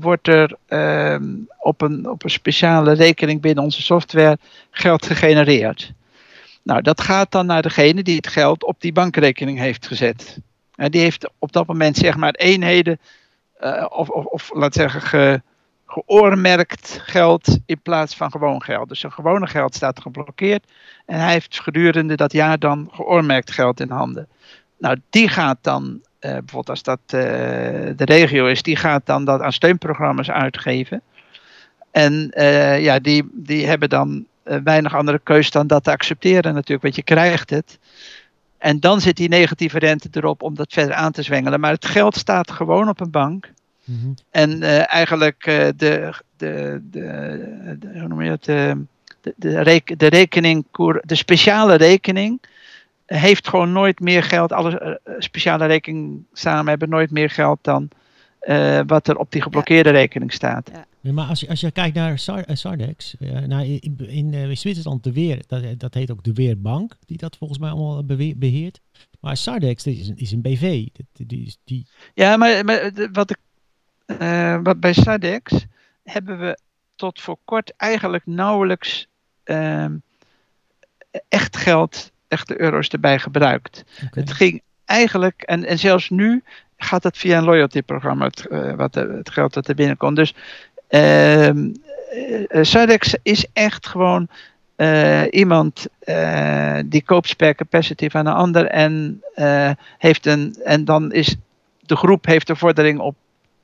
wordt 0.00 0.28
er 0.28 0.56
ehm, 0.66 1.24
op, 1.58 1.80
een, 1.80 2.08
op 2.08 2.24
een 2.24 2.30
speciale 2.30 2.92
rekening 2.92 3.40
binnen 3.40 3.64
onze 3.64 3.82
software 3.82 4.38
geld 4.70 5.06
gegenereerd. 5.06 5.92
Nou, 6.62 6.82
dat 6.82 7.00
gaat 7.00 7.32
dan 7.32 7.46
naar 7.46 7.62
degene 7.62 8.02
die 8.02 8.16
het 8.16 8.26
geld 8.26 8.64
op 8.64 8.80
die 8.80 8.92
bankrekening 8.92 9.58
heeft 9.58 9.86
gezet. 9.86 10.38
En 10.74 10.90
die 10.90 11.00
heeft 11.00 11.30
op 11.38 11.52
dat 11.52 11.66
moment 11.66 11.96
zeg 11.96 12.16
maar 12.16 12.34
eenheden, 12.34 12.98
eh, 13.58 13.86
of, 13.88 14.08
of, 14.08 14.24
of 14.24 14.50
laat 14.54 14.74
zeggen, 14.74 15.00
ge, 15.00 15.42
geoormerkt 15.86 17.00
geld 17.02 17.58
in 17.66 17.80
plaats 17.82 18.16
van 18.16 18.30
gewoon 18.30 18.62
geld. 18.62 18.88
Dus 18.88 19.00
zijn 19.00 19.12
gewone 19.12 19.46
geld 19.46 19.74
staat 19.74 20.00
geblokkeerd 20.00 20.64
en 21.06 21.20
hij 21.20 21.32
heeft 21.32 21.60
gedurende 21.60 22.14
dat 22.14 22.32
jaar 22.32 22.58
dan 22.58 22.88
geoormerkt 22.92 23.50
geld 23.50 23.80
in 23.80 23.90
handen. 23.90 24.28
Nou, 24.78 25.00
die 25.10 25.28
gaat 25.28 25.58
dan, 25.60 26.00
eh, 26.18 26.30
bijvoorbeeld 26.30 26.70
als 26.70 26.82
dat 26.82 27.00
eh, 27.06 27.20
de 27.96 28.04
regio 28.04 28.46
is, 28.46 28.62
die 28.62 28.76
gaat 28.76 29.06
dan 29.06 29.24
dat 29.24 29.40
aan 29.40 29.52
steunprogramma's 29.52 30.30
uitgeven. 30.30 31.02
En 31.90 32.32
ja, 32.80 32.98
die, 32.98 33.28
die 33.32 33.66
hebben 33.66 33.88
dan 33.88 34.26
weinig 34.42 34.94
andere 34.94 35.20
keus 35.22 35.50
dan 35.50 35.66
dat 35.66 35.84
te 35.84 35.90
accepteren 35.90 36.54
natuurlijk, 36.54 36.82
want 36.82 36.96
je 36.96 37.02
krijgt 37.02 37.50
het. 37.50 37.78
En 38.58 38.80
dan 38.80 39.00
zit 39.00 39.16
die 39.16 39.28
negatieve 39.28 39.78
rente 39.78 40.08
erop 40.10 40.42
om 40.42 40.54
dat 40.54 40.72
verder 40.72 40.94
aan 40.94 41.12
te 41.12 41.22
zwengelen. 41.22 41.60
Maar 41.60 41.72
het 41.72 41.86
geld 41.86 42.16
staat 42.16 42.50
gewoon 42.50 42.88
op 42.88 43.00
een 43.00 43.10
bank. 43.10 43.52
Mhm. 43.84 44.08
En 44.30 44.62
eh, 44.62 44.92
eigenlijk 44.92 45.46
eh, 45.46 45.66
de, 45.76 46.12
de, 46.36 46.80
de, 46.90 47.76
de, 47.78 47.98
hoe 47.98 48.08
noem 48.08 48.22
je 48.22 48.30
het, 48.30 48.48
eh, 48.48 48.72
de, 49.20 49.34
de, 49.36 49.82
de 49.96 50.06
rekening, 50.06 50.64
de 51.02 51.14
speciale 51.14 51.74
rekening 51.74 52.40
heeft 53.06 53.48
gewoon 53.48 53.72
nooit 53.72 54.00
meer 54.00 54.22
geld. 54.22 54.52
Alle 54.52 54.78
eh, 54.78 55.14
speciale 55.18 55.66
rekeningen 55.66 56.26
samen 56.32 56.68
hebben 56.68 56.88
nooit 56.88 57.10
meer 57.10 57.30
geld 57.30 57.58
dan 57.62 57.88
wat 58.86 59.08
er 59.08 59.16
op 59.16 59.32
die 59.32 59.42
geblokkeerde 59.42 59.90
rekening 59.90 60.32
staat. 60.32 60.70
Ja, 60.72 60.84
maar 61.14 61.26
als 61.26 61.40
je, 61.40 61.48
als 61.48 61.60
je 61.60 61.70
kijkt 61.70 61.94
naar 61.96 62.18
Sar, 62.18 62.44
eh, 62.44 62.56
Sardex, 62.56 63.16
eh, 63.18 63.38
nou, 63.38 63.64
in, 63.66 63.96
in 64.08 64.34
eh, 64.34 64.56
Zwitserland 64.56 65.04
de 65.04 65.12
Weer, 65.12 65.42
dat, 65.46 65.80
dat 65.80 65.94
heet 65.94 66.10
ook 66.10 66.24
de 66.24 66.32
Weerbank, 66.32 66.96
die 67.06 67.16
dat 67.16 67.36
volgens 67.36 67.58
mij 67.58 67.70
allemaal 67.70 68.04
beheert. 68.36 68.80
Maar 69.20 69.36
Sardex 69.36 69.82
dat 69.82 69.94
is, 69.94 70.08
een, 70.08 70.16
is 70.16 70.32
een 70.32 70.40
BV. 70.42 70.86
Dat- 70.92 71.28
die, 71.64 71.86
Ja, 72.14 72.36
maar, 72.36 72.64
wat, 73.12 73.30
ik, 73.30 73.38
eh, 74.06 74.58
wat 74.62 74.80
bij 74.80 74.92
Sadex 74.92 75.66
hebben 76.04 76.38
we 76.38 76.58
tot 76.96 77.20
voor 77.20 77.38
kort 77.44 77.72
eigenlijk 77.76 78.26
nauwelijks 78.26 79.06
ehm, 79.44 79.96
echt 81.28 81.56
geld, 81.56 82.12
echte 82.28 82.60
euro's 82.60 82.88
erbij 82.88 83.18
gebruikt. 83.18 83.84
Het 84.10 84.32
ging 84.32 84.62
eigenlijk, 84.84 85.42
en, 85.42 85.64
en 85.64 85.78
zelfs 85.78 86.10
nu 86.10 86.42
gaat 86.76 87.02
het 87.02 87.18
via 87.18 87.38
een 87.38 87.44
loyalty 87.44 87.82
programma, 87.82 88.24
het, 88.24 88.46
eh, 88.46 88.74
wat, 88.74 88.94
het 88.94 89.30
geld 89.30 89.54
dat 89.54 89.68
er 89.68 89.74
binnenkomt. 89.74 90.16
Dus 90.16 90.34
Sadex 92.62 93.16
is 93.22 93.46
echt 93.52 93.86
gewoon 93.86 94.28
eh, 94.76 95.22
iemand 95.30 95.86
die 96.84 97.02
koopt 97.02 97.36
per 97.36 97.54
capacity 97.54 98.08
van 98.08 98.26
een 98.26 98.34
ander 98.34 98.66
en, 98.66 99.22
heeft 99.98 100.26
een, 100.26 100.56
en 100.64 100.84
dan 100.84 101.12
is 101.12 101.36
de 101.80 101.96
groep 101.96 102.26
heeft 102.26 102.46
de 102.46 102.56
vordering 102.56 102.98
op 102.98 103.16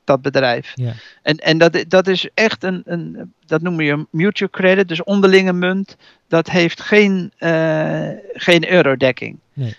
dat 0.05 0.23
bedrijf. 0.23 0.73
Ja. 0.75 0.93
En, 1.23 1.37
en 1.37 1.59
dat, 1.59 1.85
dat 1.89 2.07
is 2.07 2.29
echt 2.35 2.65
een, 2.65 2.83
een, 2.85 3.33
dat 3.47 3.63
noemen 3.63 3.85
je 3.85 4.07
mutual 4.11 4.51
credit, 4.51 4.89
dus 4.89 5.03
onderlinge 5.03 5.53
munt. 5.53 5.97
Dat 6.29 6.51
heeft 6.51 6.81
geen, 6.81 7.33
geen 8.33 8.71
eurodekking. 8.71 9.39
Nee. 9.53 9.77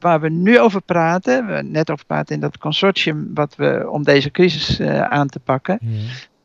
Waar 0.00 0.20
we 0.20 0.28
nu 0.28 0.60
over 0.60 0.82
praten, 0.82 1.46
we 1.46 1.62
net 1.62 1.90
over 1.90 2.06
praten 2.06 2.34
in 2.34 2.40
dat 2.40 2.58
consortium 2.58 3.30
wat 3.34 3.56
we 3.56 3.86
om 3.90 4.02
deze 4.02 4.30
crisis 4.30 4.80
aan 5.08 5.28
te 5.28 5.40
pakken. 5.40 5.78
Ja. 5.80 5.98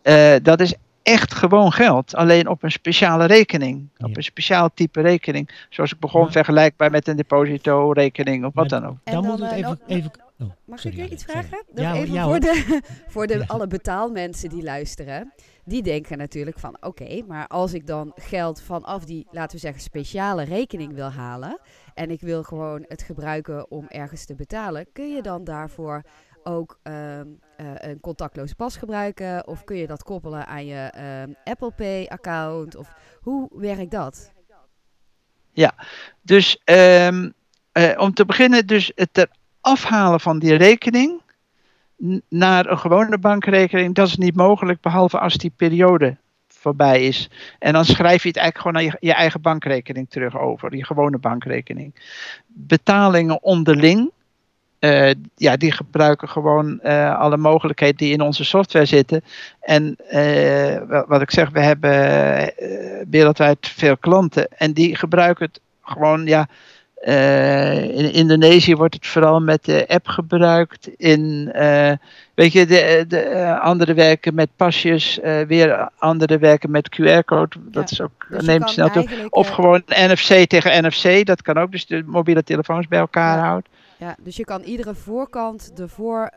Eh, 0.08 0.36
dat 0.44 0.60
is 0.60 0.74
echt 1.04 1.34
gewoon 1.34 1.72
geld, 1.72 2.16
alleen 2.16 2.48
op 2.48 2.64
een 2.64 2.72
speciale 2.72 3.26
rekening. 3.26 3.90
Ja. 3.98 4.08
Op 4.08 4.18
een 4.18 4.24
speciaal 4.24 4.70
type 4.74 5.02
rekening. 5.02 5.50
Zoals 5.70 5.92
ik 5.94 6.00
begon, 6.00 6.32
vergelijkbaar 6.32 6.92
met 6.92 7.08
een 7.08 7.16
deposito-rekening 7.16 8.46
of 8.46 8.54
wat 8.54 8.70
dan 8.70 8.86
ook. 8.86 8.98
En 9.04 9.14
Dan, 9.14 9.22
dan, 9.22 9.26
moeten 9.32 9.50
we 9.50 9.56
eh, 9.56 9.70
het 9.70 9.80
even... 9.88 9.88
nog- 9.88 9.98
even 9.98 10.12
oh, 10.40 10.48
Mag 10.66 10.80
sorry, 10.80 10.98
ik 10.98 11.04
weer 11.04 11.14
iets 11.14 11.24
vragen? 11.24 11.64
Ja, 11.76 11.94
even 11.94 12.14
ja, 12.14 12.24
voor, 12.24 12.40
de, 12.40 12.82
voor 13.14 13.28
de 13.28 13.38
Ja. 13.38 13.44
alle 13.48 13.68
betaalmensen 13.68 14.50
die 14.50 14.64
luisteren. 14.64 15.34
Die 15.66 15.84
denken 15.84 16.18
natuurlijk 16.18 16.60
van 16.60 16.78
oké, 16.82 17.22
maar 17.28 17.48
als 17.48 17.74
ik 17.74 17.88
dan 17.88 18.12
geld 18.16 18.62
vanaf 18.62 19.06
die, 19.06 19.28
laten 19.32 19.56
we 19.56 19.62
zeggen, 19.62 19.82
speciale 19.82 20.44
rekening 20.44 20.94
wil 20.94 21.10
halen. 21.12 21.60
En 21.94 22.12
ik 22.12 22.22
wil 22.22 22.44
gewoon 22.44 22.86
het 22.88 23.02
gebruiken 23.02 23.72
om 23.72 23.86
ergens 23.88 24.26
te 24.26 24.36
betalen. 24.36 24.86
Kun 24.94 25.14
je 25.16 25.22
dan 25.22 25.44
daarvoor 25.44 26.04
ook 26.48 26.80
eh, 26.84 27.20
een 27.78 28.00
contactloze 28.02 28.56
pas 28.56 28.78
gebruiken? 28.78 29.48
Of 29.48 29.64
kun 29.64 29.78
je 29.78 29.88
dat 29.88 30.04
koppelen 30.04 30.48
aan 30.48 30.66
je 30.66 30.90
ehm, 30.94 31.32
Apple 31.44 31.72
Pay 31.72 32.06
account? 32.06 32.76
Of 32.76 32.94
hoe 33.22 33.50
werkt 33.52 33.92
dat? 33.92 34.32
Dus 36.22 36.62
ehm, 36.64 37.30
eh, 37.72 38.00
om 38.00 38.14
te 38.14 38.26
beginnen, 38.26 38.68
dus 38.68 38.92
het 38.96 39.28
eraf 39.62 39.84
halen 39.84 40.20
van 40.20 40.40
die 40.40 40.56
rekening 40.56 41.22
naar 42.30 42.66
een 42.66 42.78
gewone 42.78 43.18
bankrekening, 43.18 43.96
dat 43.96 44.08
is 44.08 44.18
niet 44.18 44.36
mogelijk, 44.36 44.82
behalve 44.82 45.20
als 45.20 45.34
die 45.34 45.52
periode 45.56 46.18
voorbij 46.48 47.06
is. 47.06 47.30
En 47.60 47.74
dan 47.74 47.86
schrijf 47.86 48.22
je 48.22 48.28
het 48.28 48.38
eigenlijk 48.38 48.58
gewoon 48.58 48.74
naar 48.74 48.84
je, 49.02 49.08
je 49.08 49.14
eigen 49.14 49.42
bankrekening 49.42 50.10
terug 50.10 50.38
over, 50.38 50.76
je 50.76 50.86
gewone 50.86 51.18
bankrekening. 51.18 51.96
Betalingen 52.48 53.44
onderling, 53.44 54.12
eh, 54.80 55.12
ja, 55.36 55.58
die 55.58 55.72
gebruiken 55.72 56.30
gewoon 56.30 56.80
eh, 56.80 57.20
alle 57.20 57.38
mogelijkheden 57.38 57.98
die 57.98 58.14
in 58.14 58.22
onze 58.22 58.44
software 58.44 58.86
zitten. 58.86 59.24
En 59.62 59.96
eh, 60.08 60.82
wa- 60.88 61.06
wat 61.08 61.22
ik 61.22 61.32
zeg, 61.32 61.50
we 61.50 61.60
hebben 61.60 62.54
wereldwijd 63.10 63.58
veel 63.62 63.98
klanten 63.98 64.48
en 64.58 64.74
die 64.74 64.96
gebruiken 64.96 65.46
het 65.46 65.60
gewoon, 65.82 66.26
ja, 66.26 66.48
in 67.02 68.14
Indonesië 68.14 68.76
wordt 68.76 68.94
het 68.94 69.08
vooral 69.08 69.42
met 69.42 69.66
de 69.66 69.88
app 69.88 70.08
gebruikt. 70.08 70.90
In, 70.98 71.52
weet 72.34 72.52
je, 72.52 72.66
de, 72.66 73.06
de 73.08 73.60
andere 73.60 73.94
werken 73.94 74.36
met 74.36 74.50
pasjes, 74.56 75.20
weer 75.48 75.90
andere 75.98 76.38
werken 76.38 76.72
met 76.72 76.90
QR-code. 76.96 77.56
Dat 77.62 77.92
is 77.92 78.02
ook, 78.02 78.28
dus 78.30 78.46
neemt 78.46 78.70
snel 78.70 78.90
toe. 78.90 79.28
Of 79.30 79.48
gewoon 79.48 79.82
NFC 79.86 80.48
tegen 80.48 80.86
NFC, 80.86 81.26
dat 81.26 81.42
kan 81.42 81.58
ook, 81.58 81.72
dus 81.72 81.86
de 81.86 82.04
mobiele 82.06 82.44
telefoons 82.44 82.88
bij 82.88 83.00
elkaar 83.00 83.38
ja. 83.38 83.44
houdt. 83.44 83.68
Ja, 83.98 84.16
dus 84.22 84.36
je 84.36 84.44
kan 84.44 84.62
iedere 84.62 84.96
voorkant 84.96 85.72
ervoor 85.80 86.32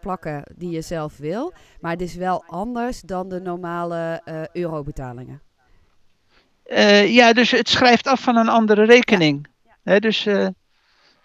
plakken 0.00 0.42
die 0.56 0.70
je 0.70 0.80
zelf 0.80 1.16
wil. 1.16 1.52
Maar 1.80 1.92
het 1.92 2.00
is 2.00 2.14
wel 2.14 2.44
anders 2.46 3.00
dan 3.00 3.28
de 3.28 3.40
normale 3.40 4.22
eurobetalingen. 4.52 5.40
ja, 7.06 7.32
dus 7.32 7.50
het 7.50 7.68
schrijft 7.68 8.06
af 8.06 8.20
van 8.20 8.36
een 8.36 8.48
andere 8.48 8.84
rekening. 8.84 9.50
He, 9.82 9.98
dus, 9.98 10.26
uh, 10.26 10.46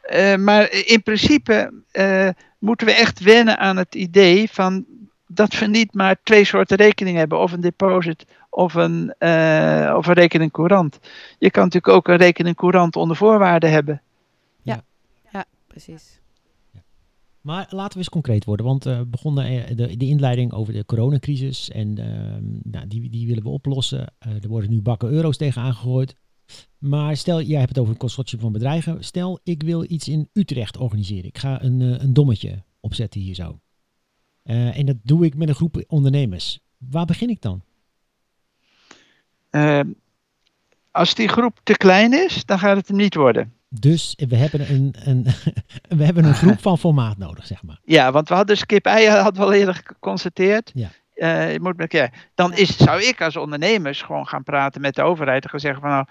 uh, 0.09 0.35
maar 0.35 0.71
in 0.71 1.03
principe 1.03 1.83
uh, 1.93 2.29
moeten 2.59 2.87
we 2.87 2.93
echt 2.93 3.19
wennen 3.19 3.57
aan 3.57 3.77
het 3.77 3.95
idee 3.95 4.49
van 4.51 4.85
dat 5.27 5.59
we 5.59 5.65
niet 5.65 5.93
maar 5.93 6.15
twee 6.23 6.43
soorten 6.43 6.77
rekening 6.77 7.17
hebben, 7.17 7.39
of 7.39 7.51
een 7.51 7.61
deposit 7.61 8.25
of 8.49 8.73
een, 8.73 9.13
of 9.95 10.07
een 10.07 10.13
rekening 10.13 10.51
courant. 10.51 10.99
Je 11.37 11.51
kan 11.51 11.63
natuurlijk 11.63 11.93
ook 11.93 12.07
een 12.07 12.17
rekening 12.17 12.55
courant 12.55 12.95
onder 12.95 13.15
voorwaarden 13.15 13.71
hebben. 13.71 14.01
Ja 15.77 15.93
precies. 15.93 16.19
Maar 17.41 17.67
laten 17.69 17.91
we 17.91 17.97
eens 17.97 18.09
concreet 18.09 18.45
worden, 18.45 18.65
want 18.65 18.83
we 18.83 18.89
uh, 18.89 19.01
begonnen 19.07 19.75
de, 19.75 19.97
de, 19.97 20.05
inleiding 20.05 20.53
over 20.53 20.73
de 20.73 20.85
coronacrisis 20.85 21.69
en 21.69 21.99
uh, 21.99 22.05
nou, 22.63 22.87
die, 22.87 23.09
die 23.09 23.27
willen 23.27 23.43
we 23.43 23.49
oplossen. 23.49 24.13
Uh, 24.27 24.43
er 24.43 24.49
worden 24.49 24.69
nu 24.69 24.81
bakken 24.81 25.09
euro's 25.09 25.37
tegen 25.37 25.61
aangegooid. 25.61 26.15
Maar 26.77 27.17
stel, 27.17 27.41
jij 27.41 27.57
hebt 27.57 27.69
het 27.69 27.79
over 27.79 27.93
een 27.93 27.99
consortium 27.99 28.41
van 28.41 28.51
bedrijven. 28.51 29.03
Stel, 29.03 29.39
ik 29.43 29.63
wil 29.63 29.85
iets 29.89 30.07
in 30.07 30.29
Utrecht 30.33 30.77
organiseren. 30.77 31.25
Ik 31.25 31.37
ga 31.37 31.63
een, 31.63 31.79
een 31.79 32.13
dommetje 32.13 32.63
opzetten 32.79 33.21
hier 33.21 33.35
zo. 33.35 33.59
Uh, 34.43 34.77
en 34.77 34.85
dat 34.85 34.97
doe 35.03 35.25
ik 35.25 35.35
met 35.35 35.49
een 35.49 35.55
groep 35.55 35.83
ondernemers. 35.87 36.59
Waar 36.77 37.05
begin 37.05 37.29
ik 37.29 37.41
dan? 37.41 37.61
Uh, 39.51 39.79
als 40.91 41.15
die 41.15 41.27
groep 41.27 41.59
te 41.63 41.77
klein 41.77 42.13
is, 42.13 42.45
dan 42.45 42.59
gaat 42.59 42.77
het 42.77 42.87
hem 42.87 42.97
niet 42.97 43.15
worden. 43.15 43.56
Dus 43.69 44.13
we 44.27 44.35
hebben 44.35 44.71
een, 44.71 44.95
een, 45.03 45.25
we 45.97 46.03
hebben 46.03 46.25
een 46.25 46.33
groep 46.43 46.61
van 46.61 46.77
formaat 46.77 47.17
nodig, 47.17 47.45
zeg 47.45 47.63
maar. 47.63 47.79
Ja, 47.83 48.11
want 48.11 48.29
we 48.29 48.35
hadden 48.35 48.55
dus 48.55 48.65
kip 48.65 48.85
ei 48.85 49.07
had 49.09 49.37
wel 49.37 49.53
eerder 49.53 49.81
geconstateerd. 49.85 50.71
Ja. 50.73 50.89
Uh, 51.15 51.51
je 51.51 51.59
moet 51.59 51.77
met, 51.77 51.91
ja, 51.91 52.09
dan 52.35 52.53
is, 52.53 52.77
zou 52.77 53.03
ik 53.03 53.21
als 53.21 53.35
ondernemers 53.35 54.01
gewoon 54.01 54.27
gaan 54.27 54.43
praten 54.43 54.81
met 54.81 54.95
de 54.95 55.01
overheid 55.01 55.43
en 55.43 55.49
gaan 55.49 55.59
zeggen 55.59 55.81
van 55.81 55.89
nou, 55.89 56.05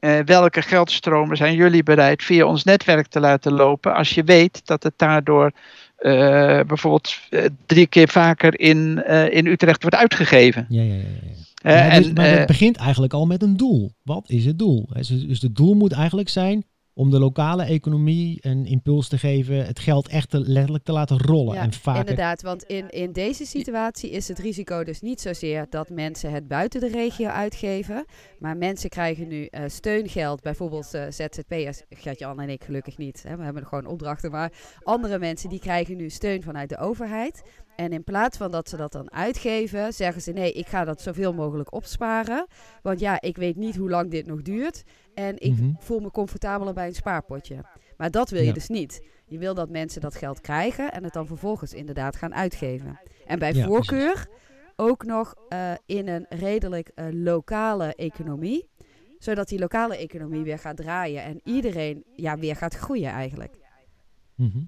uh, 0.00 0.24
welke 0.24 0.62
geldstromen 0.62 1.36
zijn 1.36 1.54
jullie 1.54 1.82
bereid 1.82 2.22
via 2.22 2.44
ons 2.44 2.64
netwerk 2.64 3.06
te 3.06 3.20
laten 3.20 3.52
lopen 3.52 3.94
als 3.94 4.10
je 4.10 4.24
weet 4.24 4.66
dat 4.66 4.82
het 4.82 4.92
daardoor 4.96 5.52
uh, 5.98 6.60
bijvoorbeeld 6.60 7.18
drie 7.66 7.86
keer 7.86 8.08
vaker 8.08 8.60
in, 8.60 9.06
in 9.30 9.46
Utrecht 9.46 9.82
wordt 9.82 9.96
uitgegeven. 9.96 10.66
Ja, 10.68 10.82
ja, 10.82 10.94
ja. 10.94 11.00
ja. 11.00 11.38
Ja 11.62 11.96
dus, 11.96 12.06
en, 12.06 12.14
maar 12.14 12.38
het 12.38 12.46
begint 12.46 12.76
eigenlijk 12.76 13.12
al 13.12 13.26
met 13.26 13.42
een 13.42 13.56
doel. 13.56 13.92
Wat 14.02 14.30
is 14.30 14.44
het 14.44 14.58
doel? 14.58 14.88
Dus 14.92 15.42
het 15.42 15.56
doel 15.56 15.74
moet 15.74 15.92
eigenlijk 15.92 16.28
zijn 16.28 16.64
om 16.98 17.10
de 17.10 17.18
lokale 17.18 17.64
economie 17.64 18.38
een 18.40 18.66
impuls 18.66 19.08
te 19.08 19.18
geven, 19.18 19.66
het 19.66 19.78
geld 19.78 20.08
echt 20.08 20.30
te, 20.30 20.40
letterlijk 20.40 20.84
te 20.84 20.92
laten 20.92 21.18
rollen. 21.18 21.54
Ja, 21.54 21.62
en 21.62 21.72
vaker... 21.72 22.00
inderdaad, 22.00 22.42
want 22.42 22.62
in, 22.62 22.90
in 22.90 23.12
deze 23.12 23.44
situatie 23.44 24.10
is 24.10 24.28
het 24.28 24.38
risico 24.38 24.84
dus 24.84 25.00
niet 25.00 25.20
zozeer 25.20 25.66
dat 25.70 25.90
mensen 25.90 26.32
het 26.32 26.48
buiten 26.48 26.80
de 26.80 26.88
regio 26.88 27.28
uitgeven, 27.28 28.04
maar 28.38 28.56
mensen 28.56 28.90
krijgen 28.90 29.28
nu 29.28 29.48
uh, 29.50 29.60
steungeld, 29.66 30.42
bijvoorbeeld 30.42 30.94
uh, 30.94 31.02
ZZP'ers, 31.08 31.82
Gert-Jan 31.88 32.40
en 32.40 32.48
ik 32.48 32.64
gelukkig 32.64 32.98
niet, 32.98 33.24
hè, 33.28 33.36
we 33.36 33.44
hebben 33.44 33.66
gewoon 33.66 33.86
opdrachten, 33.86 34.30
maar 34.30 34.52
andere 34.82 35.18
mensen 35.18 35.48
die 35.48 35.60
krijgen 35.60 35.96
nu 35.96 36.10
steun 36.10 36.42
vanuit 36.42 36.68
de 36.68 36.78
overheid. 36.78 37.42
En 37.78 37.92
in 37.92 38.04
plaats 38.04 38.36
van 38.36 38.50
dat 38.50 38.68
ze 38.68 38.76
dat 38.76 38.92
dan 38.92 39.12
uitgeven, 39.12 39.92
zeggen 39.94 40.22
ze 40.22 40.32
nee, 40.32 40.52
ik 40.52 40.66
ga 40.66 40.84
dat 40.84 41.00
zoveel 41.02 41.34
mogelijk 41.34 41.72
opsparen. 41.72 42.46
Want 42.82 43.00
ja, 43.00 43.20
ik 43.20 43.36
weet 43.36 43.56
niet 43.56 43.76
hoe 43.76 43.90
lang 43.90 44.10
dit 44.10 44.26
nog 44.26 44.42
duurt. 44.42 44.82
En 45.14 45.38
ik 45.40 45.52
Mhm. 45.52 45.70
voel 45.78 46.00
me 46.00 46.10
comfortabeler 46.10 46.74
bij 46.74 46.86
een 46.86 46.94
spaarpotje. 46.94 47.64
Maar 47.96 48.10
dat 48.10 48.30
wil 48.30 48.40
je 48.40 48.46
Ja. 48.46 48.52
dus 48.52 48.68
niet. 48.68 49.02
Je 49.26 49.38
wil 49.38 49.54
dat 49.54 49.68
mensen 49.70 50.00
dat 50.00 50.14
geld 50.14 50.40
krijgen 50.40 50.92
en 50.92 51.04
het 51.04 51.12
dan 51.12 51.26
vervolgens 51.26 51.72
inderdaad 51.74 52.16
gaan 52.16 52.34
uitgeven. 52.34 52.98
En 53.26 53.38
bij 53.38 53.52
Ja, 53.52 53.66
voorkeur 53.66 54.26
ook 54.76 55.04
nog 55.04 55.34
eh, 55.48 55.72
in 55.86 56.08
een 56.08 56.26
redelijk 56.28 56.90
eh, 56.94 57.06
lokale 57.10 57.94
economie. 57.94 58.68
Zodat 59.18 59.48
die 59.48 59.58
lokale 59.58 59.96
economie 59.96 60.42
weer 60.42 60.58
gaat 60.58 60.76
draaien 60.76 61.22
en 61.22 61.40
iedereen 61.44 62.04
ja, 62.16 62.38
weer 62.38 62.56
gaat 62.56 62.74
groeien 62.74 63.10
eigenlijk. 63.10 63.56
Mhm. 64.34 64.58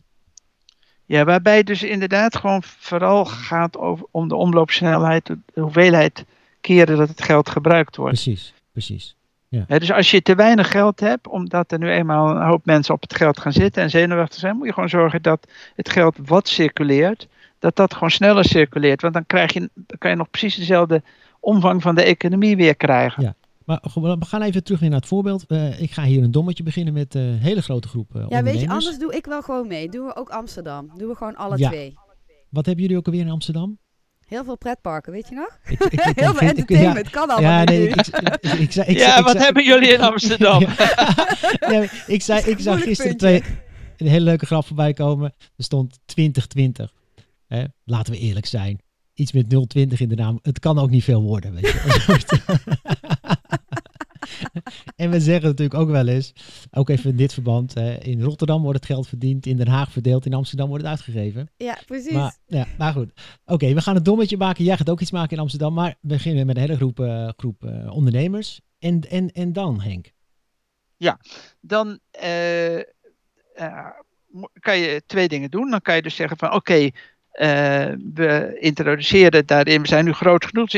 Ja, 1.11 1.25
waarbij 1.25 1.57
het 1.57 1.67
dus 1.67 1.83
inderdaad 1.83 2.37
gewoon 2.37 2.63
vooral 2.63 3.25
gaat 3.25 3.79
over, 3.79 4.07
om 4.11 4.29
de 4.29 4.35
omloopsnelheid, 4.35 5.27
de 5.27 5.61
hoeveelheid 5.61 6.25
keren 6.61 6.97
dat 6.97 7.09
het 7.09 7.23
geld 7.23 7.49
gebruikt 7.49 7.97
wordt. 7.97 8.23
Precies, 8.23 8.55
precies. 8.73 9.17
Hè, 9.49 9.79
dus 9.79 9.93
als 9.93 10.11
je 10.11 10.23
te 10.23 10.35
weinig 10.35 10.71
geld 10.71 11.01
hebt, 11.01 11.29
omdat 11.29 11.73
er 11.73 11.79
nu 11.79 11.91
eenmaal 11.91 12.31
een 12.31 12.47
hoop 12.47 12.65
mensen 12.65 12.95
op 12.95 13.01
het 13.01 13.15
geld 13.15 13.41
gaan 13.41 13.53
zitten 13.53 13.83
en 13.83 13.91
zenuwachtig 13.91 14.39
zijn, 14.39 14.57
moet 14.57 14.67
je 14.67 14.73
gewoon 14.73 14.89
zorgen 14.89 15.23
dat 15.23 15.47
het 15.77 15.91
geld 15.91 16.17
wat 16.25 16.49
circuleert, 16.49 17.29
dat 17.59 17.77
dat 17.77 17.95
gewoon 17.95 18.11
sneller 18.11 18.45
circuleert. 18.45 19.03
Want 19.03 19.15
dan, 19.15 19.27
krijg 19.27 19.53
je, 19.53 19.71
dan 19.75 19.99
kan 19.99 20.11
je 20.11 20.17
nog 20.17 20.31
precies 20.31 20.57
dezelfde 20.57 21.03
omvang 21.41 21.83
van 21.83 21.95
de 21.95 22.03
economie 22.03 22.57
weer 22.57 22.77
krijgen. 22.77 23.23
Ja. 23.23 23.35
Maar 23.71 24.19
we 24.19 24.25
gaan 24.27 24.43
even 24.43 24.65
terug 24.65 24.81
weer 24.81 24.89
naar 24.91 24.99
het 24.99 25.09
voorbeeld. 25.09 25.47
Eh, 25.47 25.81
ik 25.81 25.91
ga 25.91 26.05
hier 26.05 26.23
een 26.23 26.31
dommetje 26.31 26.63
beginnen 26.63 26.93
met 26.95 27.15
een 27.15 27.39
hele 27.39 27.63
grote 27.63 27.89
groep 27.89 28.15
eh 28.17 28.25
Ja, 28.29 28.43
weet 28.43 28.61
je, 28.61 28.69
anders 28.69 28.99
doe 28.99 29.15
ik 29.17 29.27
wel 29.27 29.43
gewoon 29.43 29.67
mee. 29.67 29.89
Doen 29.89 30.07
we 30.07 30.17
ook 30.17 30.29
Amsterdam. 30.29 30.91
Doen 30.97 31.09
we 31.09 31.15
gewoon 31.15 31.37
alle 31.37 31.59
Ja. 31.59 31.69
twee. 31.69 31.95
Wat 32.51 32.67
hebben 32.67 32.83
jullie 32.85 32.99
ook 32.99 33.07
alweer 33.07 33.21
in 33.21 33.31
Amsterdam? 33.31 33.79
Heel 34.27 34.45
veel 34.45 34.57
pretparken, 34.59 35.13
weet 35.13 35.29
je 35.29 35.35
nog? 35.35 35.59
Ik, 35.65 35.81
ik, 35.81 35.93
ik- 36.05 36.19
Heel 36.21 36.35
veel 36.35 36.49
entertainment 36.49 37.11
kan 37.11 37.29
allemaal 37.31 37.51
Ja, 37.51 37.59
niet 37.59 37.69
nee, 37.69 37.79
nu. 37.81 37.87
ik, 37.87 38.07
ik, 38.07 38.37
ik, 38.41 38.53
ik 38.59 38.73
zei- 38.73 38.89
ik 38.91 38.97
ja, 38.99 39.23
wat 39.23 39.31
zei- 39.33 39.45
hebben 39.45 39.65
jullie 39.65 39.89
in 39.93 40.01
Amsterdam? 40.01 40.65
Nee, 41.69 41.89
ik, 42.07 42.23
zei, 42.23 42.41
ik 42.51 42.59
zag 42.59 42.83
gisteren 42.83 43.17
puntje. 43.17 43.41
twee, 43.41 43.43
een 43.97 44.07
hele 44.07 44.25
leuke 44.25 44.47
grap 44.47 44.67
voorbij 44.67 44.93
komen. 44.93 45.35
Er 45.57 45.65
stond 45.65 45.99
2020. 46.05 46.93
Hè? 47.47 47.65
Laten 47.85 48.13
we 48.13 48.19
eerlijk 48.19 48.47
zijn. 48.47 48.81
Iets 49.15 49.33
met 49.33 49.69
020 49.69 50.01
in 50.01 50.09
de 50.09 50.15
naam. 50.15 50.39
Het 50.43 50.59
kan 50.59 50.79
ook 50.79 50.91
niet 50.91 51.05
veel 51.05 51.23
worden. 51.23 51.53
Weet 51.55 51.67
je. 51.67 51.79
en 54.97 55.11
we 55.11 55.21
zeggen 55.21 55.49
natuurlijk 55.49 55.81
ook 55.81 55.91
wel 55.91 56.09
eens, 56.09 56.33
ook 56.71 56.89
even 56.89 57.11
in 57.11 57.17
dit 57.17 57.33
verband. 57.33 57.75
Hè, 57.75 57.95
in 57.95 58.23
Rotterdam 58.23 58.63
wordt 58.63 58.79
het 58.79 58.87
geld 58.87 59.09
verdiend, 59.09 59.47
in 59.47 59.57
Den 59.57 59.69
Haag 59.69 59.93
verdeeld, 59.93 60.27
in 60.27 60.35
Amsterdam 60.35 60.69
wordt 60.69 60.83
het 60.83 60.93
uitgegeven. 60.93 61.51
Ja, 61.57 61.79
precies. 61.87 62.13
Maar, 62.13 62.37
ja, 62.47 62.67
maar 62.79 62.93
goed. 62.93 63.13
Oké, 63.45 63.75
we 63.75 63.81
gaan 63.81 63.95
het 63.95 64.05
dommetje 64.05 64.37
maken. 64.37 64.65
Jij 64.65 64.77
gaat 64.77 64.91
ook 64.91 65.01
iets 65.01 65.11
maken 65.11 65.37
in 65.37 65.43
Amsterdam. 65.43 65.75
Maar 65.75 65.97
we 66.01 66.09
beginnen 66.09 66.47
met 66.47 66.57
een 66.57 66.63
hele 66.63 66.77
groep, 66.77 67.01
eh, 67.01 67.29
groep 67.37 67.65
eh, 67.65 67.95
ondernemers. 67.95 68.61
En, 68.79 69.01
en, 69.01 69.33
en 69.33 69.53
dan, 69.53 69.81
Henk? 69.81 70.13
dan 71.61 71.99
eh, 72.11 72.79
eh, 72.79 73.91
kan 74.61 74.79
je 74.79 75.03
twee 75.07 75.29
dingen 75.29 75.51
doen. 75.51 75.71
Dan 75.71 75.81
kan 75.81 75.95
je 75.95 76.03
dus 76.03 76.15
zeggen 76.15 76.37
van 76.37 76.53
oké, 76.53 76.91
we 78.15 78.57
introduceren 78.61 79.47
daarin, 79.47 79.83
we 79.83 79.89
zijn 79.89 80.05
nu 80.05 80.13
groot 80.13 80.45
genoeg, 80.45 80.73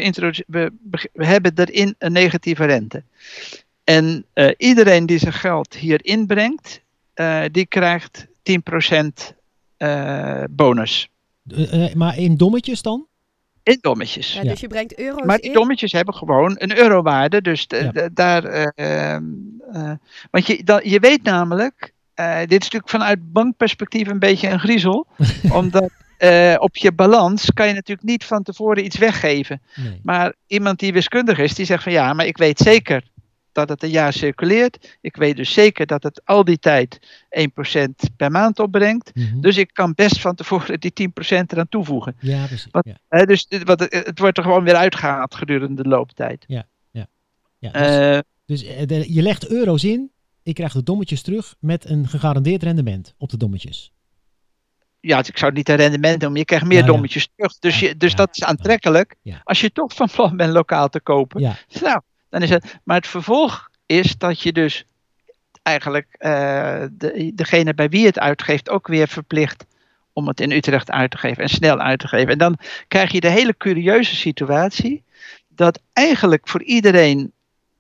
we, 0.47 0.73
we 1.13 1.27
hebben 1.27 1.53
erin 1.55 1.95
een 1.99 2.13
negatieve 2.13 2.65
rente. 2.65 3.03
En 3.85 4.25
eh, 4.33 4.51
iedereen 4.57 5.07
die 5.07 5.19
zijn 5.19 5.33
geld 5.33 5.75
hier 5.77 6.05
inbrengt, 6.05 6.81
eh, 7.15 7.43
die 7.53 7.67
krijgt 7.67 8.27
10% 8.43 9.35
eh, 9.77 10.43
bonus. 10.51 11.09
Eh, 11.49 11.85
eh, 11.87 11.95
maar 11.95 12.19
in 12.19 12.37
dommetjes 12.37 12.83
dan? 12.83 13.07
In 13.63 13.79
dommetjes. 13.81 14.33
ja, 14.33 14.43
dus 14.43 14.61
je 14.61 14.67
brengt 14.67 14.99
euro's 14.99 15.25
Maar 15.27 15.37
die 15.39 15.47
in. 15.47 15.53
dommetjes 15.53 15.93
hebben 15.93 16.15
gewoon 16.15 16.55
een 16.59 16.79
eurowaarde. 16.79 17.43
Dus 17.43 17.67
de- 17.67 17.77
Ja. 17.77 17.91
de- 17.93 18.11
daar. 18.13 18.45
eh, 18.45 19.13
ehm, 19.15 19.25
eh, 19.73 19.93
want 20.31 20.47
je, 20.47 20.65
dan, 20.65 20.81
je 20.85 20.99
weet 21.01 21.23
namelijk. 21.23 21.93
eh, 22.15 22.39
dit 22.39 22.51
is 22.51 22.59
natuurlijk 22.59 22.89
vanuit 22.91 23.33
bankperspectief 23.33 24.09
een 24.09 24.19
beetje 24.19 24.49
een 24.49 24.61
griezel. 24.61 25.07
omdat 25.59 25.91
eh, 26.23 26.55
op 26.59 26.77
je 26.77 26.93
balans 26.93 27.53
kan 27.53 27.67
je 27.69 27.73
natuurlijk 27.75 28.09
niet 28.09 28.25
van 28.25 28.43
tevoren 28.43 28.85
iets 28.85 28.99
weggeven. 28.99 29.63
Nee. 29.75 30.01
Maar 30.03 30.35
iemand 30.47 30.79
die 30.79 30.93
wiskundig 30.93 31.39
is, 31.39 31.55
die 31.55 31.67
zegt 31.67 31.83
van 31.83 31.93
ja, 31.93 32.13
maar 32.13 32.27
ik 32.27 32.37
weet 32.37 32.59
zeker 32.59 33.11
dat 33.53 33.69
het 33.69 33.83
een 33.83 33.91
jaar 33.91 34.13
circuleert. 34.13 34.99
Ik 35.01 35.17
weet 35.17 35.37
dus 35.37 35.53
zeker 35.53 35.87
dat 35.87 36.03
het 36.03 36.21
al 36.25 36.45
die 36.45 36.59
tijd 36.59 36.99
1% 37.31 38.11
per 38.17 38.31
maand 38.31 38.59
opbrengt. 38.59 39.11
Mhm. 39.15 39.41
Dus 39.41 39.57
ik 39.57 39.71
kan 39.73 39.93
best 39.95 40.21
van 40.21 40.35
tevoren 40.35 40.81
die 40.81 40.93
10% 40.93 41.53
eraan 41.53 41.69
toevoegen. 41.69 42.17
ja, 42.21 42.47
precies. 42.47 42.69
Ja. 42.83 42.97
Hè, 43.09 43.25
dus 43.27 43.47
wat, 43.65 43.81
het 43.81 44.19
wordt 44.19 44.39
er 44.39 44.45
gewoon 44.45 44.65
weer 44.65 44.75
uitgehaald 44.77 45.35
gedurende 45.35 45.83
de 45.83 45.89
looptijd. 45.89 46.45
Ja, 46.47 46.67
dus, 47.71 47.71
Eh, 47.83 48.19
dus 48.47 48.65
eh, 48.65 48.87
de- 48.87 49.13
je 49.15 49.23
legt 49.23 49.49
euro's 49.49 49.85
in, 49.85 50.11
ik 50.43 50.55
krijg 50.55 50.73
de 50.73 50.83
dommetjes 50.83 51.23
terug 51.23 51.55
met 51.61 51.89
een 51.89 52.09
gegarandeerd 52.09 52.63
rendement 52.63 53.15
op 53.19 53.31
de 53.31 53.37
dommetjes. 53.37 53.93
Ja, 55.03 55.19
ik 55.19 55.39
zou 55.39 55.45
het 55.45 55.55
niet 55.55 55.69
een 55.69 55.77
rendement 55.77 56.21
noemen. 56.21 56.39
Je 56.39 56.45
krijgt 56.45 56.67
meer 56.67 56.79
Ja, 56.79 56.85
ja. 56.85 56.91
dommetjes 56.91 57.29
terug. 57.37 57.59
Dus, 57.59 57.81
je, 57.81 57.97
dus 57.97 58.11
ja, 58.11 58.17
dat 58.17 58.37
is 58.37 58.45
aantrekkelijk. 58.45 59.15
Als 59.45 59.61
je 59.61 59.73
toch 59.73 59.95
van 59.95 60.09
plan 60.15 60.37
bent 60.37 60.53
lokaal 60.53 60.89
te 60.89 61.01
kopen. 61.01 61.41
Nou, 61.81 62.01
dan 62.31 62.43
is 62.43 62.51
het. 62.51 62.79
Maar 62.85 62.97
het 62.97 63.07
vervolg 63.07 63.69
is 63.87 64.17
dat 64.17 64.41
je 64.41 64.53
dus 64.53 64.85
eigenlijk 65.63 66.07
uh, 66.19 66.85
de, 66.93 67.33
degene 67.35 67.75
bij 67.75 67.89
wie 67.89 68.07
het 68.07 68.19
uitgeeft 68.19 68.71
ook 68.71 68.87
weer 68.87 69.09
verplicht 69.09 69.65
om 70.13 70.29
het 70.29 70.41
in 70.41 70.51
Utrecht 70.51 70.91
uit 70.91 71.11
te 71.11 71.19
geven 71.19 71.43
en 71.43 71.49
snel 71.49 71.79
uit 71.79 71.99
te 71.99 72.09
geven. 72.09 72.33
En 72.33 72.39
dan 72.39 72.59
krijg 72.89 73.13
je 73.13 73.21
de 73.21 73.29
hele 73.29 73.57
curieuze 73.57 74.17
situatie 74.17 75.03
dat 75.49 75.81
eigenlijk 75.93 76.49
voor 76.49 76.63
iedereen 76.63 77.33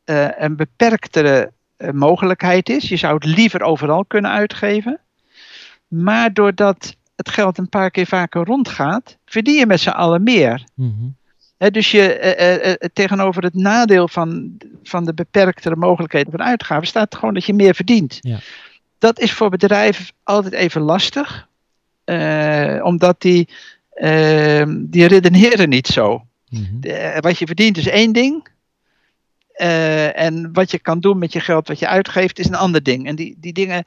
uh, 0.04 0.28
een 0.36 0.56
beperktere 0.56 1.52
uh, 1.78 1.90
mogelijkheid 1.90 2.68
is. 2.68 2.88
Je 2.88 2.96
zou 2.96 3.14
het 3.14 3.24
liever 3.24 3.62
overal 3.62 4.04
kunnen 4.04 4.30
uitgeven. 4.30 5.00
Maar 5.88 6.32
doordat 6.32 6.96
het 7.24 7.34
geld 7.34 7.58
een 7.58 7.68
paar 7.68 7.90
keer 7.90 8.06
vaker 8.06 8.44
rondgaat, 8.44 9.16
verdien 9.24 9.54
je 9.54 9.66
met 9.66 9.80
z'n 9.80 9.88
allen 9.88 10.22
meer. 10.22 10.64
Mm 10.74 11.20
dus 11.70 11.90
je, 11.90 12.78
uh, 12.80 12.88
tegenover 12.92 13.42
het 13.42 13.54
nadeel 13.54 14.08
van, 14.08 14.56
van 14.82 15.04
de 15.04 15.14
beperktere 15.14 15.76
mogelijkheden 15.76 16.30
van 16.30 16.42
uitgaven 16.42 16.86
staat 16.86 17.14
gewoon 17.14 17.34
dat 17.34 17.44
je 17.44 17.54
meer 17.54 17.74
verdient. 17.74 18.18
Ja. 18.20 18.38
Dat 18.98 19.20
is 19.20 19.32
voor 19.32 19.50
bedrijven 19.50 20.14
altijd 20.22 20.54
even 20.54 20.80
lastig, 20.80 21.48
omdat 22.82 23.20
die, 23.20 23.48
ehm, 23.94 24.76
die 24.80 25.06
redeneren 25.06 25.68
niet 25.68 25.86
zo. 25.86 26.26
Mm 26.48 26.80
wat 27.20 27.38
je 27.38 27.46
verdient 27.46 27.76
is 27.76 27.88
één 27.88 28.12
ding. 28.12 28.46
en 30.14 30.52
wat 30.52 30.70
je 30.70 30.78
kan 30.78 31.00
doen 31.00 31.18
met 31.18 31.32
je 31.32 31.40
geld 31.40 31.68
wat 31.68 31.78
je 31.78 31.88
uitgeeft 31.88 32.38
is 32.38 32.46
een 32.46 32.54
ander 32.54 32.82
ding. 32.82 33.06
En 33.06 33.16
die, 33.16 33.36
die 33.38 33.52
dingen 33.52 33.84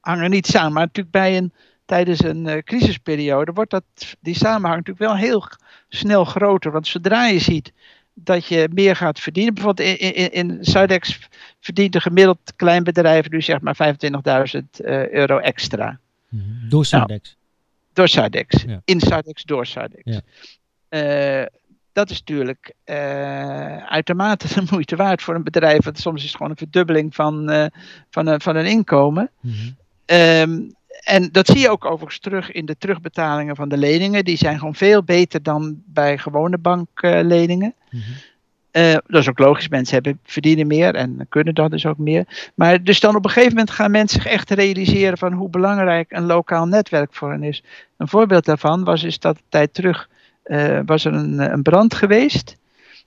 hangen 0.00 0.30
niet 0.30 0.46
samen. 0.46 0.72
Maar 0.72 0.82
natuurlijk 0.82 1.14
bij 1.14 1.36
een, 1.36 1.52
tijdens 1.92 2.24
een 2.24 2.62
crisisperiode 2.64 3.52
wordt 3.52 3.70
dat, 3.70 3.84
die 4.20 4.34
samenhang 4.34 4.84
natuurlijk 4.84 4.98
wel 4.98 5.16
heel 5.16 5.48
snel 5.88 6.24
groter. 6.24 6.72
Want 6.72 6.86
zodra 6.86 7.26
je 7.26 7.38
ziet 7.38 7.72
dat 8.14 8.46
je 8.46 8.68
meer 8.72 8.96
gaat 8.96 9.20
verdienen. 9.20 9.54
Bijvoorbeeld 9.54 9.88
in, 9.88 10.14
in, 10.14 10.32
in 10.32 10.58
Zuidex 10.60 11.18
verdient 11.60 11.94
een 11.94 12.00
gemiddeld 12.00 12.52
klein 12.56 12.84
bedrijf 12.84 13.30
nu 13.30 13.42
zeg 13.42 13.60
maar 13.60 13.94
25.000 13.96 14.60
uh, 14.78 15.08
euro 15.08 15.38
extra. 15.38 15.98
Mhm. 16.28 16.68
Door 16.68 16.84
Zuidex? 16.84 17.28
Nou, 17.28 17.36
door 17.92 18.08
Zuidex. 18.08 18.64
In 18.84 19.00
Zuidex, 19.00 19.42
door 19.42 19.66
Zuidex. 19.66 20.02
Ja. 20.04 21.40
Uh, 21.40 21.46
dat 21.92 22.10
is 22.10 22.18
natuurlijk 22.18 22.72
uh, 22.84 23.76
uitermate 23.76 24.54
de 24.54 24.66
moeite 24.70 24.96
waard 24.96 25.22
voor 25.22 25.34
een 25.34 25.44
bedrijf. 25.44 25.84
Want 25.84 25.98
soms 25.98 26.20
is 26.20 26.26
het 26.26 26.36
gewoon 26.36 26.50
een 26.50 26.56
verdubbeling 26.56 27.14
van, 27.14 27.52
uh, 27.52 27.66
van, 28.10 28.26
een, 28.26 28.40
van 28.40 28.56
een 28.56 28.66
inkomen. 28.66 29.30
Mm 29.40 29.52
-hmm. 29.52 29.76
um, 30.16 30.74
en 31.00 31.28
dat 31.32 31.46
zie 31.46 31.58
je 31.58 31.70
ook 31.70 31.84
overigens 31.84 32.18
terug 32.18 32.50
in 32.50 32.66
de 32.66 32.78
terugbetalingen 32.78 33.56
van 33.56 33.68
de 33.68 33.76
leningen. 33.76 34.24
Die 34.24 34.36
zijn 34.36 34.58
gewoon 34.58 34.74
veel 34.74 35.02
beter 35.02 35.42
dan 35.42 35.82
bij 35.86 36.18
gewone 36.18 36.58
bankleningen. 36.58 37.74
Mm 37.90 38.00
-hmm. 38.00 38.82
uh, 38.82 38.92
dat 38.92 39.20
is 39.20 39.28
ook 39.28 39.38
logisch, 39.38 39.68
mensen 39.68 39.94
hebben, 39.94 40.18
verdienen 40.24 40.66
meer 40.66 40.94
en 40.94 41.26
kunnen 41.28 41.54
dat 41.54 41.70
dus 41.70 41.86
ook 41.86 41.98
meer. 41.98 42.50
Maar 42.54 42.82
dus 42.82 43.00
dan 43.00 43.16
op 43.16 43.24
een 43.24 43.30
gegeven 43.30 43.56
moment 43.56 43.70
gaan 43.70 43.90
mensen 43.90 44.22
zich 44.22 44.30
echt 44.30 44.50
realiseren 44.50 45.18
van 45.18 45.32
hoe 45.32 45.50
belangrijk 45.50 46.12
een 46.12 46.26
lokaal 46.26 46.66
netwerk 46.66 47.14
voor 47.14 47.30
hen 47.30 47.42
is. 47.42 47.62
Een 47.96 48.08
voorbeeld 48.08 48.44
daarvan 48.44 48.84
was 48.84 49.02
is 49.02 49.18
dat 49.18 49.36
een 49.36 49.42
tijd 49.48 49.74
terug 49.74 50.08
uh, 50.44 50.80
was 50.86 51.04
er 51.04 51.14
een, 51.14 51.38
een 51.38 51.62
brand 51.62 51.94
geweest. 51.94 52.56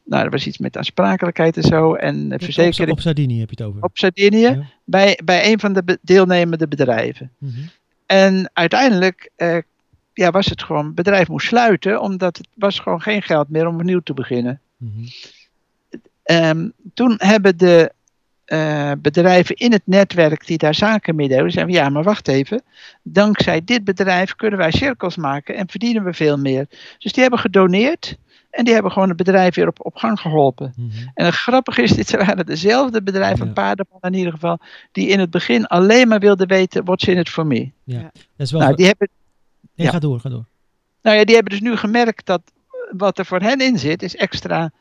Nou, 0.06 0.24
er 0.24 0.30
was 0.30 0.48
iets 0.48 0.58
met 0.58 0.78
aansprakelijkheid 0.78 1.58
en 1.58 1.64
zo. 1.64 1.94
En 1.94 2.34
verzekering. 2.38 2.92
Op, 2.92 2.98
op 2.98 3.04
Sardinië 3.04 3.40
heb 3.40 3.50
je 3.50 3.56
het 3.64 3.66
over. 3.66 3.84
Op 3.84 3.98
Sardinië, 3.98 4.40
ja. 4.40 4.70
bij, 4.84 5.20
bij 5.24 5.52
een 5.52 5.60
van 5.60 5.74
de 5.74 6.00
deelnemende 6.02 6.68
bedrijven. 6.68 7.32
Mm 7.38 7.50
-hmm. 7.50 7.70
En 8.06 8.50
uiteindelijk 8.54 9.30
uh, 9.38 9.58
ja, 10.14 10.32
was 10.32 10.46
het 10.46 10.64
gewoon, 10.64 10.86
het 10.86 10.96
bedrijf 10.96 11.28
moest 11.28 11.48
sluiten, 11.48 12.02
omdat 12.02 12.38
het 12.38 12.48
was 12.54 12.80
gewoon 12.80 13.02
geen 13.02 13.22
geld 13.22 13.50
meer 13.50 13.68
om 13.68 13.76
opnieuw 13.76 14.00
te 14.00 14.14
beginnen. 14.14 14.60
Mm 14.78 14.94
-hmm. 14.96 15.08
um, 16.44 16.74
toen 16.94 17.16
hebben 17.18 17.58
de 17.58 17.92
uh, 18.46 18.92
bedrijven 18.98 19.56
in 19.56 19.72
het 19.72 19.82
netwerk 19.86 20.48
die 20.48 20.58
daar 20.58 20.76
zaken 20.76 21.16
mee 21.16 21.28
deden, 21.28 21.52
zeiden 21.52 21.76
ja, 21.76 21.90
maar 21.90 22.04
wacht 22.04 22.28
even, 22.28 22.62
dankzij 23.02 23.62
dit 23.66 23.84
bedrijf 23.84 24.36
kunnen 24.36 24.60
wij 24.60 24.72
cirkels 24.72 25.16
maken 25.16 25.56
en 25.56 25.70
verdienen 25.70 26.04
we 26.04 26.14
veel 26.14 26.38
meer. 26.38 26.66
Dus 27.00 27.12
die 27.12 27.22
hebben 27.22 27.40
gedoneerd. 27.40 28.18
En 28.56 28.64
die 28.64 28.74
hebben 28.74 28.92
gewoon 28.92 29.08
het 29.08 29.18
bedrijf 29.18 29.56
weer 29.56 29.68
op, 29.68 29.86
op 29.86 29.96
gang 29.96 30.20
geholpen. 30.20 30.74
Mm 30.76 30.90
-hmm. 30.90 31.12
En 31.14 31.26
het 31.26 31.36
grappige 31.36 31.82
is, 31.82 31.92
dit 31.92 32.12
waren 32.12 32.46
dezelfde 32.46 33.04
bedrijven, 33.04 33.46
ja. 33.46 33.52
paardenman 33.52 34.00
in 34.02 34.14
ieder 34.14 34.34
geval, 34.34 34.60
die 34.92 35.08
in 35.08 35.20
het 35.20 35.30
begin 35.30 35.66
alleen 35.66 36.08
maar 36.08 36.20
wilden 36.20 36.48
weten, 36.48 36.86
what's 36.86 37.08
in 37.08 37.18
it 37.18 37.30
for 37.30 37.48
me. 37.48 37.72
Ja, 37.84 38.02
dat 38.02 38.12
is 38.38 38.52
wel... 38.52 38.62
Nou, 38.62 38.76
die 38.76 38.86
hebben, 38.86 39.10
nee, 39.76 39.88
ja. 39.88 39.94
ga 39.94 40.00
door, 40.00 40.20
ga 40.20 40.30
door. 40.30 40.46
Nou 41.02 41.18
ja, 41.18 41.24
die 41.26 41.36
hebben 41.36 41.54
dus 41.54 41.62
nu 41.62 41.76
gemerkt 41.76 42.26
dat 42.26 42.42
wat 42.98 43.18
er 43.18 43.26
voor 43.26 43.40
hen 43.40 43.60
in 43.60 43.80
zit, 43.80 44.04
is 44.04 44.16
extra 44.16 44.72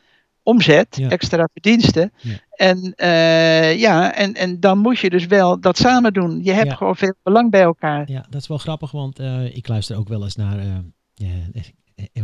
omzet, 0.42 0.96
ja. 0.96 1.08
extra 1.08 1.48
verdiensten. 1.52 2.12
Ja. 2.16 2.34
En, 2.50 2.92
uh, 2.96 3.78
ja, 3.78 4.14
en, 4.14 4.34
en 4.34 4.60
dan 4.60 4.78
moet 4.78 4.98
je 4.98 5.10
dus 5.10 5.26
wel 5.26 5.60
dat 5.60 5.78
samen 5.78 6.12
doen. 6.12 6.40
Je 6.42 6.52
hebt 6.52 6.72
gewoon 6.72 6.96
veel 6.96 7.14
belang 7.22 7.50
bij 7.50 7.62
elkaar. 7.62 8.10
Ja, 8.10 8.26
dat 8.30 8.40
is 8.40 8.48
wel 8.48 8.58
grappig, 8.58 8.90
want 8.90 9.20
uh, 9.20 9.56
ik 9.56 9.68
luister 9.68 9.96
ook 9.96 10.08
wel 10.08 10.22
eens 10.22 10.36
naar... 10.36 10.58
Uh, 10.58 11.28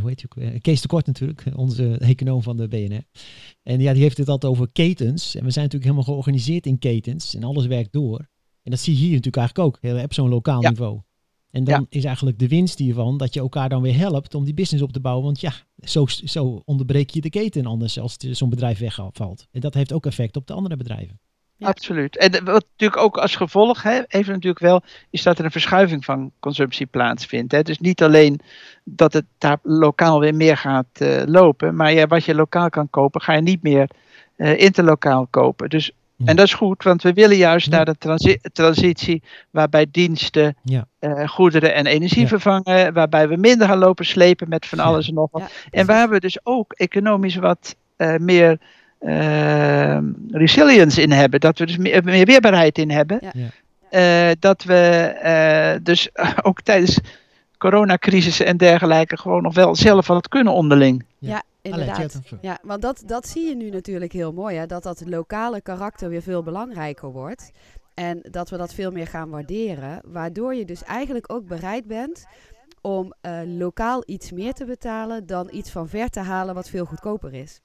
hoe 0.00 0.08
heet 0.08 0.20
je? 0.20 0.60
Kees 0.60 0.80
de 0.80 0.88
Kort 0.88 1.06
natuurlijk, 1.06 1.44
onze 1.54 1.98
econoom 1.98 2.42
van 2.42 2.56
de 2.56 2.68
BNR. 2.68 3.04
En 3.62 3.80
ja, 3.80 3.92
die 3.92 4.02
heeft 4.02 4.16
het 4.16 4.28
altijd 4.28 4.52
over 4.52 4.68
ketens. 4.72 5.34
En 5.34 5.44
we 5.44 5.50
zijn 5.50 5.64
natuurlijk 5.64 5.92
helemaal 5.92 6.14
georganiseerd 6.14 6.66
in 6.66 6.78
ketens. 6.78 7.34
En 7.34 7.44
alles 7.44 7.66
werkt 7.66 7.92
door. 7.92 8.28
En 8.62 8.70
dat 8.70 8.80
zie 8.80 8.92
je 8.92 9.00
hier 9.00 9.08
natuurlijk 9.08 9.36
eigenlijk 9.36 9.68
ook. 9.68 9.78
Je 9.82 9.98
hebt 9.98 10.14
zo'n 10.14 10.28
lokaal 10.28 10.62
ja. 10.62 10.68
niveau. 10.68 11.00
En 11.50 11.64
dan 11.64 11.80
ja. 11.80 11.86
is 11.88 12.04
eigenlijk 12.04 12.38
de 12.38 12.48
winst 12.48 12.78
hiervan 12.78 13.16
dat 13.16 13.34
je 13.34 13.40
elkaar 13.40 13.68
dan 13.68 13.82
weer 13.82 13.96
helpt 13.96 14.34
om 14.34 14.44
die 14.44 14.54
business 14.54 14.84
op 14.84 14.92
te 14.92 15.00
bouwen. 15.00 15.24
Want 15.24 15.40
ja, 15.40 15.52
zo, 15.76 16.06
zo 16.06 16.62
onderbreek 16.64 17.10
je 17.10 17.20
de 17.20 17.30
keten 17.30 17.66
anders 17.66 17.98
als 17.98 18.16
zo'n 18.16 18.50
bedrijf 18.50 18.78
wegvalt. 18.78 19.46
En 19.50 19.60
dat 19.60 19.74
heeft 19.74 19.92
ook 19.92 20.06
effect 20.06 20.36
op 20.36 20.46
de 20.46 20.52
andere 20.52 20.76
bedrijven. 20.76 21.20
Ja. 21.60 21.66
Absoluut. 21.66 22.16
En 22.16 22.30
wat 22.44 22.64
natuurlijk 22.70 23.02
ook 23.02 23.16
als 23.16 23.36
gevolg 23.36 23.82
hè, 23.82 24.00
heeft 24.06 24.28
natuurlijk 24.28 24.58
wel, 24.58 24.82
is 25.10 25.22
dat 25.22 25.38
er 25.38 25.44
een 25.44 25.50
verschuiving 25.50 26.04
van 26.04 26.30
consumptie 26.38 26.86
plaatsvindt. 26.86 27.52
Hè. 27.52 27.62
Dus 27.62 27.78
niet 27.78 28.02
alleen 28.02 28.40
dat 28.84 29.12
het 29.12 29.24
daar 29.38 29.58
lokaal 29.62 30.20
weer 30.20 30.34
meer 30.34 30.56
gaat 30.56 30.86
uh, 30.98 31.22
lopen, 31.26 31.76
maar 31.76 31.92
ja, 31.92 32.06
wat 32.06 32.24
je 32.24 32.34
lokaal 32.34 32.70
kan 32.70 32.90
kopen, 32.90 33.20
ga 33.20 33.32
je 33.32 33.42
niet 33.42 33.62
meer 33.62 33.90
uh, 34.36 34.58
interlokaal 34.58 35.26
kopen. 35.30 35.68
Dus, 35.68 35.90
ja. 36.16 36.26
En 36.26 36.36
dat 36.36 36.46
is 36.46 36.54
goed, 36.54 36.82
want 36.82 37.02
we 37.02 37.12
willen 37.12 37.36
juist 37.36 37.66
ja. 37.66 37.76
naar 37.76 37.84
de 37.84 37.98
transi 37.98 38.38
transitie 38.52 39.22
waarbij 39.50 39.86
diensten, 39.90 40.56
uh, 40.64 41.28
goederen 41.28 41.74
en 41.74 41.86
energie 41.86 42.26
vervangen, 42.26 42.92
waarbij 42.92 43.28
we 43.28 43.36
minder 43.36 43.68
gaan 43.68 43.78
lopen 43.78 44.04
slepen 44.04 44.48
met 44.48 44.66
van 44.66 44.78
alles 44.78 45.08
en 45.08 45.14
nog 45.14 45.28
wat. 45.30 45.52
En 45.70 45.86
waar 45.86 46.08
we 46.08 46.20
dus 46.20 46.38
ook 46.42 46.72
economisch 46.72 47.36
wat 47.36 47.76
meer 48.18 48.58
uh, 49.00 49.98
resilience 50.30 51.02
in 51.02 51.10
hebben. 51.10 51.40
Dat 51.40 51.58
we 51.58 51.66
dus 51.66 51.76
meer, 51.76 52.04
meer 52.04 52.26
weerbaarheid 52.26 52.78
in 52.78 52.90
hebben. 52.90 53.18
Ja. 53.32 53.48
Uh, 53.90 54.34
dat 54.38 54.62
we 54.62 55.12
uh, 55.24 55.84
dus 55.84 56.08
ook 56.48 56.60
tijdens 56.60 57.00
coronacrisis 57.58 58.40
en 58.40 58.56
dergelijke 58.56 59.16
gewoon 59.16 59.42
nog 59.42 59.54
wel 59.54 59.76
zelf 59.76 60.06
wat 60.06 60.28
kunnen 60.28 60.52
onderling. 60.52 61.04
Ja, 61.18 61.42
inderdaad. 61.62 62.20
Ja, 62.40 62.58
want 62.62 62.82
dat, 62.82 63.02
dat 63.06 63.28
zie 63.28 63.48
je 63.48 63.56
nu 63.56 63.70
natuurlijk 63.70 64.12
heel 64.12 64.32
mooi. 64.32 64.56
Hè? 64.56 64.66
Dat 64.66 64.82
dat 64.82 65.02
lokale 65.06 65.60
karakter 65.60 66.08
weer 66.08 66.22
veel 66.22 66.42
belangrijker 66.42 67.12
wordt. 67.12 67.50
En 67.94 68.18
dat 68.22 68.50
we 68.50 68.56
dat 68.56 68.74
veel 68.74 68.90
meer 68.90 69.06
gaan 69.06 69.30
waarderen. 69.30 70.00
Waardoor 70.04 70.54
je 70.54 70.64
dus 70.64 70.84
eigenlijk 70.84 71.32
ook 71.32 71.46
bereid 71.46 71.86
bent 71.86 72.26
om 72.80 73.12
uh, 73.22 73.40
lokaal 73.44 74.02
iets 74.06 74.32
meer 74.32 74.52
te 74.52 74.64
betalen 74.64 75.26
dan 75.26 75.48
iets 75.52 75.70
van 75.70 75.88
ver 75.88 76.08
te 76.08 76.20
halen 76.20 76.54
wat 76.54 76.68
veel 76.68 76.84
goedkoper 76.84 77.34
is. 77.34 77.60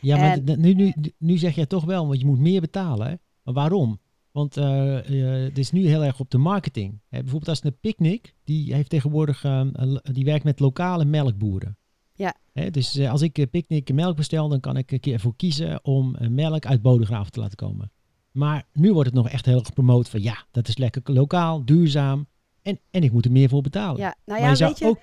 Ja, 0.00 0.16
maar 0.16 0.38
en... 0.44 0.60
nu, 0.60 0.74
nu, 0.74 0.92
nu 1.18 1.36
zeg 1.36 1.54
jij 1.54 1.66
toch 1.66 1.84
wel, 1.84 2.06
want 2.06 2.20
je 2.20 2.26
moet 2.26 2.38
meer 2.38 2.60
betalen. 2.60 3.06
Hè? 3.06 3.14
Maar 3.42 3.54
waarom? 3.54 4.00
Want 4.32 4.56
uh, 4.56 5.10
uh, 5.10 5.44
het 5.44 5.58
is 5.58 5.70
nu 5.70 5.86
heel 5.86 6.04
erg 6.04 6.20
op 6.20 6.30
de 6.30 6.38
marketing. 6.38 7.00
Hè, 7.08 7.18
bijvoorbeeld 7.20 7.48
als 7.48 7.64
een 7.64 7.78
Picnic, 7.80 8.34
die 8.44 8.74
heeft 8.74 8.90
tegenwoordig, 8.90 9.44
uh, 9.44 9.66
die 10.02 10.24
werkt 10.24 10.44
met 10.44 10.60
lokale 10.60 11.04
melkboeren. 11.04 11.78
Ja. 12.12 12.34
Hè, 12.52 12.70
dus 12.70 13.00
als 13.00 13.22
ik 13.22 13.50
Picnic 13.50 13.92
melk 13.92 14.16
bestel, 14.16 14.48
dan 14.48 14.60
kan 14.60 14.76
ik 14.76 14.92
een 14.92 15.00
keer 15.00 15.12
ervoor 15.12 15.36
kiezen 15.36 15.84
om 15.84 16.16
melk 16.28 16.66
uit 16.66 16.82
Bodegraven 16.82 17.32
te 17.32 17.40
laten 17.40 17.56
komen. 17.56 17.92
Maar 18.30 18.66
nu 18.72 18.92
wordt 18.92 19.08
het 19.08 19.18
nog 19.18 19.28
echt 19.28 19.46
heel 19.46 19.58
erg 19.58 19.66
gepromoot 19.66 20.08
van 20.08 20.22
ja, 20.22 20.44
dat 20.50 20.68
is 20.68 20.76
lekker 20.76 21.02
lokaal, 21.04 21.64
duurzaam 21.64 22.26
en, 22.62 22.80
en 22.90 23.02
ik 23.02 23.12
moet 23.12 23.24
er 23.24 23.32
meer 23.32 23.48
voor 23.48 23.62
betalen. 23.62 24.00
Ja, 24.00 24.14
nou 24.24 24.40
ja, 24.40 24.50
je 24.50 24.56
weet 24.56 24.78
je, 24.78 24.84
ook... 24.84 25.00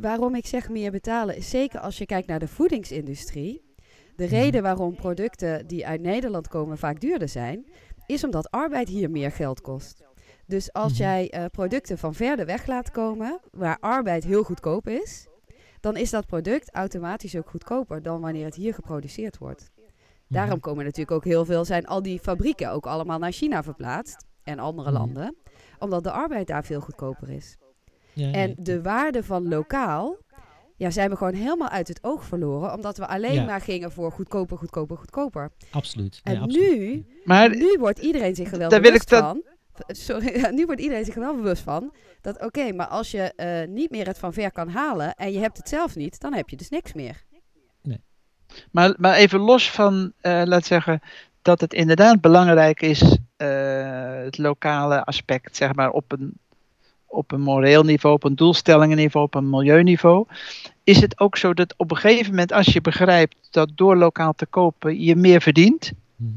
waarom 0.00 0.34
ik 0.34 0.46
zeg 0.46 0.68
meer 0.68 0.90
betalen 0.90 1.36
is 1.36 1.50
zeker 1.50 1.80
als 1.80 1.98
je 1.98 2.06
kijkt 2.06 2.28
naar 2.28 2.38
de 2.38 2.48
voedingsindustrie. 2.48 3.64
De 4.16 4.24
Mhm. 4.24 4.34
reden 4.34 4.62
waarom 4.62 4.94
producten 4.94 5.66
die 5.66 5.86
uit 5.86 6.00
Nederland 6.00 6.48
komen 6.48 6.78
vaak 6.78 7.00
duurder 7.00 7.28
zijn, 7.28 7.66
is 8.06 8.24
omdat 8.24 8.50
arbeid 8.50 8.88
hier 8.88 9.10
meer 9.10 9.30
geld 9.30 9.60
kost. 9.60 10.04
Dus 10.46 10.72
als 10.72 10.92
Mhm. 10.92 11.00
jij 11.02 11.32
uh, 11.34 11.44
producten 11.50 11.98
van 11.98 12.14
verder 12.14 12.46
weg 12.46 12.66
laat 12.66 12.90
komen, 12.90 13.40
waar 13.50 13.76
arbeid 13.80 14.24
heel 14.24 14.42
goedkoop 14.42 14.88
is, 14.88 15.26
dan 15.80 15.96
is 15.96 16.10
dat 16.10 16.26
product 16.26 16.70
automatisch 16.74 17.36
ook 17.36 17.48
goedkoper 17.50 18.02
dan 18.02 18.20
wanneer 18.20 18.44
het 18.44 18.54
hier 18.54 18.74
geproduceerd 18.74 19.38
wordt. 19.38 19.70
Daarom 20.28 20.50
Mhm. 20.52 20.60
komen 20.60 20.84
natuurlijk 20.84 21.10
ook 21.16 21.24
heel 21.24 21.44
veel, 21.44 21.64
zijn 21.64 21.86
al 21.86 22.02
die 22.02 22.18
fabrieken 22.20 22.70
ook 22.70 22.86
allemaal 22.86 23.18
naar 23.18 23.32
China 23.32 23.62
verplaatst 23.62 24.24
en 24.42 24.58
andere 24.58 24.90
landen, 24.92 25.36
omdat 25.78 26.04
de 26.04 26.10
arbeid 26.10 26.46
daar 26.46 26.64
veel 26.64 26.80
goedkoper 26.80 27.30
is. 27.30 27.56
En 28.14 28.54
de 28.58 28.82
waarde 28.82 29.22
van 29.24 29.48
lokaal 29.48 30.16
ja, 30.76 30.90
zijn 30.90 31.10
we 31.10 31.16
gewoon 31.16 31.34
helemaal 31.34 31.68
uit 31.68 31.88
het 31.88 31.98
oog 32.04 32.24
verloren. 32.24 32.72
Omdat 32.74 32.96
we 32.96 33.06
alleen 33.06 33.32
Ja. 33.34 33.44
maar 33.44 33.60
gingen 33.60 33.92
voor 33.92 34.12
goedkoper, 34.12 34.56
goedkoper, 34.58 34.96
goedkoper. 34.96 35.50
Absoluut. 35.70 36.20
En 36.24 36.32
Nee, 36.32 36.42
absoluut. 36.42 36.78
nu, 36.78 37.06
Maar 37.24 37.56
nu 37.56 37.76
wordt 37.78 37.98
iedereen 37.98 38.34
zich 38.34 38.52
er 38.52 38.58
wel 38.58 38.68
Daar 38.68 38.80
wil 38.80 38.90
bewust 38.90 39.12
ik 39.12 39.18
dat- 39.18 39.24
van. 39.24 39.42
Sorry, 39.86 40.38
ja, 40.40 40.50
nu 40.58 40.66
wordt 40.66 40.80
iedereen 40.80 41.04
zich 41.04 41.14
er 41.14 41.20
wel 41.20 41.34
bewust 41.36 41.62
van. 41.62 41.92
Dat 42.20 42.42
oké, 42.44 42.72
maar 42.72 42.86
als 42.86 43.10
je 43.10 43.20
eh, 43.36 43.68
niet 43.68 43.90
meer 43.90 44.06
het 44.06 44.18
van 44.18 44.32
ver 44.32 44.52
kan 44.52 44.68
halen 44.68 45.14
en 45.14 45.32
je 45.32 45.38
hebt 45.38 45.56
het 45.56 45.68
zelf 45.68 45.96
niet, 45.96 46.20
dan 46.20 46.34
heb 46.34 46.48
je 46.48 46.56
dus 46.56 46.68
niks 46.68 46.92
meer. 46.92 47.24
Maar, 48.70 48.94
maar 48.98 49.14
even 49.14 49.40
los 49.40 49.70
van, 49.70 50.12
eh 50.20 50.42
laat 50.44 50.64
zeggen, 50.66 51.00
dat 51.42 51.60
het 51.60 51.74
inderdaad 51.74 52.20
belangrijk 52.20 52.80
is, 52.82 53.18
eh, 53.36 54.14
het 54.22 54.38
lokale 54.38 55.04
aspect, 55.04 55.56
zeg 55.56 55.74
maar, 55.74 55.90
op 55.90 56.12
een, 56.12 56.32
op 57.06 57.32
een 57.32 57.40
moreel 57.40 57.82
niveau, 57.82 58.14
op 58.14 58.24
een 58.24 58.34
doelstellingenniveau, 58.36 59.26
op 59.26 59.34
een 59.34 59.50
milieuniveau. 59.50 60.26
Is 60.84 61.00
het 61.00 61.20
ook 61.20 61.36
zo 61.36 61.54
dat 61.54 61.74
op 61.76 61.90
een 61.90 61.96
gegeven 61.96 62.30
moment, 62.30 62.52
als 62.52 62.66
je 62.66 62.80
begrijpt 62.80 63.36
dat 63.50 63.70
door 63.74 63.96
lokaal 63.96 64.32
te 64.32 64.46
kopen 64.46 65.00
je 65.02 65.16
meer 65.16 65.40
verdient, 65.40 65.92
Mhm. 66.16 66.30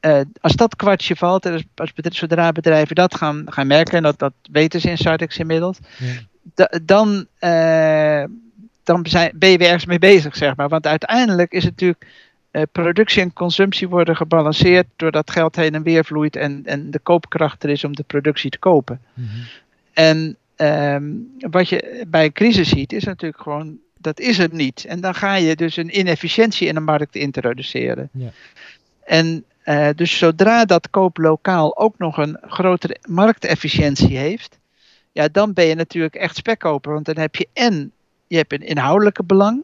eh, 0.00 0.20
als 0.40 0.52
dat 0.52 0.76
kwartje 0.76 1.16
valt, 1.16 1.46
en 1.46 1.64
als, 1.74 1.92
zodra 2.08 2.52
bedrijven 2.52 2.94
dat 2.94 3.14
gaan, 3.14 3.42
gaan 3.46 3.66
merken, 3.66 3.96
en 3.96 4.02
dat, 4.02 4.18
dat 4.18 4.32
weten 4.52 4.80
ze 4.80 4.90
in 4.90 4.98
Sardex 4.98 5.38
inmiddels, 5.38 5.78
Ja. 6.54 6.70
dan, 6.84 7.26
eh, 7.38 8.24
dan 8.84 9.06
zijn, 9.06 9.32
ben 9.34 9.50
je 9.50 9.58
weer 9.58 9.66
ergens 9.66 9.84
mee 9.86 9.98
bezig, 9.98 10.36
zeg 10.36 10.56
maar. 10.56 10.68
Want 10.68 10.86
uiteindelijk 10.86 11.52
is 11.52 11.62
het 11.64 11.72
natuurlijk. 11.72 12.06
eh, 12.50 12.62
productie 12.72 13.22
en 13.22 13.32
consumptie 13.32 13.88
worden 13.88 14.16
gebalanceerd 14.16 14.86
doordat 14.96 15.30
geld 15.30 15.56
heen 15.56 15.74
en 15.74 15.82
weer 15.82 16.04
vloeit 16.04 16.36
en, 16.36 16.62
en 16.64 16.90
de 16.90 16.98
koopkracht 16.98 17.62
er 17.64 17.70
is 17.70 17.84
om 17.84 17.96
de 17.96 18.02
productie 18.02 18.50
te 18.50 18.58
kopen. 18.58 19.00
Mhm. 19.14 19.28
En 19.92 20.36
ehm, 20.56 21.12
wat 21.38 21.68
je 21.68 22.04
bij 22.08 22.24
een 22.24 22.32
crisis 22.32 22.68
ziet, 22.68 22.92
is 22.92 23.04
natuurlijk 23.04 23.42
gewoon, 23.42 23.78
dat 23.98 24.20
is 24.20 24.38
het 24.38 24.52
niet. 24.52 24.84
En 24.84 25.00
dan 25.00 25.14
ga 25.14 25.34
je 25.34 25.56
dus 25.56 25.76
een 25.76 25.98
inefficiëntie 25.98 26.68
in 26.68 26.74
de 26.74 26.80
markt 26.80 27.16
introduceren. 27.16 28.08
Ja. 28.12 28.30
En 29.04 29.44
eh, 29.62 29.88
dus 29.94 30.18
zodra 30.18 30.64
dat 30.64 30.90
koop 30.90 31.16
lokaal 31.18 31.78
ook 31.78 31.98
nog 31.98 32.16
een 32.16 32.38
grotere 32.42 32.96
marktefficiëntie 33.08 34.16
heeft, 34.16 34.58
ja, 35.12 35.28
dan 35.28 35.52
ben 35.52 35.64
je 35.64 35.74
natuurlijk 35.74 36.14
echt 36.14 36.36
spekkoper. 36.36 36.92
Want 36.92 37.06
dan 37.06 37.18
heb 37.18 37.36
je 37.36 37.48
en 37.52 37.92
je 38.26 38.36
hebt 38.36 38.52
een 38.52 38.66
inhoudelijke 38.66 39.22
belang 39.22 39.62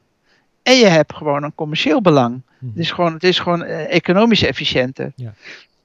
en 0.63 0.77
je 0.77 0.87
hebt 0.87 1.15
gewoon 1.15 1.43
een 1.43 1.55
commercieel 1.55 2.01
belang. 2.01 2.43
Mhm. 2.59 2.71
Het 2.71 2.79
is 2.79 2.91
gewoon, 2.91 3.13
het 3.13 3.25
is 3.25 3.39
gewoon 3.39 3.65
eh, 3.65 3.95
economisch 3.95 4.43
efficiënter. 4.43 5.13
Ja. 5.17 5.35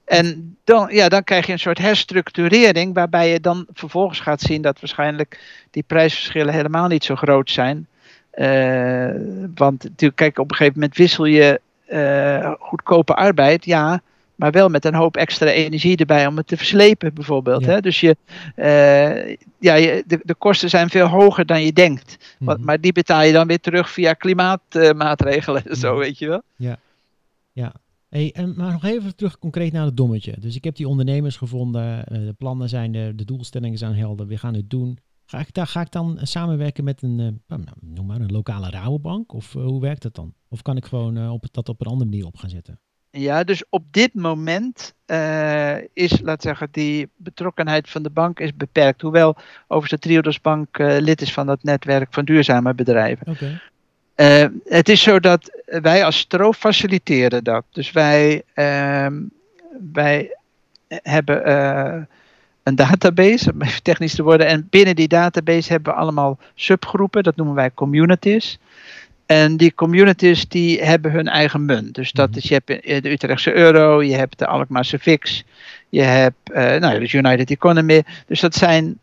En 0.04 0.56
dan, 0.64 0.88
ja, 0.90 1.08
dan 1.08 1.24
krijg 1.24 1.46
je 1.46 1.52
een 1.52 1.58
soort 1.58 1.78
herstructurering, 1.78 2.94
waarbij 2.94 3.30
je 3.30 3.40
dan 3.40 3.66
vervolgens 3.72 4.20
gaat 4.20 4.40
zien 4.40 4.62
dat 4.62 4.80
waarschijnlijk 4.80 5.40
die 5.70 5.84
prijsverschillen 5.86 6.54
helemaal 6.54 6.88
niet 6.88 7.04
zo 7.04 7.14
groot 7.14 7.50
zijn. 7.50 7.86
Eh, 8.30 9.10
want 9.54 9.82
natuurlijk, 9.82 10.16
kijk, 10.16 10.38
op 10.38 10.50
een 10.50 10.56
gegeven 10.56 10.80
moment 10.80 10.98
wissel 10.98 11.24
je 11.24 11.60
eh, 11.86 12.52
goedkope 12.58 13.14
arbeid, 13.14 13.64
ja, 13.64 14.00
maar 14.34 14.50
wel 14.50 14.68
met 14.68 14.84
een 14.84 14.94
hoop 14.94 15.16
extra 15.16 15.46
energie 15.46 15.96
erbij 15.96 16.26
om 16.26 16.36
het 16.36 16.46
te 16.46 16.56
verslepen, 16.56 17.14
bijvoorbeeld. 17.14 17.64
Ja. 17.64 17.70
Hè? 17.70 17.80
Dus 17.80 18.00
je, 18.00 18.16
eh, 18.56 19.36
ja, 19.58 19.74
je, 19.74 20.02
de, 20.06 20.20
de 20.22 20.34
kosten 20.34 20.68
zijn 20.70 20.90
veel 20.90 21.06
hoger 21.06 21.46
dan 21.46 21.64
je 21.64 21.72
denkt. 21.72 22.36
Mhm. 22.38 22.64
maar 22.64 22.80
die 22.80 22.92
betaal 22.92 23.22
je 23.22 23.32
dan 23.32 23.46
weer 23.46 23.60
terug 23.60 23.90
via 23.90 24.12
klimaatmaatregelen 24.12 25.66
en 25.66 25.76
zo, 25.76 25.90
Mhm. 25.90 25.98
weet 26.00 26.18
je 26.18 26.28
wel. 26.28 26.42
Ja. 27.52 27.72
Hey, 28.12 28.32
en, 28.32 28.54
maar 28.56 28.72
nog 28.72 28.84
even 28.84 29.16
terug 29.16 29.38
concreet 29.38 29.72
naar 29.72 29.84
het 29.84 29.96
dommetje. 29.96 30.34
Dus 30.40 30.56
ik 30.56 30.64
heb 30.64 30.76
die 30.76 30.88
ondernemers 30.88 31.36
gevonden, 31.36 32.06
eh, 32.06 32.18
de 32.18 32.32
plannen 32.38 32.68
zijn 32.68 32.94
er, 32.94 33.16
de 33.16 33.24
doelstellingen 33.24 33.78
zijn 33.78 33.94
helder, 33.94 34.26
we 34.26 34.38
gaan 34.38 34.54
het 34.54 34.70
doen. 34.70 34.98
Ga 35.24 35.38
ik, 35.38 35.54
daar, 35.54 35.66
ga 35.66 35.80
ik 35.80 35.90
dan 35.90 36.18
eh, 36.18 36.24
samenwerken 36.24 36.84
met 36.84 37.02
een, 37.02 37.20
eh, 37.20 37.56
nou, 37.56 37.62
noem 37.80 38.06
maar, 38.06 38.20
een 38.20 38.32
lokale 38.32 38.70
Rabobank? 38.70 39.32
Of 39.32 39.52
hoe 39.52 39.80
werkt 39.80 40.02
dat 40.02 40.14
dan? 40.14 40.34
Of 40.48 40.62
kan 40.62 40.76
ik 40.76 40.84
gewoon 40.84 41.30
op, 41.30 41.46
dat 41.50 41.68
op 41.68 41.80
een 41.80 41.86
andere 41.86 42.10
manier 42.10 42.26
op 42.26 42.36
gaan 42.36 42.50
zetten? 42.50 42.80
Ja, 43.10 43.44
dus 43.44 43.64
op 43.68 43.84
dit 43.90 44.14
moment 44.14 44.94
is, 45.92 46.20
laat 46.20 46.42
zeggen, 46.42 46.68
die 46.70 47.10
betrokkenheid 47.16 47.90
van 47.90 48.02
de 48.02 48.10
bank 48.10 48.40
is 48.40 48.56
beperkt. 48.56 49.00
Hoewel 49.00 49.36
overigens 49.62 50.00
de 50.00 50.08
Triodos 50.08 50.40
Bank 50.40 50.78
lid 50.78 51.20
is 51.20 51.32
van 51.32 51.46
dat 51.46 51.62
netwerk 51.62 52.12
van 52.12 52.24
duurzame 52.24 52.74
bedrijven. 52.74 53.26
Oké. 53.28 53.60
Eh, 54.22 54.44
het 54.64 54.88
is 54.88 55.02
zo 55.02 55.20
dat 55.20 55.50
wij 55.64 56.04
als 56.04 56.18
Stro 56.18 56.52
faciliteren 56.52 57.44
dat. 57.44 57.64
Dus 57.70 57.92
wij, 57.92 58.42
ehm, 58.54 59.14
wij 59.92 60.36
hebben 60.88 61.44
eh, 61.44 62.02
een 62.62 62.74
database, 62.74 63.52
om 63.52 63.62
even 63.62 63.82
technisch 63.82 64.14
te 64.14 64.22
worden. 64.22 64.46
En 64.46 64.66
binnen 64.70 64.96
die 64.96 65.08
database 65.08 65.72
hebben 65.72 65.92
we 65.92 65.98
allemaal 65.98 66.38
subgroepen, 66.54 67.22
dat 67.22 67.36
noemen 67.36 67.54
wij 67.54 67.70
communities. 67.74 68.58
En 69.26 69.56
die 69.56 69.74
communities 69.74 70.48
die 70.48 70.82
hebben 70.82 71.10
hun 71.12 71.28
eigen 71.28 71.64
munt. 71.64 71.94
Dus 71.94 72.12
dat 72.12 72.28
Mhm. 72.28 72.38
is, 72.38 72.48
je 72.48 72.60
hebt 72.64 72.82
de 73.02 73.10
Utrechtse 73.10 73.54
euro, 73.54 74.02
je 74.02 74.14
hebt 74.14 74.38
de 74.38 74.46
Alkmaarse 74.46 74.98
fix, 74.98 75.44
je 75.88 76.02
hebt 76.02 76.52
eh 76.52 76.62
nou, 76.62 76.92
ja, 76.92 76.98
de 76.98 77.16
United 77.16 77.50
Economy. 77.50 78.02
Dus 78.26 78.40
dat 78.40 78.54
zijn 78.54 78.98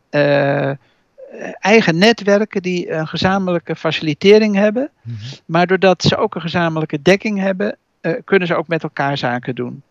eigen 1.60 1.98
netwerken 1.98 2.62
die 2.62 2.92
een 2.92 3.08
gezamenlijke 3.08 3.76
facilitering 3.76 4.56
hebben. 4.56 4.90
Mhm. 5.02 5.18
Maar 5.46 5.68
doordat 5.68 6.04
ze 6.04 6.18
ook 6.18 6.36
een 6.36 6.42
gezamenlijke 6.42 7.02
dekking 7.02 7.40
hebben, 7.40 7.78
eh, 8.02 8.14
kunnen 8.24 8.48
ze 8.48 8.56
ook 8.56 8.68
met 8.68 8.84
elkaar 8.84 9.18
zaken 9.18 9.56
doen. 9.56 9.84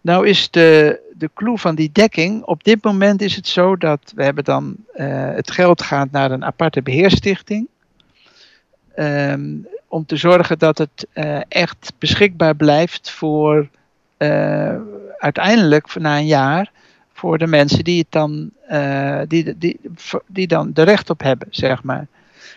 Nou 0.00 0.28
is 0.28 0.50
de, 0.50 1.00
de 1.16 1.30
clue 1.34 1.58
van 1.58 1.74
die 1.74 1.90
dekking, 1.92 2.42
op 2.42 2.64
dit 2.64 2.84
moment 2.84 3.22
is 3.22 3.36
het 3.36 3.46
zo 3.46 3.76
dat 3.76 4.12
we 4.14 4.24
hebben 4.24 4.44
dan, 4.44 4.76
eh, 4.92 5.34
het 5.34 5.50
geld 5.50 5.82
gaat 5.82 6.10
naar 6.10 6.30
een 6.30 6.44
aparte 6.44 6.82
beheerstichting. 6.82 7.68
Ehm, 8.94 9.50
om 9.88 10.06
te 10.06 10.16
zorgen 10.16 10.58
dat 10.58 10.78
het 10.78 11.06
eh, 11.12 11.40
echt 11.48 11.92
beschikbaar 11.98 12.54
blijft 12.54 13.10
voor 13.10 13.68
eh, 14.16 14.76
uiteindelijk 15.18 15.94
na 15.94 16.16
een 16.16 16.26
jaar 16.26 16.70
voor 17.22 17.38
de 17.38 17.46
mensen 17.46 17.84
die 17.84 17.98
het 17.98 18.10
dan, 18.10 18.50
eh, 18.66 19.20
die, 19.28 19.58
die, 19.58 19.80
die 20.26 20.46
dan 20.46 20.72
de 20.72 20.82
recht 20.82 21.10
op 21.10 21.22
hebben, 21.22 21.48
zeg 21.50 21.82
maar. 21.82 22.06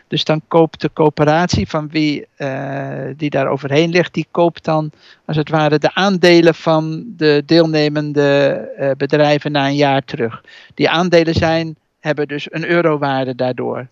Dus 0.08 0.24
dan 0.24 0.42
koopt 0.48 0.82
de 0.82 0.90
coöperatie 0.94 1.68
van 1.68 1.90
wie 1.90 2.28
eh, 2.36 3.10
die 3.18 3.30
daar 3.30 3.48
overheen 3.48 3.90
ligt, 3.90 4.14
die 4.14 4.28
koopt 4.32 4.64
dan 4.64 4.92
als 5.26 5.38
het 5.38 5.50
ware 5.50 5.80
de 5.80 5.94
aandelen 5.94 6.56
van 6.56 7.04
de 7.18 7.44
deelnemende 7.46 8.30
eh, 8.78 8.92
bedrijven 8.98 9.52
na 9.52 9.68
een 9.68 9.76
jaar 9.76 10.04
terug. 10.04 10.44
Die 10.74 10.90
aandelen 10.90 11.34
zijn, 11.34 11.76
hebben 12.00 12.28
dus 12.28 12.48
een 12.52 12.70
eurowaarde 12.70 13.36
daardoor. 13.36 13.88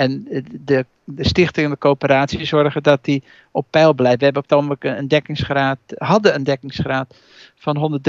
En 0.00 0.26
de, 0.64 0.84
de 1.04 1.24
stichting 1.24 1.66
en 1.66 1.72
de 1.72 1.78
coöperatie 1.78 2.44
zorgen 2.44 2.82
dat 2.82 3.04
die 3.04 3.22
op 3.50 3.66
peil 3.70 3.94
blijft. 3.94 4.18
We 4.18 4.24
hebben 4.24 4.42
op 4.42 4.48
het 4.48 4.58
ogenblik 4.58 4.98
een 4.98 5.08
dekkingsgraad, 5.08 5.78
hadden 5.96 6.34
een 6.34 6.44
dekkingsgraad 6.44 7.14
van 7.56 8.00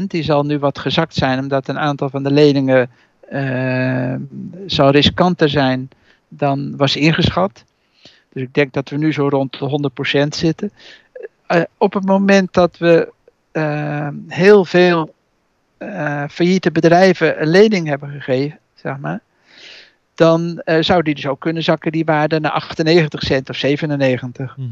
103%. 0.00 0.02
Die 0.06 0.22
zal 0.22 0.42
nu 0.42 0.58
wat 0.58 0.78
gezakt 0.78 1.14
zijn, 1.14 1.38
omdat 1.38 1.68
een 1.68 1.78
aantal 1.78 2.10
van 2.10 2.22
de 2.22 2.30
leningen 2.30 2.90
eh, 3.28 4.14
zal 4.66 4.90
riskanter 4.90 5.48
zijn 5.48 5.88
dan 6.28 6.76
was 6.76 6.96
ingeschat. 6.96 7.64
Dus 8.32 8.42
ik 8.42 8.54
denk 8.54 8.72
dat 8.72 8.88
we 8.88 8.96
nu 8.96 9.12
zo 9.12 9.28
rond 9.28 9.58
de 9.58 9.90
100% 10.24 10.28
zitten. 10.28 10.70
Eh, 11.46 11.62
op 11.78 11.92
het 11.92 12.04
moment 12.04 12.52
dat 12.52 12.78
we 12.78 13.12
eh, 13.50 14.08
heel 14.28 14.64
veel 14.64 15.14
failliete 16.28 16.70
bedrijven 16.70 17.42
een 17.42 17.48
lening 17.48 17.88
hebben 17.88 18.10
gegeven, 18.10 18.58
zeg 18.74 18.98
maar, 18.98 19.20
dan 20.16 20.60
eh, 20.64 20.82
zou 20.82 21.02
die 21.02 21.14
dus 21.14 21.26
ook 21.26 21.40
kunnen 21.40 21.62
zakken, 21.62 21.92
die 21.92 22.04
waarde 22.04 22.40
naar 22.40 22.50
98 22.50 23.22
cent 23.22 23.50
of 23.50 23.56
97. 23.56 24.56
Mhm. 24.56 24.68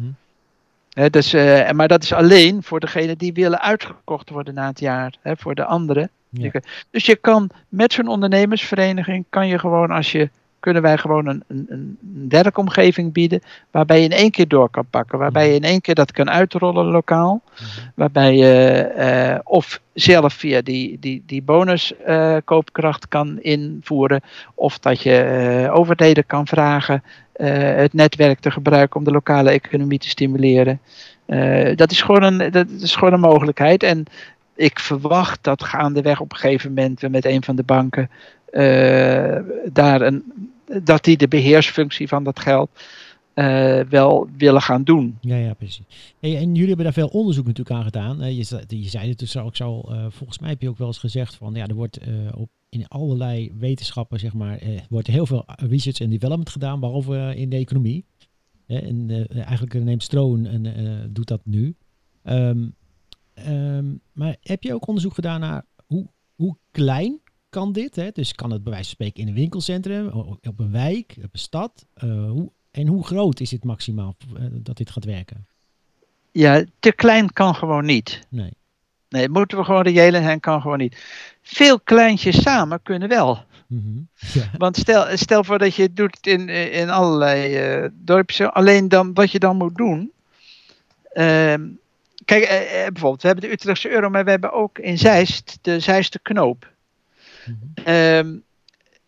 Dus, 1.11 1.33
eh, 1.33 1.71
maar 1.71 1.89
dat 1.89 2.03
is 2.03 2.13
alleen 2.13 2.63
voor 2.63 2.81
degenen 2.81 3.19
die 3.19 3.33
willen 3.33 3.61
uitgekocht 3.61 4.31
worden 4.31 4.55
na 4.55 4.67
het 4.67 4.81
jaar. 4.81 5.15
Hè, 5.23 5.37
voor 5.37 5.55
de 5.55 5.65
anderen. 5.65 6.11
Ja. 6.31 6.51
Dus 6.91 7.07
je 7.07 7.17
kan 7.17 7.51
met 7.69 7.93
zo'n 7.93 8.09
ondernemersvereniging, 8.09 9.25
kan 9.29 9.49
je 9.49 9.59
gewoon 9.59 9.91
als 9.91 10.13
je, 10.13 10.31
kunnen 10.65 10.83
wij 10.83 10.99
gewoon 10.99 11.27
een, 11.27 11.43
een, 11.49 11.67
een 11.69 12.27
werkomgeving 12.29 13.13
bieden. 13.13 13.41
Waarbij 13.71 13.99
je 13.99 14.05
in 14.05 14.13
één 14.13 14.31
keer 14.31 14.49
door 14.49 14.71
kan 14.71 14.87
pakken. 14.91 15.19
Waarbij 15.19 15.49
je 15.49 15.55
in 15.55 15.63
één 15.63 15.81
keer 15.81 15.95
dat 15.95 16.13
kan 16.13 16.31
uitrollen 16.31 16.85
lokaal. 16.85 17.43
Mhm. 17.53 17.89
Waarbij 17.95 18.37
je 18.37 18.53
eh, 18.81 19.39
of 19.43 19.81
zelf 19.93 20.33
via 20.35 20.61
die, 20.63 20.97
die, 21.01 21.23
die 21.27 21.43
bonuskoopkracht 21.43 23.09
kan 23.09 23.41
invoeren. 23.41 24.21
Of 24.55 24.79
dat 24.79 25.03
je 25.03 25.17
eh, 25.19 25.75
overheden 25.75 26.27
kan 26.27 26.47
vragen 26.47 27.03
eh, 27.33 27.75
het 27.77 27.93
netwerk 27.93 28.39
te 28.39 28.51
gebruiken 28.51 28.97
om 28.97 29.05
de 29.05 29.11
lokale 29.11 29.51
economie 29.51 29.99
te 29.99 30.09
stimuleren. 30.09 30.81
Eh, 31.27 31.77
dat, 31.77 31.91
is 31.91 32.03
gewoon 32.03 32.23
een, 32.23 32.51
dat 32.51 32.67
is 32.81 32.95
gewoon 32.95 33.13
een 33.13 33.21
mogelijkheid. 33.21 33.83
En 33.83 34.05
ik 34.55 34.79
verwacht 34.79 35.39
dat 35.43 35.65
gaandeweg 35.65 36.21
op 36.21 36.33
een 36.33 36.39
gegeven 36.39 36.73
moment 36.73 37.01
we 37.01 37.09
met 37.09 37.25
een 37.25 37.43
van 37.43 37.57
de 37.57 37.63
banken 37.63 38.11
eh, 38.55 39.37
daar 39.73 40.01
een, 40.01 40.23
dat 40.83 41.05
die 41.05 41.17
de 41.17 41.29
beheersfunctie 41.29 42.09
van 42.09 42.25
dat 42.25 42.41
geld 42.41 42.71
eh, 43.35 43.81
wel 43.81 44.29
willen 44.37 44.63
gaan 44.63 44.85
doen. 44.85 45.19
Ja, 45.21 45.37
ja, 45.37 45.55
precies. 45.55 45.87
En 46.21 46.31
jullie 46.31 46.67
hebben 46.67 46.85
daar 46.85 46.93
veel 46.93 47.09
onderzoek 47.09 47.47
natuurlijk 47.47 47.77
aan 47.77 47.85
gedaan. 47.85 48.35
Je, 48.35 48.65
je 48.69 48.89
zei 48.89 49.09
het 49.09 49.19
dus 49.19 49.37
ook 49.37 49.57
zo, 49.57 49.81
eh, 49.81 50.07
volgens 50.09 50.39
mij 50.39 50.51
heb 50.51 50.63
je 50.63 50.69
ook 50.69 50.79
wel 50.79 50.87
eens 50.87 50.99
gezegd 50.99 51.35
van, 51.35 51.55
ja, 51.55 51.67
er 51.67 51.75
wordt 51.75 51.99
eh, 51.99 52.13
op 52.35 52.49
in 52.69 52.89
allerlei 52.89 53.53
wetenschappen, 53.59 54.21
zeg 54.21 54.33
maar, 54.33 54.59
wordt 54.89 55.07
heel 55.07 55.27
veel 55.27 55.45
research 55.47 56.01
en 56.01 56.11
development 56.11 56.51
gedaan, 56.51 56.81
behalve 56.81 57.17
eh, 57.17 57.41
in 57.41 57.49
de 57.49 57.57
economie. 57.57 58.05
En 58.67 59.29
eigenlijk 59.31 59.75
neemt 59.75 60.03
Stroon 60.03 60.47
en 60.47 61.11
doet 61.13 61.29
dat 61.29 61.41
nu. 61.45 61.75
Ehm, 62.23 62.69
ehm, 63.35 63.95
maar 64.13 64.37
heb 64.41 64.63
je 64.63 64.75
ook 64.75 64.87
onderzoek 64.87 65.15
gedaan 65.15 65.41
naar 65.41 65.65
hoe, 65.87 66.07
hoe 66.35 66.57
klein 66.71 67.21
kan 67.55 67.73
dit? 67.73 67.97
Hè? 67.97 68.11
Dus 68.13 68.35
kan 68.35 68.51
het 68.51 68.63
bij 68.63 68.73
wijze 68.73 68.87
van 68.87 68.95
spreken 68.95 69.23
in 69.23 69.29
een 69.29 69.35
winkelcentrum, 69.35 70.09
op 70.43 70.59
een 70.59 70.73
wijk, 70.73 71.15
op 71.17 71.33
een 71.33 71.39
stad? 71.39 71.87
Eh, 71.95 72.09
hoe, 72.31 72.51
en 72.71 72.87
hoe 72.87 73.05
groot 73.05 73.41
is 73.41 73.51
dit 73.51 73.65
maximaal 73.65 74.17
eh, 74.37 74.43
dat 74.51 74.77
dit 74.77 74.91
gaat 74.91 75.05
werken? 75.05 75.47
Ja, 76.33 76.65
te 76.79 76.93
klein 76.93 77.33
kan 77.33 77.55
gewoon 77.55 77.85
niet. 77.85 78.27
Nee. 78.29 78.53
Nee, 79.09 79.29
moeten 79.29 79.59
we 79.59 79.65
gewoon 79.65 79.83
reëel 79.83 80.13
zijn, 80.13 80.41
kan 80.41 80.61
gewoon 80.61 80.79
niet. 80.79 80.97
Veel 81.43 81.81
kleintjes 81.81 82.43
samen 82.43 82.83
kunnen 82.83 83.09
wel. 83.09 83.45
Mhm. 83.67 84.01
Ja. 84.39 84.51
Want 84.59 84.77
stel, 84.77 85.17
stel 85.17 85.45
voor 85.45 85.59
dat 85.59 85.75
je 85.75 85.83
het 85.83 85.97
doet 85.97 86.27
in, 86.27 86.49
in 86.49 86.91
allerlei 86.91 87.55
eh 87.57 87.89
dorpjes. 87.93 88.51
Alleen 88.51 88.89
dan, 88.89 89.15
wat 89.15 89.31
je 89.31 89.39
dan 89.39 89.57
moet 89.57 89.77
doen. 89.77 90.13
ehm, 91.13 91.63
kijk, 92.25 92.47
bijvoorbeeld, 92.93 93.23
we 93.23 93.29
hebben 93.29 93.45
de 93.49 93.53
Utrechtse 93.53 93.91
euro, 93.91 94.11
maar 94.11 94.25
we 94.25 94.31
hebben 94.31 94.53
ook 94.53 94.79
in 94.79 94.99
Zeist 94.99 95.59
de 95.63 95.81
Zeiste 95.81 96.19
knoop. 96.19 96.73
Mhm. 97.47 97.87
Ehm, 97.89 98.37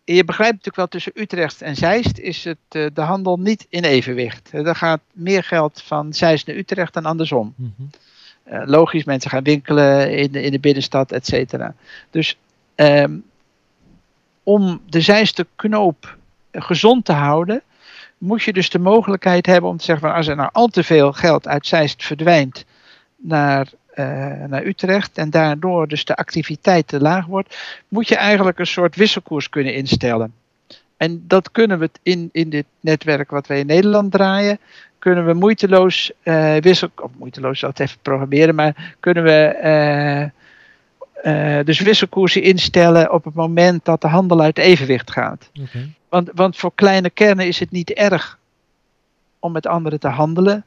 je 0.03 0.23
begrijpt 0.23 0.53
natuurlijk 0.53 0.75
wel, 0.75 0.87
tussen 0.87 1.11
Utrecht 1.15 1.61
en 1.61 1.75
Zeist 1.75 2.17
is 2.17 2.43
het, 2.43 2.57
eh, 2.69 2.85
de 2.93 3.01
handel 3.01 3.39
niet 3.39 3.65
in 3.69 3.83
evenwicht. 3.83 4.49
Er 4.51 4.75
gaat 4.75 5.01
meer 5.13 5.43
geld 5.43 5.81
van 5.81 6.13
Zeist 6.13 6.47
naar 6.47 6.55
Utrecht 6.55 6.93
dan 6.93 7.05
andersom. 7.05 7.53
Mhm. 7.55 7.71
Eh, 8.43 8.61
logisch, 8.65 9.03
mensen 9.03 9.29
gaan 9.29 9.43
winkelen 9.43 10.17
in 10.17 10.31
de, 10.31 10.41
in 10.41 10.51
de 10.51 10.59
binnenstad, 10.59 11.11
et 11.11 11.25
cetera. 11.25 11.75
Dus 12.09 12.37
ehm, 12.75 13.17
om 14.43 14.81
de 14.85 15.01
zijste 15.01 15.47
knoop 15.55 16.17
gezond 16.51 17.05
te 17.05 17.13
houden, 17.13 17.61
moet 18.17 18.43
je 18.43 18.53
dus 18.53 18.69
de 18.69 18.79
mogelijkheid 18.79 19.45
hebben 19.45 19.69
om 19.69 19.77
te 19.77 19.83
zeggen: 19.83 20.07
van 20.07 20.17
als 20.17 20.27
er 20.27 20.35
nou 20.35 20.49
al 20.51 20.67
te 20.67 20.83
veel 20.83 21.13
geld 21.13 21.47
uit 21.47 21.67
Zeist 21.67 22.05
verdwijnt 22.05 22.65
naar, 23.15 23.67
eh, 23.85 23.86
naar 24.47 24.65
Utrecht 24.65 25.17
en 25.17 25.29
daardoor 25.29 25.87
dus 25.87 26.05
de 26.05 26.15
activiteit 26.15 26.87
te 26.87 26.99
laag 26.99 27.25
wordt, 27.25 27.57
moet 27.87 28.07
je 28.07 28.15
eigenlijk 28.15 28.59
een 28.59 28.67
soort 28.67 28.95
wisselkoers 28.95 29.49
kunnen 29.49 29.73
instellen. 29.73 30.33
En 30.97 31.23
dat 31.27 31.51
kunnen 31.51 31.79
we 31.79 31.89
in, 32.03 32.29
in 32.31 32.49
dit 32.49 32.65
netwerk 32.79 33.29
wat 33.29 33.47
wij 33.47 33.59
in 33.59 33.65
Nederland 33.65 34.11
draaien, 34.11 34.59
kunnen 34.99 35.25
we 35.25 35.33
moeiteloos 35.33 36.11
eh 36.23 36.55
wissel, 36.55 36.89
of 36.95 37.11
moeiteloos 37.17 37.61
even 37.61 37.97
programmeren, 38.01 38.55
maar 38.55 38.95
kunnen 38.99 39.23
we 39.23 39.45
eh, 39.45 40.23
eh, 41.23 41.65
dus 41.65 41.79
wisselkoersen 41.79 42.41
instellen 42.41 43.11
op 43.11 43.23
het 43.23 43.33
moment 43.33 43.85
dat 43.85 44.01
de 44.01 44.07
handel 44.07 44.41
uit 44.41 44.57
evenwicht 44.57 45.11
gaat. 45.11 45.49
Want, 46.09 46.29
want 46.33 46.57
voor 46.57 46.71
kleine 46.75 47.09
kernen 47.09 47.47
is 47.47 47.59
het 47.59 47.71
niet 47.71 47.89
erg 47.89 48.37
om 49.39 49.51
met 49.51 49.67
anderen 49.67 49.99
te 49.99 50.07
handelen. 50.07 50.65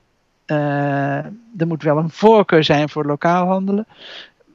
Eh, 0.50 1.24
er 1.58 1.66
moet 1.66 1.82
wel 1.82 1.98
een 1.98 2.10
voorkeur 2.10 2.64
zijn 2.64 2.88
voor 2.88 3.04
lokaal 3.04 3.46
handelen. 3.46 3.86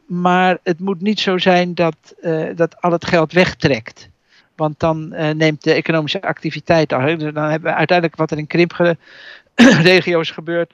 Maar 0.05 0.57
het 0.63 0.79
moet 0.79 1.01
niet 1.01 1.19
zo 1.19 1.37
zijn 1.37 1.75
dat, 1.75 2.15
eh, 2.21 2.47
dat 2.55 2.81
al 2.81 2.91
het 2.91 3.05
geld 3.05 3.31
wegtrekt. 3.31 4.09
Want 4.55 4.79
dan 4.79 5.13
eh, 5.13 5.33
neemt 5.33 5.63
de 5.63 5.73
economische 5.73 6.21
activiteit 6.21 6.93
af. 6.93 7.15
Dus 7.15 7.33
Dan 7.33 7.49
hebben 7.49 7.69
we 7.69 7.75
uiteindelijk 7.77 8.17
wat 8.17 8.31
er 8.31 8.37
in 8.37 8.47
krimpregio's 8.47 10.31
gebeurt. 10.39 10.73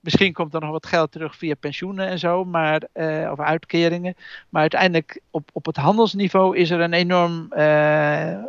Misschien 0.00 0.32
komt 0.32 0.54
er 0.54 0.60
nog 0.60 0.70
wat 0.70 0.86
geld 0.86 1.12
terug 1.12 1.36
via 1.36 1.54
pensioenen 1.54 2.06
en 2.06 2.18
zo, 2.18 2.44
maar, 2.44 2.82
eh, 2.92 3.28
of 3.32 3.40
uitkeringen. 3.40 4.14
Maar 4.48 4.60
uiteindelijk 4.60 5.20
op, 5.30 5.50
op 5.52 5.66
het 5.66 5.76
handelsniveau 5.76 6.56
is 6.56 6.70
er 6.70 6.80
een 6.80 6.92
enorm 6.92 7.48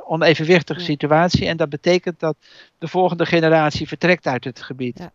onevenwichtige 0.06 0.80
situatie. 0.80 1.48
En 1.48 1.58
dat 1.58 1.70
betekent 1.70 2.20
dat 2.20 2.36
de 2.78 2.88
volgende 2.88 3.26
generatie 3.26 3.88
vertrekt 3.88 4.28
uit 4.28 4.44
het 4.44 4.62
gebied. 4.62 5.00
Ja. 5.00 5.12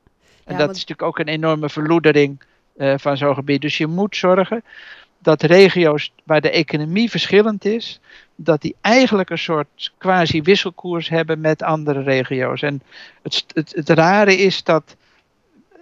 En 0.46 0.52
Ja, 0.52 0.58
dat 0.58 0.66
want- 0.66 0.76
is 0.78 0.84
natuurlijk 0.86 1.08
ook 1.08 1.18
een 1.18 1.32
enorme 1.34 1.68
verloedering 1.68 2.40
eh, 2.76 2.94
van 2.96 3.16
zo'n 3.16 3.34
gebied. 3.34 3.60
Dus 3.60 3.78
je 3.78 3.86
moet 3.86 4.16
zorgen 4.16 4.62
dat 5.18 5.42
regio's 5.42 6.12
waar 6.24 6.40
de 6.40 6.50
economie 6.50 7.10
verschillend 7.10 7.64
is, 7.64 8.00
dat 8.34 8.60
die 8.60 8.76
eigenlijk 8.80 9.30
een 9.30 9.38
soort 9.38 9.92
quasi-wisselkoers 9.98 11.08
hebben 11.08 11.40
met 11.40 11.62
andere 11.62 12.02
regio's. 12.02 12.62
En 12.62 12.82
het, 13.22 13.44
het, 13.54 13.72
het 13.76 13.88
rare 13.88 14.36
is 14.36 14.62
dat 14.64 14.96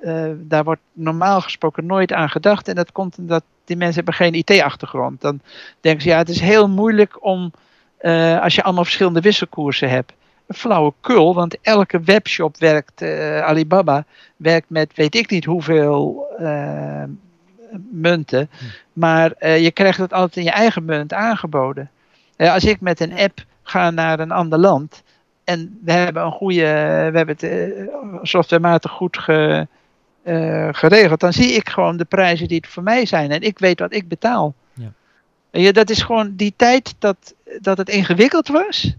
eh, 0.02 0.30
daar 0.36 0.64
wordt 0.64 0.80
normaal 0.92 1.40
gesproken 1.40 1.86
nooit 1.86 2.12
aan 2.12 2.30
gedacht. 2.30 2.68
En 2.68 2.74
dat 2.74 2.92
komt 2.92 3.18
omdat 3.18 3.42
die 3.64 3.76
mensen 3.76 3.94
hebben 3.96 4.14
geen 4.14 4.34
IT-achtergrond. 4.34 5.20
Dan 5.20 5.40
denken 5.80 6.02
ze, 6.02 6.08
ja, 6.08 6.18
het 6.18 6.28
is 6.28 6.40
heel 6.40 6.68
moeilijk 6.68 7.24
om, 7.24 7.52
eh, 7.96 8.40
als 8.40 8.54
je 8.54 8.62
allemaal 8.62 8.84
verschillende 8.84 9.20
wisselkoersen 9.20 9.88
hebt. 9.90 10.12
Een 10.47 10.55
flauwekul, 10.55 11.34
want 11.34 11.61
elke 11.61 12.01
webshop 12.01 12.59
werkt, 12.59 13.03
eh, 13.03 13.40
Alibaba 13.40 14.05
werkt 14.36 14.70
met 14.70 14.95
weet 14.95 15.14
ik 15.14 15.30
niet 15.30 15.45
hoeveel 15.45 16.26
eh, 16.38 17.05
munten. 17.90 18.51
Maar 18.92 19.32
eh, 19.32 19.62
je 19.62 19.70
krijgt 19.70 19.99
het 19.99 20.12
altijd 20.12 20.36
in 20.36 20.45
je 20.45 20.51
eigen 20.51 20.84
munt 20.84 21.12
aangeboden. 21.12 21.90
Als 22.36 22.64
ik 22.64 22.80
met 22.80 23.01
een 23.01 23.18
app 23.18 23.45
ga 23.62 23.90
naar 23.90 24.20
een 24.20 24.30
ander 24.30 24.59
land 24.59 25.03
en 25.45 25.78
we 25.84 25.92
hebben 25.92 26.22
een 26.22 26.32
goede, 26.32 26.62
we 27.12 27.16
hebben 27.16 27.36
het 27.38 27.90
softwarematig 28.22 28.90
goed 28.90 29.18
ge, 29.18 29.66
eh, 30.24 30.68
geregeld, 30.72 31.20
dan 31.20 31.32
zie 31.32 31.53
ik 31.53 31.68
gewoon 31.68 31.97
de 31.97 32.05
prijzen 32.05 32.49
die 32.49 32.57
het 32.57 32.66
voor 32.66 32.82
mij 32.82 33.07
zijn 33.07 33.30
en 33.30 33.40
ik 33.40 33.59
weet 33.59 33.78
wat 33.78 33.95
ik 33.95 34.09
betaal. 34.09 34.55
Ja. 35.51 35.72
Dat 35.72 35.90
is 35.90 36.03
gewoon 36.03 36.36
die 36.36 36.55
tijd 36.57 36.95
dat, 36.99 37.34
dat 37.61 37.78
het 37.78 37.88
ingewikkeld 37.88 38.49
was, 38.49 38.95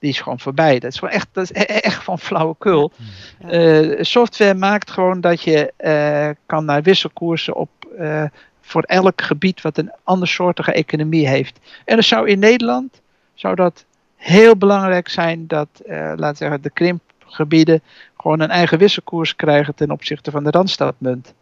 die 0.00 0.10
is 0.10 0.20
gewoon 0.20 0.40
voorbij. 0.40 0.78
Dat 0.78 0.92
is 0.92 0.98
gewoon 0.98 1.14
echt, 1.14 1.28
dat 1.32 1.50
is 1.50 1.50
e- 1.50 1.74
e- 1.74 1.78
echt 1.78 2.02
van 2.02 2.18
flauwekul. 2.18 2.92
Ja. 3.38 3.48
Eh, 3.48 4.02
software 4.02 4.54
maakt 4.54 4.90
gewoon 4.90 5.20
dat 5.20 5.42
je 5.42 5.72
eh, 5.76 6.30
kan 6.46 6.64
naar 6.64 6.82
wisselkoersen 6.82 7.56
op 7.56 7.70
eh, 7.98 8.24
voor 8.60 8.82
elk 8.82 9.22
gebied 9.22 9.60
wat 9.60 9.78
een 9.78 9.92
andersoortige 10.04 10.72
economie 10.72 11.28
heeft. 11.28 11.58
En 11.84 11.96
dat 11.96 12.04
zou 12.04 12.28
in 12.28 12.38
Nederland 12.38 13.00
zou 13.34 13.54
dat 13.54 13.84
heel 14.16 14.56
belangrijk 14.56 15.08
zijn 15.08 15.46
dat, 15.46 15.68
eh 15.86 15.96
laten 15.96 16.30
we 16.30 16.36
zeggen, 16.36 16.62
de 16.62 16.70
krimpgebieden 16.70 17.82
gewoon 18.16 18.40
een 18.40 18.50
eigen 18.50 18.78
wisselkoers 18.78 19.36
krijgen 19.36 19.74
ten 19.74 19.90
opzichte 19.90 20.30
van 20.30 20.44
de 20.44 20.50
Randstadmunt. 20.50 21.34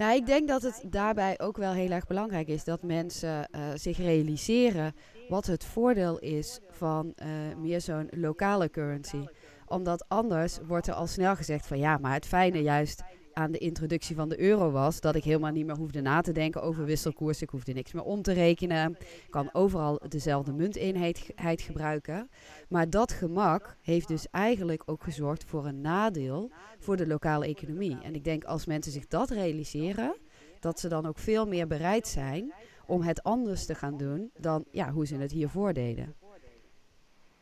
Nou, 0.00 0.14
ik 0.14 0.26
denk 0.26 0.48
dat 0.48 0.62
het 0.62 0.82
daarbij 0.84 1.38
ook 1.40 1.56
wel 1.56 1.72
heel 1.72 1.90
erg 1.90 2.06
belangrijk 2.06 2.48
is 2.48 2.64
dat 2.64 2.82
mensen 2.82 3.48
eh, 3.50 3.60
zich 3.74 3.96
realiseren 3.98 4.94
wat 5.30 5.46
het 5.46 5.64
voordeel 5.64 6.18
is 6.18 6.60
van 6.70 7.12
eh, 7.14 7.28
meer 7.58 7.80
zo'n 7.80 8.08
lokale 8.10 8.70
currency. 8.70 9.24
Omdat 9.66 10.04
anders 10.08 10.58
wordt 10.66 10.86
er 10.86 10.94
al 10.94 11.06
snel 11.06 11.36
gezegd 11.36 11.66
van 11.66 11.78
ja, 11.78 11.98
maar 11.98 12.12
het 12.12 12.26
fijne 12.26 12.62
juist 12.62 13.02
aan 13.32 13.52
de 13.52 13.58
introductie 13.58 14.16
van 14.16 14.28
de 14.28 14.40
euro 14.40 14.70
was 14.70 15.00
dat 15.00 15.14
ik 15.14 15.24
helemaal 15.24 15.50
niet 15.50 15.66
meer 15.66 15.76
hoefde 15.76 16.00
na 16.00 16.20
te 16.20 16.32
denken 16.32 16.62
over 16.62 16.84
wisselkoers. 16.84 17.42
Ik 17.42 17.50
hoefde 17.50 17.72
niks 17.72 17.92
meer 17.92 18.02
om 18.02 18.22
te 18.22 18.32
rekenen. 18.32 18.90
Ik 19.00 19.26
kan 19.30 19.48
overal 19.52 20.00
dezelfde 20.08 20.52
munteenheid 20.52 21.60
gebruiken. 21.62 22.28
Maar 22.68 22.90
dat 22.90 23.12
gemak 23.12 23.76
heeft 23.82 24.08
dus 24.08 24.26
eigenlijk 24.30 24.82
ook 24.86 25.02
gezorgd 25.02 25.44
voor 25.44 25.66
een 25.66 25.80
nadeel 25.80 26.50
voor 26.78 26.96
de 26.96 27.06
lokale 27.06 27.46
economie. 27.46 27.98
En 28.02 28.14
ik 28.14 28.24
denk 28.24 28.44
als 28.44 28.66
mensen 28.66 28.92
zich 28.92 29.06
dat 29.06 29.30
realiseren, 29.30 30.16
dat 30.60 30.80
ze 30.80 30.88
dan 30.88 31.06
ook 31.06 31.18
veel 31.18 31.46
meer 31.46 31.66
bereid 31.66 32.08
zijn 32.08 32.52
om 32.90 33.02
het 33.02 33.22
anders 33.22 33.66
te 33.66 33.74
gaan 33.74 33.96
doen 33.96 34.30
dan 34.38 34.64
ja, 34.70 34.90
hoe 34.90 35.06
ze 35.06 35.16
het 35.16 35.32
hiervoor 35.32 35.72
deden. 35.72 36.14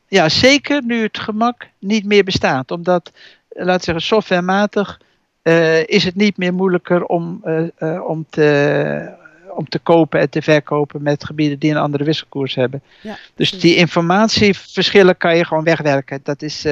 Ja, 0.09 0.29
zeker 0.29 0.85
nu 0.85 1.03
het 1.03 1.19
gemak 1.19 1.69
niet 1.79 2.05
meer 2.05 2.25
bestaat. 2.25 2.71
Omdat, 2.71 3.13
eh, 3.49 3.65
laten 3.65 3.79
we 3.79 3.85
zeggen, 3.85 4.03
softwarematig 4.03 5.01
eh, 5.43 5.87
is 5.87 6.05
het 6.05 6.15
niet 6.15 6.37
meer 6.37 6.55
moeilijker 6.55 7.05
om, 7.05 7.41
eh, 7.45 8.05
om, 8.07 8.27
te, 8.31 9.15
om 9.51 9.69
te 9.69 9.79
kopen 9.79 10.21
en 10.21 10.31
te 10.31 10.43
verkopen 10.43 11.03
met 11.03 11.25
gebieden 11.25 11.59
die 11.59 11.71
een 11.71 11.77
andere 11.77 12.05
wisselkoers 12.05 12.55
hebben. 12.55 12.83
Ja, 13.03 13.19
Dus 13.35 13.61
die 13.61 13.77
informatieverschillen 13.77 15.17
kan 15.17 15.37
je 15.37 15.45
gewoon 15.45 15.65
wegwerken. 15.65 16.21
Dat 16.23 16.43
is, 16.43 16.67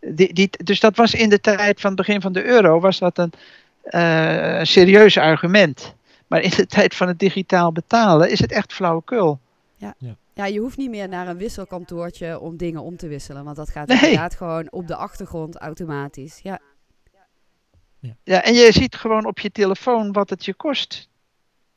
die, 0.00 0.32
die, 0.32 0.50
dus 0.64 0.80
dat 0.80 0.96
was 0.96 1.14
in 1.14 1.28
de 1.28 1.40
tijd 1.40 1.80
van 1.80 1.90
het 1.90 1.98
begin 1.98 2.20
van 2.20 2.32
de 2.32 2.44
euro 2.44 2.80
was 2.80 2.98
dat 2.98 3.18
een 3.18 3.32
serieus 4.66 5.18
argument. 5.18 5.94
Maar 6.28 6.40
in 6.40 6.50
de 6.50 6.66
tijd 6.66 6.94
van 6.94 7.08
het 7.08 7.18
digitaal 7.18 7.72
betalen 7.72 8.30
is 8.30 8.38
het 8.38 8.52
echt 8.52 8.72
flauwekul. 8.72 9.38
Ja, 10.34 10.44
je 10.46 10.58
hoeft 10.60 10.76
niet 10.76 10.90
meer 10.90 11.08
naar 11.08 11.28
een 11.28 11.36
wisselkantoortje 11.36 12.38
om 12.40 12.56
dingen 12.56 12.82
om 12.82 12.96
te 12.96 13.08
wisselen. 13.08 13.44
Want 13.44 13.56
dat 13.56 13.68
gaat 13.70 13.88
Nee. 13.88 13.96
inderdaad 13.98 14.34
gewoon 14.34 14.70
op 14.72 14.86
de 14.86 14.96
achtergrond 14.96 15.56
automatisch. 15.56 16.40
Ja, 16.42 16.58
Ja, 18.24 18.42
en 18.44 18.54
je 18.54 18.72
ziet 18.72 18.94
gewoon 18.94 19.26
op 19.26 19.38
je 19.38 19.50
telefoon 19.50 20.12
wat 20.12 20.30
het 20.30 20.44
je 20.44 20.54
kost. 20.54 21.08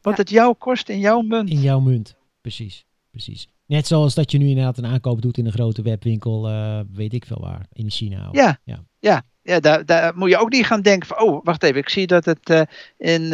Wat 0.01 0.13
Ja. 0.15 0.19
het 0.21 0.29
jou 0.29 0.53
kost 0.53 0.89
in 0.89 0.99
jouw 0.99 1.21
munt. 1.21 1.49
In 1.49 1.59
jouw 1.61 1.79
munt. 1.79 2.15
Precies, 2.41 2.85
precies. 3.11 3.47
Net 3.65 3.87
zoals 3.87 4.13
dat 4.13 4.31
je 4.31 4.37
nu 4.37 4.47
inderdaad 4.47 4.77
een 4.77 4.85
aankoop 4.85 5.21
doet 5.21 5.37
in 5.37 5.45
een 5.45 5.51
grote 5.51 5.81
webwinkel, 5.81 6.47
eh, 6.49 6.79
weet 6.91 7.13
ik 7.13 7.25
veel 7.25 7.39
waar, 7.41 7.65
in 7.73 7.89
China. 7.89 8.29
of- 8.29 8.35
Ja, 8.35 8.59
Ja. 8.63 8.83
Ja. 9.01 9.23
ja, 9.43 9.59
daar, 9.59 9.85
daar 9.85 10.17
moet 10.17 10.29
je 10.29 10.37
ook 10.37 10.51
niet 10.51 10.65
gaan 10.65 10.81
denken 10.81 11.07
van, 11.07 11.21
oh, 11.21 11.43
wacht 11.43 11.63
even, 11.63 11.77
ik 11.77 11.89
zie 11.89 12.07
dat 12.07 12.25
het 12.25 12.49
eh, 12.49 12.61
in 12.97 13.27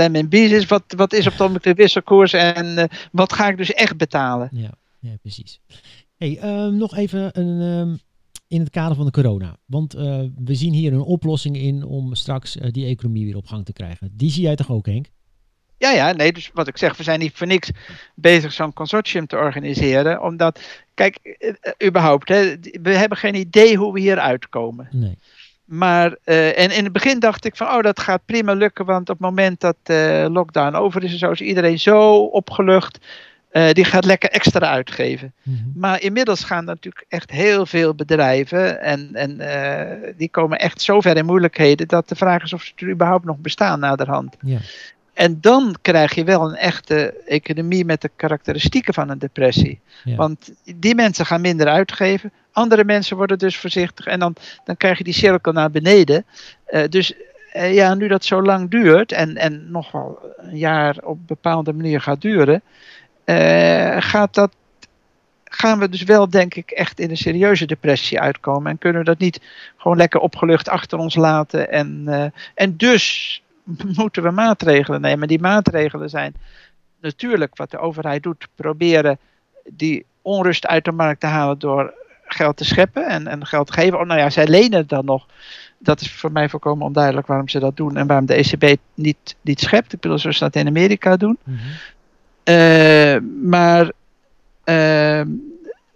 RMB 0.00 0.34
is. 0.34 0.66
Wat, 0.66 0.84
wat 0.96 1.12
is 1.12 1.26
op 1.26 1.38
moment 1.38 1.64
de 1.64 1.74
wisselkoers 1.74 2.32
en 2.32 2.78
eh, 2.78 2.98
wat 3.12 3.32
ga 3.32 3.48
ik 3.48 3.56
dus 3.56 3.72
echt 3.72 3.96
betalen? 3.96 4.48
ja. 4.52 4.70
Ja, 4.98 5.16
precies. 5.22 5.60
Hey, 6.16 6.38
ehm, 6.38 6.76
nog 6.76 6.96
even 6.96 7.40
een, 7.40 7.60
ehm, 7.60 7.96
in 8.48 8.60
het 8.60 8.70
kader 8.70 8.96
van 8.96 9.04
de 9.04 9.10
corona. 9.10 9.56
Want 9.66 9.92
we 9.92 10.54
zien 10.54 10.72
hier 10.72 10.92
een 10.92 11.00
oplossing 11.00 11.56
in 11.56 11.84
om 11.84 12.14
straks 12.14 12.56
die 12.70 12.86
economie 12.86 13.24
weer 13.24 13.36
op 13.36 13.46
gang 13.46 13.64
te 13.64 13.72
krijgen. 13.72 14.10
Die 14.16 14.30
zie 14.30 14.42
jij 14.42 14.56
toch 14.56 14.70
ook, 14.70 14.86
Henk? 14.86 15.10
Ja, 15.82 15.90
ja, 15.90 16.12
nee, 16.12 16.32
dus 16.32 16.50
wat 16.54 16.68
ik 16.68 16.78
zeg, 16.78 16.96
we 16.96 17.02
zijn 17.02 17.18
niet 17.18 17.32
voor 17.34 17.46
niks 17.46 17.70
bezig 18.14 18.52
zo'n 18.52 18.72
consortium 18.72 19.26
te 19.26 19.36
organiseren. 19.36 20.22
Omdat, 20.22 20.60
kijk, 20.94 21.16
eh, 21.16 21.88
überhaupt, 21.88 22.28
hè, 22.28 22.54
we 22.82 22.94
hebben 22.94 23.18
geen 23.18 23.34
idee 23.34 23.76
hoe 23.76 23.92
we 23.92 24.00
hier 24.00 24.18
uitkomen. 24.18 24.88
Nee. 24.90 25.18
Maar, 25.64 26.16
eh, 26.24 26.58
en 26.58 26.70
in 26.70 26.84
het 26.84 26.92
begin 26.92 27.18
dacht 27.18 27.44
ik 27.44 27.56
van, 27.56 27.66
oh, 27.66 27.80
dat 27.80 28.00
gaat 28.00 28.26
prima 28.26 28.52
lukken, 28.52 28.84
want 28.84 29.10
op 29.10 29.18
het 29.18 29.26
moment 29.26 29.60
dat 29.60 29.76
de 29.82 30.28
lockdown 30.32 30.74
over 30.74 31.04
is 31.04 31.12
en 31.12 31.18
zo, 31.18 31.30
is 31.30 31.40
iedereen 31.40 31.78
zo 31.78 32.16
opgelucht. 32.16 32.98
die 33.72 33.84
gaat 33.84 34.04
lekker 34.04 34.30
extra 34.30 34.70
uitgeven. 34.70 35.32
Mhm. 35.42 35.56
Maar 35.74 36.02
inmiddels 36.02 36.44
gaan 36.44 36.58
er 36.58 36.74
natuurlijk 36.74 37.04
echt 37.08 37.30
heel 37.30 37.66
veel 37.66 37.94
bedrijven 37.94 38.80
en, 38.80 39.14
en 39.14 39.40
die 40.16 40.28
komen 40.28 40.58
echt 40.58 40.80
zo 40.80 41.00
ver 41.00 41.16
in 41.16 41.24
moeilijkheden 41.24 41.88
dat 41.88 42.08
de 42.08 42.14
vraag 42.14 42.42
is 42.42 42.52
of 42.52 42.62
ze 42.62 42.72
er 42.76 42.90
überhaupt 42.90 43.24
nog 43.24 43.36
bestaan 43.36 43.80
naderhand. 43.80 44.36
Ja. 44.40 44.58
En 45.14 45.40
dan 45.40 45.76
krijg 45.82 46.14
je 46.14 46.24
wel 46.24 46.48
een 46.48 46.56
echte 46.56 47.14
economie 47.26 47.84
met 47.84 48.00
de 48.00 48.10
karakteristieken 48.16 48.94
van 48.94 49.08
een 49.08 49.18
depressie. 49.18 49.80
Ja. 50.04 50.16
Want 50.16 50.52
die 50.76 50.94
mensen 50.94 51.26
gaan 51.26 51.40
minder 51.40 51.66
uitgeven. 51.66 52.32
Andere 52.52 52.84
mensen 52.84 53.16
worden 53.16 53.38
dus 53.38 53.56
voorzichtig. 53.56 54.06
En 54.06 54.18
dan, 54.18 54.34
dan 54.64 54.76
krijg 54.76 54.98
je 54.98 55.04
die 55.04 55.12
cirkel 55.12 55.52
naar 55.52 55.70
beneden. 55.70 56.24
Eh, 56.64 56.88
dus 56.88 57.12
eh, 57.52 57.74
ja, 57.74 57.94
nu 57.94 58.08
dat 58.08 58.24
zo 58.24 58.42
lang 58.42 58.70
duurt. 58.70 59.12
En, 59.12 59.36
en 59.36 59.70
nog 59.70 59.92
wel 59.92 60.18
een 60.36 60.56
jaar 60.56 60.96
op 61.02 61.18
een 61.18 61.24
bepaalde 61.26 61.72
manier 61.72 62.00
gaat 62.00 62.20
duren. 62.20 62.62
eh, 63.24 63.96
gaat 63.98 64.34
dat, 64.34 64.52
gaan 65.44 65.78
we 65.78 65.88
dus 65.88 66.02
wel, 66.02 66.30
denk 66.30 66.54
ik, 66.54 66.70
echt 66.70 67.00
in 67.00 67.10
een 67.10 67.16
serieuze 67.16 67.66
depressie 67.66 68.20
uitkomen. 68.20 68.70
En 68.70 68.78
kunnen 68.78 68.98
we 69.00 69.06
dat 69.06 69.18
niet 69.18 69.40
gewoon 69.76 69.96
lekker 69.96 70.20
opgelucht 70.20 70.68
achter 70.68 70.98
ons 70.98 71.14
laten. 71.14 71.70
En, 71.70 72.32
en 72.54 72.76
dus 72.76 73.42
moeten 73.96 74.22
we 74.22 74.30
maatregelen 74.30 75.00
nemen. 75.00 75.28
Die 75.28 75.40
maatregelen 75.40 76.10
zijn 76.10 76.34
natuurlijk 77.00 77.56
wat 77.56 77.70
de 77.70 77.78
overheid 77.78 78.22
doet, 78.22 78.48
proberen 78.54 79.18
die 79.64 80.04
onrust 80.22 80.66
uit 80.66 80.84
de 80.84 80.92
markt 80.92 81.20
te 81.20 81.26
halen 81.26 81.58
door 81.58 81.94
geld 82.24 82.56
te 82.56 82.64
scheppen 82.64 83.06
en, 83.06 83.26
en 83.26 83.46
geld 83.46 83.66
te 83.66 83.72
geven. 83.72 84.00
Oh, 84.00 84.06
nou 84.06 84.20
ja, 84.20 84.30
zij 84.30 84.46
lenen 84.46 84.78
het 84.78 84.88
dan 84.88 85.04
nog. 85.04 85.26
Dat 85.78 86.00
is 86.00 86.12
voor 86.12 86.32
mij 86.32 86.48
volkomen 86.48 86.86
onduidelijk 86.86 87.26
waarom 87.26 87.48
ze 87.48 87.58
dat 87.58 87.76
doen 87.76 87.96
en 87.96 88.06
waarom 88.06 88.26
de 88.26 88.34
ECB 88.34 88.76
niet, 88.94 89.36
niet 89.40 89.60
schept. 89.60 89.92
Ik 89.92 90.00
bedoel, 90.00 90.18
zoals 90.18 90.36
ze 90.36 90.44
dat 90.44 90.56
in 90.56 90.66
Amerika 90.66 91.16
doen. 91.16 91.38
Mhm. 91.44 91.58
Eh, 92.44 93.16
maar, 93.42 93.92
eh, 94.64 95.22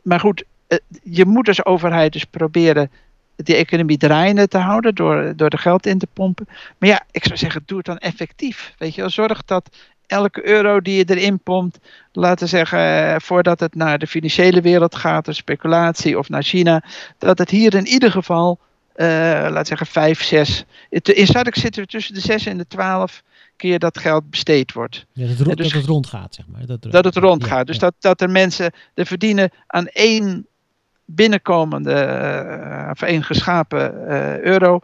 maar 0.02 0.20
goed, 0.20 0.44
eh, 0.66 0.78
je 1.02 1.24
moet 1.24 1.48
als 1.48 1.64
overheid 1.64 2.12
dus 2.12 2.24
proberen 2.24 2.90
die 3.36 3.54
economie 3.56 3.96
draaiende 3.96 4.48
te 4.48 4.58
houden 4.58 4.94
door, 4.94 5.32
door 5.36 5.48
er 5.48 5.58
geld 5.58 5.86
in 5.86 5.98
te 5.98 6.06
pompen. 6.12 6.48
Maar 6.78 6.88
ja, 6.88 7.02
ik 7.10 7.24
zou 7.24 7.36
zeggen, 7.38 7.62
doe 7.66 7.76
het 7.76 7.86
dan 7.86 7.98
effectief. 7.98 8.74
Weet 8.78 8.94
je 8.94 9.00
wel, 9.00 9.10
zorg 9.10 9.44
dat 9.44 9.76
elke 10.06 10.46
euro 10.48 10.80
die 10.80 10.96
je 10.96 11.04
erin 11.16 11.38
pompt, 11.38 11.78
laten 12.12 12.44
we 12.44 12.50
zeggen, 12.50 12.78
eh, 12.78 13.14
voordat 13.18 13.60
het 13.60 13.74
naar 13.74 13.98
de 13.98 14.06
financiële 14.06 14.60
wereld 14.60 14.94
gaat, 14.94 15.24
de 15.24 15.32
speculatie 15.32 16.18
of 16.18 16.28
naar 16.28 16.42
China, 16.42 16.82
dat 17.18 17.38
het 17.38 17.50
hier 17.50 17.74
in 17.74 17.86
ieder 17.86 18.10
geval, 18.10 18.58
eh 18.94 19.06
laten 19.06 19.56
we 19.60 19.64
zeggen, 19.66 19.86
vijf, 19.86 20.22
zes. 20.22 20.64
het- 20.90 21.08
In 21.08 21.26
Zuid 21.26 21.56
zitten 21.56 21.82
we 21.82 21.88
tussen 21.88 22.14
de 22.14 22.20
zes 22.20 22.46
en 22.46 22.58
de 22.58 22.66
twaalf 22.66 23.22
keer 23.56 23.78
dat 23.78 23.98
geld 23.98 24.30
besteed 24.30 24.72
wordt 24.72 25.06
Ja, 25.12 25.26
dat, 25.26 25.38
ro- 25.38 25.54
dus- 25.54 25.66
dat 25.72 25.80
het 25.80 25.90
rondgaat, 25.90 26.34
zeg 26.34 26.46
maar. 26.48 26.66
Dat, 26.66 26.82
dat 26.82 27.04
het 27.04 27.16
rondgaat. 27.16 27.58
Ja, 27.58 27.64
dus 27.64 27.74
ja. 27.74 27.80
dat, 27.80 27.94
dat 27.98 28.20
er 28.20 28.30
mensen 28.30 28.72
er 28.94 29.06
verdienen 29.06 29.50
aan 29.66 29.86
één 29.86 30.46
binnenkomende 31.06 31.92
eh, 31.92 32.90
of 32.90 33.02
één 33.02 33.22
geschapen 33.22 34.08
eh, 34.08 34.38
euro. 34.38 34.80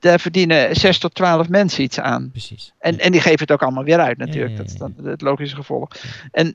Daar 0.00 0.20
verdienen 0.20 0.76
6 0.76 0.98
tot 0.98 1.14
12 1.14 1.48
mensen 1.48 1.82
iets 1.82 2.00
aan. 2.00 2.30
Precies. 2.30 2.72
En, 2.78 2.98
en 2.98 3.12
die 3.12 3.20
geven 3.20 3.40
het 3.40 3.52
ook 3.52 3.62
allemaal 3.62 3.84
weer 3.84 4.00
uit 4.00 4.18
natuurlijk. 4.18 4.50
ja, 4.50 4.56
Dat 4.56 4.66
is 4.66 4.76
dan 4.76 4.94
het 5.02 5.20
logische 5.20 5.56
gevolg. 5.56 5.88
En 6.30 6.54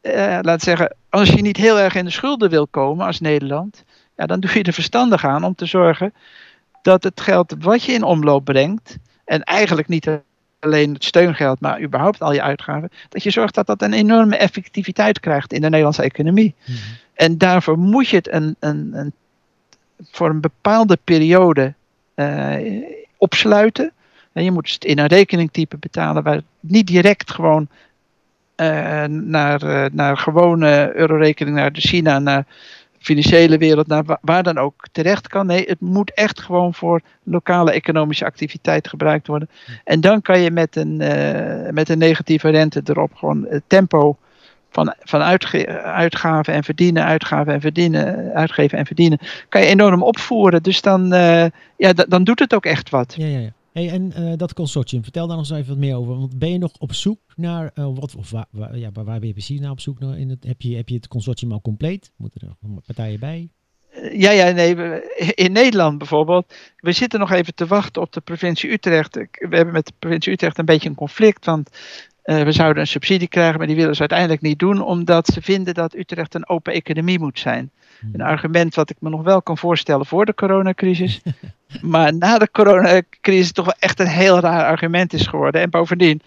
eh, 0.00 0.38
laat 0.40 0.62
zeggen, 0.62 0.96
als 1.08 1.28
je 1.28 1.42
niet 1.42 1.56
heel 1.56 1.78
erg 1.78 1.94
in 1.94 2.04
de 2.04 2.10
schulden 2.10 2.50
wil 2.50 2.66
komen 2.66 3.06
als 3.06 3.20
Nederland. 3.20 3.84
Ja, 4.16 4.26
dan 4.26 4.40
doe 4.40 4.50
je 4.54 4.62
er 4.62 4.72
verstandig 4.72 5.24
aan 5.24 5.44
om 5.44 5.54
te 5.54 5.66
zorgen 5.66 6.14
dat 6.82 7.04
het 7.04 7.20
geld 7.20 7.54
wat 7.58 7.82
je 7.82 7.92
in 7.92 8.02
omloop 8.02 8.44
brengt. 8.44 8.96
En 9.24 9.42
eigenlijk 9.42 9.88
niet 9.88 10.10
alleen 10.60 10.94
het 10.94 11.04
steungeld, 11.04 11.60
maar 11.60 11.82
überhaupt 11.82 12.20
al 12.20 12.32
je 12.32 12.42
uitgaven. 12.42 12.90
Dat 13.08 13.22
je 13.22 13.30
zorgt 13.30 13.54
dat 13.54 13.66
dat 13.66 13.82
een 13.82 13.92
enorme 13.92 14.36
effectiviteit 14.36 15.20
krijgt 15.20 15.52
in 15.52 15.60
de 15.60 15.68
Nederlandse 15.68 16.02
economie. 16.02 16.54
Mhm. 16.64 16.78
En 17.14 17.38
daarvoor 17.38 17.78
moet 17.78 18.08
je 18.08 18.16
het 18.16 18.32
een, 18.32 18.56
een, 18.58 18.90
een, 18.92 19.12
voor 20.10 20.28
een 20.30 20.40
bepaalde 20.40 20.98
periode 21.04 21.74
eh, 22.14 22.56
opsluiten. 23.16 23.92
En 24.32 24.44
je 24.44 24.50
moet 24.50 24.72
het 24.72 24.84
in 24.84 24.98
een 24.98 25.06
rekeningtype 25.06 25.76
betalen 25.76 26.22
waar 26.22 26.34
het 26.34 26.44
niet 26.60 26.86
direct 26.86 27.30
gewoon 27.30 27.68
eh, 28.54 29.04
naar, 29.04 29.62
eh, 29.62 29.90
naar 29.92 30.16
gewone 30.16 30.92
eurorekening, 30.94 31.56
naar 31.56 31.72
de 31.72 31.80
China, 31.80 32.18
naar 32.18 32.46
de 32.98 33.04
financiële 33.04 33.58
wereld, 33.58 33.86
naar 33.86 34.04
wa- 34.04 34.18
waar 34.20 34.42
dan 34.42 34.58
ook 34.58 34.86
terecht 34.92 35.28
kan. 35.28 35.46
Nee, 35.46 35.64
het 35.66 35.80
moet 35.80 36.14
echt 36.14 36.40
gewoon 36.40 36.74
voor 36.74 37.00
lokale 37.22 37.72
economische 37.72 38.24
activiteit 38.24 38.88
gebruikt 38.88 39.26
worden. 39.26 39.50
En 39.84 40.00
dan 40.00 40.22
kan 40.22 40.40
je 40.40 40.50
met 40.50 40.76
een, 40.76 40.96
met 41.74 41.88
een 41.88 41.98
negatieve 41.98 42.48
rente 42.48 42.80
erop 42.84 43.14
gewoon 43.14 43.46
tempo 43.66 44.16
van, 44.70 44.94
van 45.00 45.20
uitgaven 45.82 46.54
en 46.54 46.64
verdienen, 46.64 47.04
uitgaven 47.04 47.52
en 47.52 47.60
verdienen, 47.60 48.32
uitgeven 48.34 48.78
en 48.78 48.86
verdienen, 48.86 49.18
kan 49.48 49.60
je 49.60 49.66
enorm 49.66 50.02
opvoeren. 50.02 50.62
Dus 50.62 50.80
dan, 50.80 51.12
eh, 51.12 51.46
ja, 51.76 51.92
da- 51.92 52.06
dan 52.08 52.24
doet 52.24 52.38
het 52.38 52.54
ook 52.54 52.64
echt 52.64 52.90
wat. 52.90 53.14
Ja, 53.16 53.26
ja, 53.26 53.38
ja. 53.38 53.52
Hey, 53.72 53.90
en 53.90 54.12
eh, 54.12 54.32
dat 54.36 54.52
consortium, 54.54 55.02
vertel 55.02 55.26
daar 55.26 55.36
nog 55.36 55.48
eens 55.48 55.58
even 55.58 55.68
wat 55.72 55.78
meer 55.84 55.96
over. 55.96 56.18
Want 56.18 56.38
ben 56.38 56.52
je 56.52 56.58
nog 56.58 56.72
op 56.78 56.94
zoek 56.94 57.20
naar, 57.36 57.70
eh, 57.74 57.84
wat, 57.94 58.14
of 58.16 58.30
waar, 58.30 58.46
waar- 58.50 58.78
ja, 58.78 58.90
waar, 58.92 59.04
ben 59.04 59.26
je 59.26 59.32
precies 59.32 59.60
naar 59.60 59.70
op 59.70 59.80
zoek 59.80 59.98
naar? 59.98 60.18
In 60.18 60.28
het, 60.28 60.44
heb, 60.44 60.60
je, 60.60 60.76
heb 60.76 60.88
je 60.88 60.94
het 60.94 61.08
consortium 61.08 61.52
al 61.52 61.60
compleet? 61.60 62.12
Moeten 62.16 62.40
er 62.40 62.54
nog 62.60 62.84
partijen 62.86 63.20
bij? 63.20 63.48
Ja, 64.12 64.30
ja, 64.30 64.50
nee. 64.50 64.76
In 65.34 65.52
Nederland 65.52 65.98
bijvoorbeeld. 65.98 66.54
We 66.76 66.92
zitten 66.92 67.20
nog 67.20 67.30
even 67.30 67.54
te 67.54 67.66
wachten 67.66 68.02
op 68.02 68.12
de 68.12 68.20
provincie 68.20 68.70
Utrecht. 68.70 69.14
We 69.14 69.56
hebben 69.56 69.74
met 69.74 69.86
de 69.86 69.92
provincie 69.98 70.32
Utrecht 70.32 70.58
een 70.58 70.64
beetje 70.64 70.88
een 70.88 70.94
conflict. 70.94 71.44
Want 71.44 71.70
eh, 72.30 72.42
we 72.42 72.52
zouden 72.52 72.82
een 72.82 72.88
subsidie 72.88 73.28
krijgen, 73.28 73.58
maar 73.58 73.66
die 73.66 73.76
willen 73.76 73.94
ze 73.94 74.00
uiteindelijk 74.00 74.40
niet 74.40 74.58
doen. 74.58 74.82
Omdat 74.82 75.26
ze 75.26 75.42
vinden 75.42 75.74
dat 75.74 75.94
Utrecht 75.94 76.34
een 76.34 76.48
open 76.48 76.72
economie 76.72 77.18
moet 77.18 77.38
zijn. 77.38 77.70
Hmm. 78.00 78.10
Een 78.12 78.20
argument 78.20 78.74
wat 78.74 78.90
ik 78.90 78.96
me 79.00 79.08
nog 79.10 79.22
wel 79.22 79.42
kan 79.42 79.58
voorstellen 79.58 80.06
voor 80.06 80.24
de 80.26 80.34
coronacrisis. 80.34 81.20
maar 81.80 82.14
na 82.14 82.38
de 82.38 82.50
coronacrisis 82.50 83.52
toch 83.52 83.64
wel 83.64 83.74
echt 83.78 84.00
een 84.00 84.06
heel 84.06 84.40
raar 84.40 84.64
argument 84.64 85.12
is 85.12 85.26
geworden. 85.26 85.60
En 85.60 85.70
bovendien, 85.70 86.20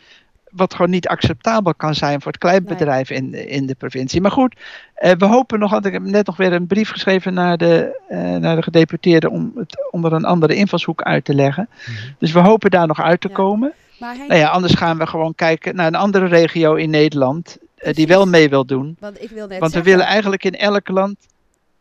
wat 0.51 0.73
gewoon 0.73 0.91
niet 0.91 1.07
acceptabel 1.07 1.75
kan 1.75 1.95
zijn 1.95 2.21
voor 2.21 2.31
het 2.31 2.41
kleinbedrijf 2.41 3.09
in, 3.09 3.31
de- 3.31 3.45
in 3.47 3.65
de 3.65 3.75
provincie. 3.75 4.21
Maar 4.21 4.31
goed, 4.31 4.55
eh, 4.95 5.11
we 5.17 5.25
hopen 5.25 5.59
nog, 5.59 5.71
had 5.71 5.85
ik 5.85 5.93
heb 5.93 6.01
net 6.03 6.25
nog 6.25 6.37
weer 6.37 6.53
een 6.53 6.67
brief 6.67 6.89
geschreven 6.89 7.33
naar 7.33 7.57
de, 7.57 8.01
eh, 8.07 8.17
naar 8.35 8.55
de 8.55 8.63
gedeputeerden 8.63 9.29
om 9.31 9.51
het 9.55 9.89
onder 9.91 10.13
een 10.13 10.25
andere 10.25 10.55
invalshoek 10.55 11.01
uit 11.01 11.25
te 11.25 11.35
leggen. 11.35 11.69
Mhm. 11.71 11.91
Dus 12.19 12.31
we 12.31 12.39
hopen 12.39 12.69
daar 12.71 12.87
nog 12.87 13.01
uit 13.01 13.21
te 13.21 13.27
Ja. 13.27 13.33
komen. 13.33 13.73
Maar 14.03 14.17
Nou 14.27 14.39
ja, 14.39 14.47
anders 14.47 14.73
gaan 14.73 14.97
we 14.97 15.07
gewoon 15.07 15.35
kijken 15.35 15.75
naar 15.75 15.87
een 15.87 15.95
andere 15.95 16.25
regio 16.25 16.75
in 16.75 16.89
Nederland 16.89 17.57
eh, 17.75 17.93
die 17.93 18.07
wel 18.07 18.25
mee 18.25 18.49
wil 18.49 18.65
doen. 18.65 18.97
want 18.99 19.21
ik 19.23 19.29
wil 19.29 19.47
net 19.47 19.59
Want 19.59 19.73
we 19.73 19.81
willen 19.83 20.05
eigenlijk 20.05 20.43
in 20.43 20.55
elk 20.55 20.87
land 20.87 21.15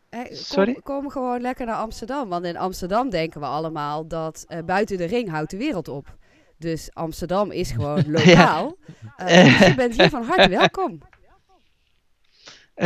hè, 0.09 0.23
kom, 0.23 0.35
Sorry? 0.35 0.79
kom 0.83 1.09
gewoon 1.09 1.41
lekker 1.41 1.65
naar 1.65 1.75
Amsterdam. 1.75 2.29
Want 2.29 2.45
in 2.45 2.57
Amsterdam 2.57 3.09
denken 3.09 3.39
we 3.39 3.45
allemaal 3.45 4.07
dat 4.07 4.45
eh, 4.47 4.57
buiten 4.65 4.97
de 4.97 5.05
ring 5.05 5.29
houdt 5.29 5.51
de 5.51 5.57
wereld 5.57 5.87
op. 5.87 6.15
Dus 6.57 6.89
Amsterdam 6.93 7.51
is 7.51 7.71
gewoon 7.71 8.03
lokaal. 8.17 8.75
Eh, 9.17 9.43
dus 9.59 9.67
je 9.67 9.75
bent 9.75 9.95
hier 9.95 10.09
van 10.09 10.23
harte 10.23 10.49
welkom. 10.59 10.99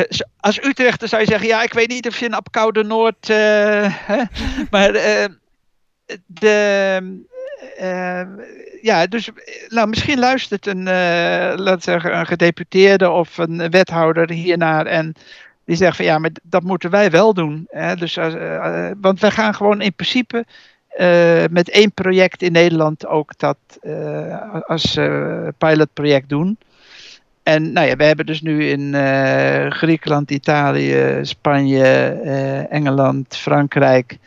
Z- 0.09 0.21
als 0.39 0.63
Utrechter 0.63 1.07
zou 1.07 1.21
je 1.21 1.27
zeggen, 1.27 1.47
ja, 1.47 1.63
ik 1.63 1.73
weet 1.73 1.87
niet 1.89 2.07
of 2.07 2.19
je 2.19 2.25
in 2.25 2.33
Apkoude 2.33 2.83
Noord. 2.83 3.27
hè, 3.27 4.23
maar 4.69 4.91
de. 6.25 7.25
Ja, 8.87 9.07
dus 9.07 9.29
eh, 9.29 9.33
nou, 9.69 9.87
misschien 9.87 10.19
luistert 10.19 10.67
een, 10.67 10.87
eh 10.87 11.53
laat 11.55 11.83
zeggen, 11.83 12.17
een 12.17 12.25
gedeputeerde 12.25 13.09
of 13.09 13.37
een 13.37 13.69
wethouder 13.69 14.31
hiernaar 14.31 14.85
en 14.85 15.13
die 15.65 15.75
zegt 15.75 15.95
van 15.95 16.05
ja, 16.05 16.17
maar 16.17 16.31
dat 16.43 16.63
moeten 16.63 16.89
wij 16.89 17.11
wel 17.11 17.33
doen. 17.33 17.67
Hè? 17.69 17.95
Dus, 17.95 18.17
eh, 18.17 18.91
want 19.01 19.19
wij 19.19 19.31
gaan 19.31 19.55
gewoon 19.55 19.81
in 19.81 19.93
principe 19.93 20.45
met 21.49 21.69
één 21.69 21.91
project 21.91 22.41
in 22.41 22.51
Nederland 22.51 23.07
ook 23.07 23.37
dat 23.37 23.57
als 24.65 24.99
pilotproject 25.57 26.29
doen. 26.29 26.57
En 27.43 27.71
nou 27.71 27.87
ja, 27.87 27.95
we 27.95 28.03
hebben 28.03 28.25
dus 28.25 28.41
nu 28.41 28.69
in 28.69 28.93
Griekenland, 29.71 30.31
Italië, 30.31 31.19
Spanje, 31.21 31.85
Engeland, 32.69 33.35
Frankrijk. 33.35 34.17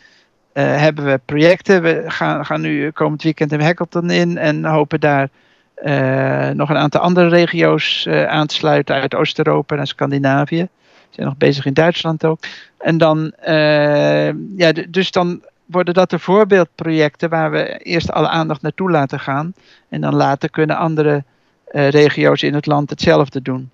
Eh, 0.53 0.65
hebben 0.77 1.05
we 1.05 1.21
projecten. 1.25 1.83
We 1.83 2.05
gaan, 2.07 2.45
gaan 2.47 2.61
nu 2.61 2.91
komend 2.91 3.23
weekend 3.23 3.53
in 3.53 3.61
Hackathon 3.61 4.11
in 4.11 4.39
en 4.39 4.65
hopen 4.65 5.01
daar 5.01 5.29
eh, 5.75 6.49
nog 6.51 6.69
een 6.71 6.77
aantal 6.77 7.01
andere 7.01 7.29
regio's 7.29 8.07
eh, 8.07 8.25
aan 8.27 8.47
te 8.47 8.55
sluiten 8.55 8.95
uit 8.95 9.15
Oost-Europa 9.15 9.77
en 9.77 9.87
Scandinavië. 9.87 10.63
We 10.63 11.17
zijn 11.17 11.27
nog 11.27 11.37
bezig 11.37 11.65
in 11.67 11.75
Duitsland 11.75 12.25
ook. 12.25 12.39
En 12.79 12.99
dan, 12.99 13.31
eh, 13.33 14.27
ja, 14.57 14.73
dus 14.89 15.11
dan 15.11 15.43
worden 15.67 15.95
dat 15.95 16.11
de 16.11 16.19
voorbeeldprojecten 16.19 17.29
waar 17.31 17.51
we 17.51 17.79
eerst 17.79 18.13
alle 18.13 18.29
aandacht 18.29 18.63
naartoe 18.63 18.91
laten 18.91 19.21
gaan. 19.21 19.55
En 19.89 20.01
dan 20.01 20.15
later 20.15 20.51
kunnen 20.51 20.77
andere 20.77 21.25
eh, 21.65 21.89
regio's 21.89 22.43
in 22.43 22.55
het 22.55 22.67
land 22.67 22.91
hetzelfde 22.91 23.43
doen. 23.43 23.71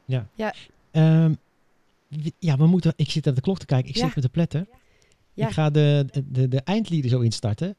Ehm, 0.93 1.31
w- 2.09 2.29
ja, 2.39 2.57
we 2.57 2.67
moeten. 2.67 2.93
Ik 2.97 3.11
zit 3.11 3.25
naar 3.25 3.35
de 3.35 3.41
klok 3.41 3.59
te 3.59 3.67
kijken. 3.67 3.89
Ik 3.89 3.95
Ja. 3.97 4.05
zit 4.07 4.15
met 4.15 4.25
de 4.25 4.31
pletten. 4.31 4.67
Ja. 4.71 4.77
Ik 5.37 5.51
ga 5.51 5.71
de, 5.71 6.07
de, 6.25 6.49
de 6.49 6.61
eindlieden 6.61 7.11
zo 7.11 7.21
instarten. 7.21 7.77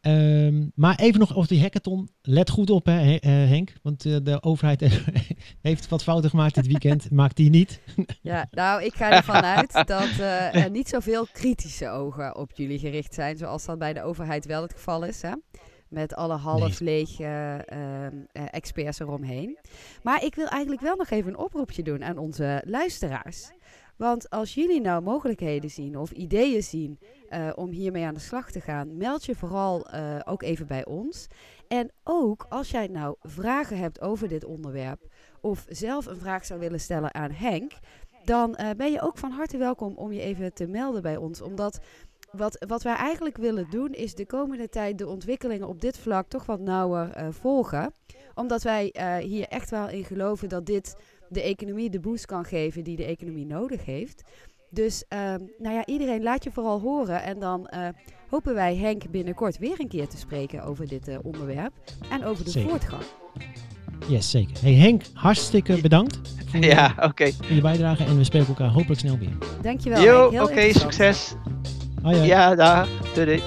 Ehm, 0.00 0.66
maar 0.74 0.98
even 0.98 1.20
nog 1.20 1.36
over 1.36 1.48
die 1.48 1.60
hackathon. 1.60 2.08
Let 2.22 2.50
goed 2.50 2.70
op, 2.70 2.86
hè, 2.86 3.14
eh, 3.16 3.30
Henk. 3.30 3.72
Want 3.82 4.04
eh, 4.04 4.16
de 4.22 4.42
overheid 4.42 5.00
heeft 5.62 5.88
wat 5.88 6.02
fouten 6.02 6.30
gemaakt 6.30 6.54
dit 6.54 6.66
weekend. 6.66 7.10
Maakt 7.20 7.36
die 7.36 7.50
niet. 7.50 7.80
Ja, 8.22 8.48
nou, 8.50 8.84
ik 8.84 8.94
ga 8.94 9.10
ervan 9.10 9.42
uit 9.42 9.72
dat 9.72 10.18
eh, 10.18 10.54
er 10.54 10.70
niet 10.70 10.88
zoveel 10.88 11.26
kritische 11.32 11.88
ogen 11.88 12.36
op 12.36 12.52
jullie 12.54 12.78
gericht 12.78 13.14
zijn, 13.14 13.36
zoals 13.36 13.64
dat 13.64 13.78
bij 13.78 13.92
de 13.92 14.02
overheid 14.02 14.46
wel 14.46 14.62
het 14.62 14.72
geval 14.72 15.04
is, 15.04 15.22
hè? 15.22 15.32
Met 15.88 16.14
alle 16.14 16.36
half 16.36 16.80
leeg 16.80 17.20
eh, 17.20 17.54
ehm, 17.54 18.16
eh, 18.32 18.42
experts 18.50 19.00
eromheen. 19.00 19.58
Maar 20.02 20.24
ik 20.24 20.34
wil 20.34 20.46
eigenlijk 20.46 20.82
wel 20.82 20.96
nog 20.96 21.10
even 21.10 21.30
een 21.30 21.38
oproepje 21.38 21.82
doen 21.82 22.04
aan 22.04 22.18
onze 22.18 22.62
luisteraars. 22.66 23.50
Want 23.98 24.30
als 24.30 24.54
jullie 24.54 24.80
nou 24.80 25.02
mogelijkheden 25.02 25.70
zien 25.70 25.98
of 25.98 26.10
ideeën 26.10 26.62
zien 26.62 26.98
eh, 27.28 27.50
om 27.54 27.70
hiermee 27.70 28.04
aan 28.04 28.14
de 28.14 28.20
slag 28.20 28.50
te 28.50 28.60
gaan, 28.60 28.96
meld 28.96 29.24
je 29.24 29.34
vooral 29.34 29.86
eh, 29.86 30.20
ook 30.24 30.42
even 30.42 30.66
bij 30.66 30.84
ons. 30.84 31.26
En 31.68 31.90
ook 32.04 32.46
als 32.48 32.70
jij 32.70 32.86
nou 32.86 33.16
vragen 33.20 33.78
hebt 33.78 34.00
over 34.00 34.28
dit 34.28 34.44
onderwerp, 34.44 35.00
of 35.40 35.64
zelf 35.68 36.06
een 36.06 36.16
vraag 36.16 36.44
zou 36.44 36.60
willen 36.60 36.80
stellen 36.80 37.14
aan 37.14 37.30
Henk, 37.30 37.72
dan 38.24 38.54
eh, 38.54 38.70
ben 38.76 38.92
je 38.92 39.00
ook 39.00 39.18
van 39.18 39.30
harte 39.30 39.56
welkom 39.56 39.94
om 39.94 40.12
je 40.12 40.20
even 40.20 40.54
te 40.54 40.66
melden 40.66 41.02
bij 41.02 41.16
ons. 41.16 41.40
Omdat 41.40 41.80
wat, 42.32 42.64
wat 42.68 42.82
wij 42.82 42.94
eigenlijk 42.94 43.36
willen 43.36 43.70
doen, 43.70 43.92
is 43.92 44.14
de 44.14 44.26
komende 44.26 44.68
tijd 44.68 44.98
de 44.98 45.08
ontwikkelingen 45.08 45.68
op 45.68 45.80
dit 45.80 45.98
vlak 45.98 46.28
toch 46.28 46.46
wat 46.46 46.60
nauwer 46.60 47.32
volgen. 47.34 47.92
Omdat 48.34 48.62
wij 48.62 48.94
hier 49.22 49.48
echt 49.48 49.70
wel 49.70 49.88
in 49.88 50.04
geloven 50.04 50.48
dat 50.48 50.66
dit 50.66 50.96
de 51.28 51.42
economie 51.42 51.90
de 51.90 52.00
boost 52.00 52.26
kan 52.26 52.44
geven 52.44 52.84
die 52.84 52.96
de 52.96 53.04
economie 53.04 53.46
nodig 53.46 53.84
heeft. 53.84 54.22
Dus 54.70 55.04
ehm, 55.08 55.38
nou 55.58 55.74
ja, 55.74 55.86
iedereen 55.86 56.22
laat 56.22 56.44
je 56.44 56.50
vooral 56.50 56.80
horen. 56.80 57.22
En 57.22 57.38
dan 57.38 57.66
eh, 57.66 57.88
hopen 58.28 58.54
wij 58.54 58.76
Henk 58.76 59.10
binnenkort 59.10 59.58
weer 59.58 59.80
een 59.80 59.88
keer 59.88 60.08
te 60.08 60.16
spreken 60.18 60.62
over 60.62 60.88
dit 60.88 61.08
eh, 61.08 61.18
onderwerp. 61.22 61.72
En 62.10 62.24
over 62.24 62.44
de 62.44 62.50
Zeker. 62.50 62.70
voortgang. 62.70 63.02
Yes, 64.08 64.30
zeker. 64.30 64.56
Hey 64.60 64.72
Henk, 64.74 65.02
hartstikke 65.14 65.80
bedankt 65.80 66.18
voor, 66.46 66.64
Ja, 66.64 66.94
oké. 67.00 67.32
voor 67.32 67.54
je 67.54 67.60
bijdrage. 67.60 68.04
En 68.04 68.16
we 68.16 68.24
spreken 68.24 68.48
elkaar 68.48 68.68
hopelijk 68.70 69.00
snel 69.00 69.18
weer. 69.18 69.36
Dankjewel 69.62 70.02
Jo, 70.02 70.42
oké, 70.42 70.72
succes. 70.72 71.34
Hoi, 72.02 72.16
hoi. 72.16 72.28
Ja, 72.28 72.54
daar. 72.54 72.88
Doei. 73.14 73.26
doei. 73.26 73.42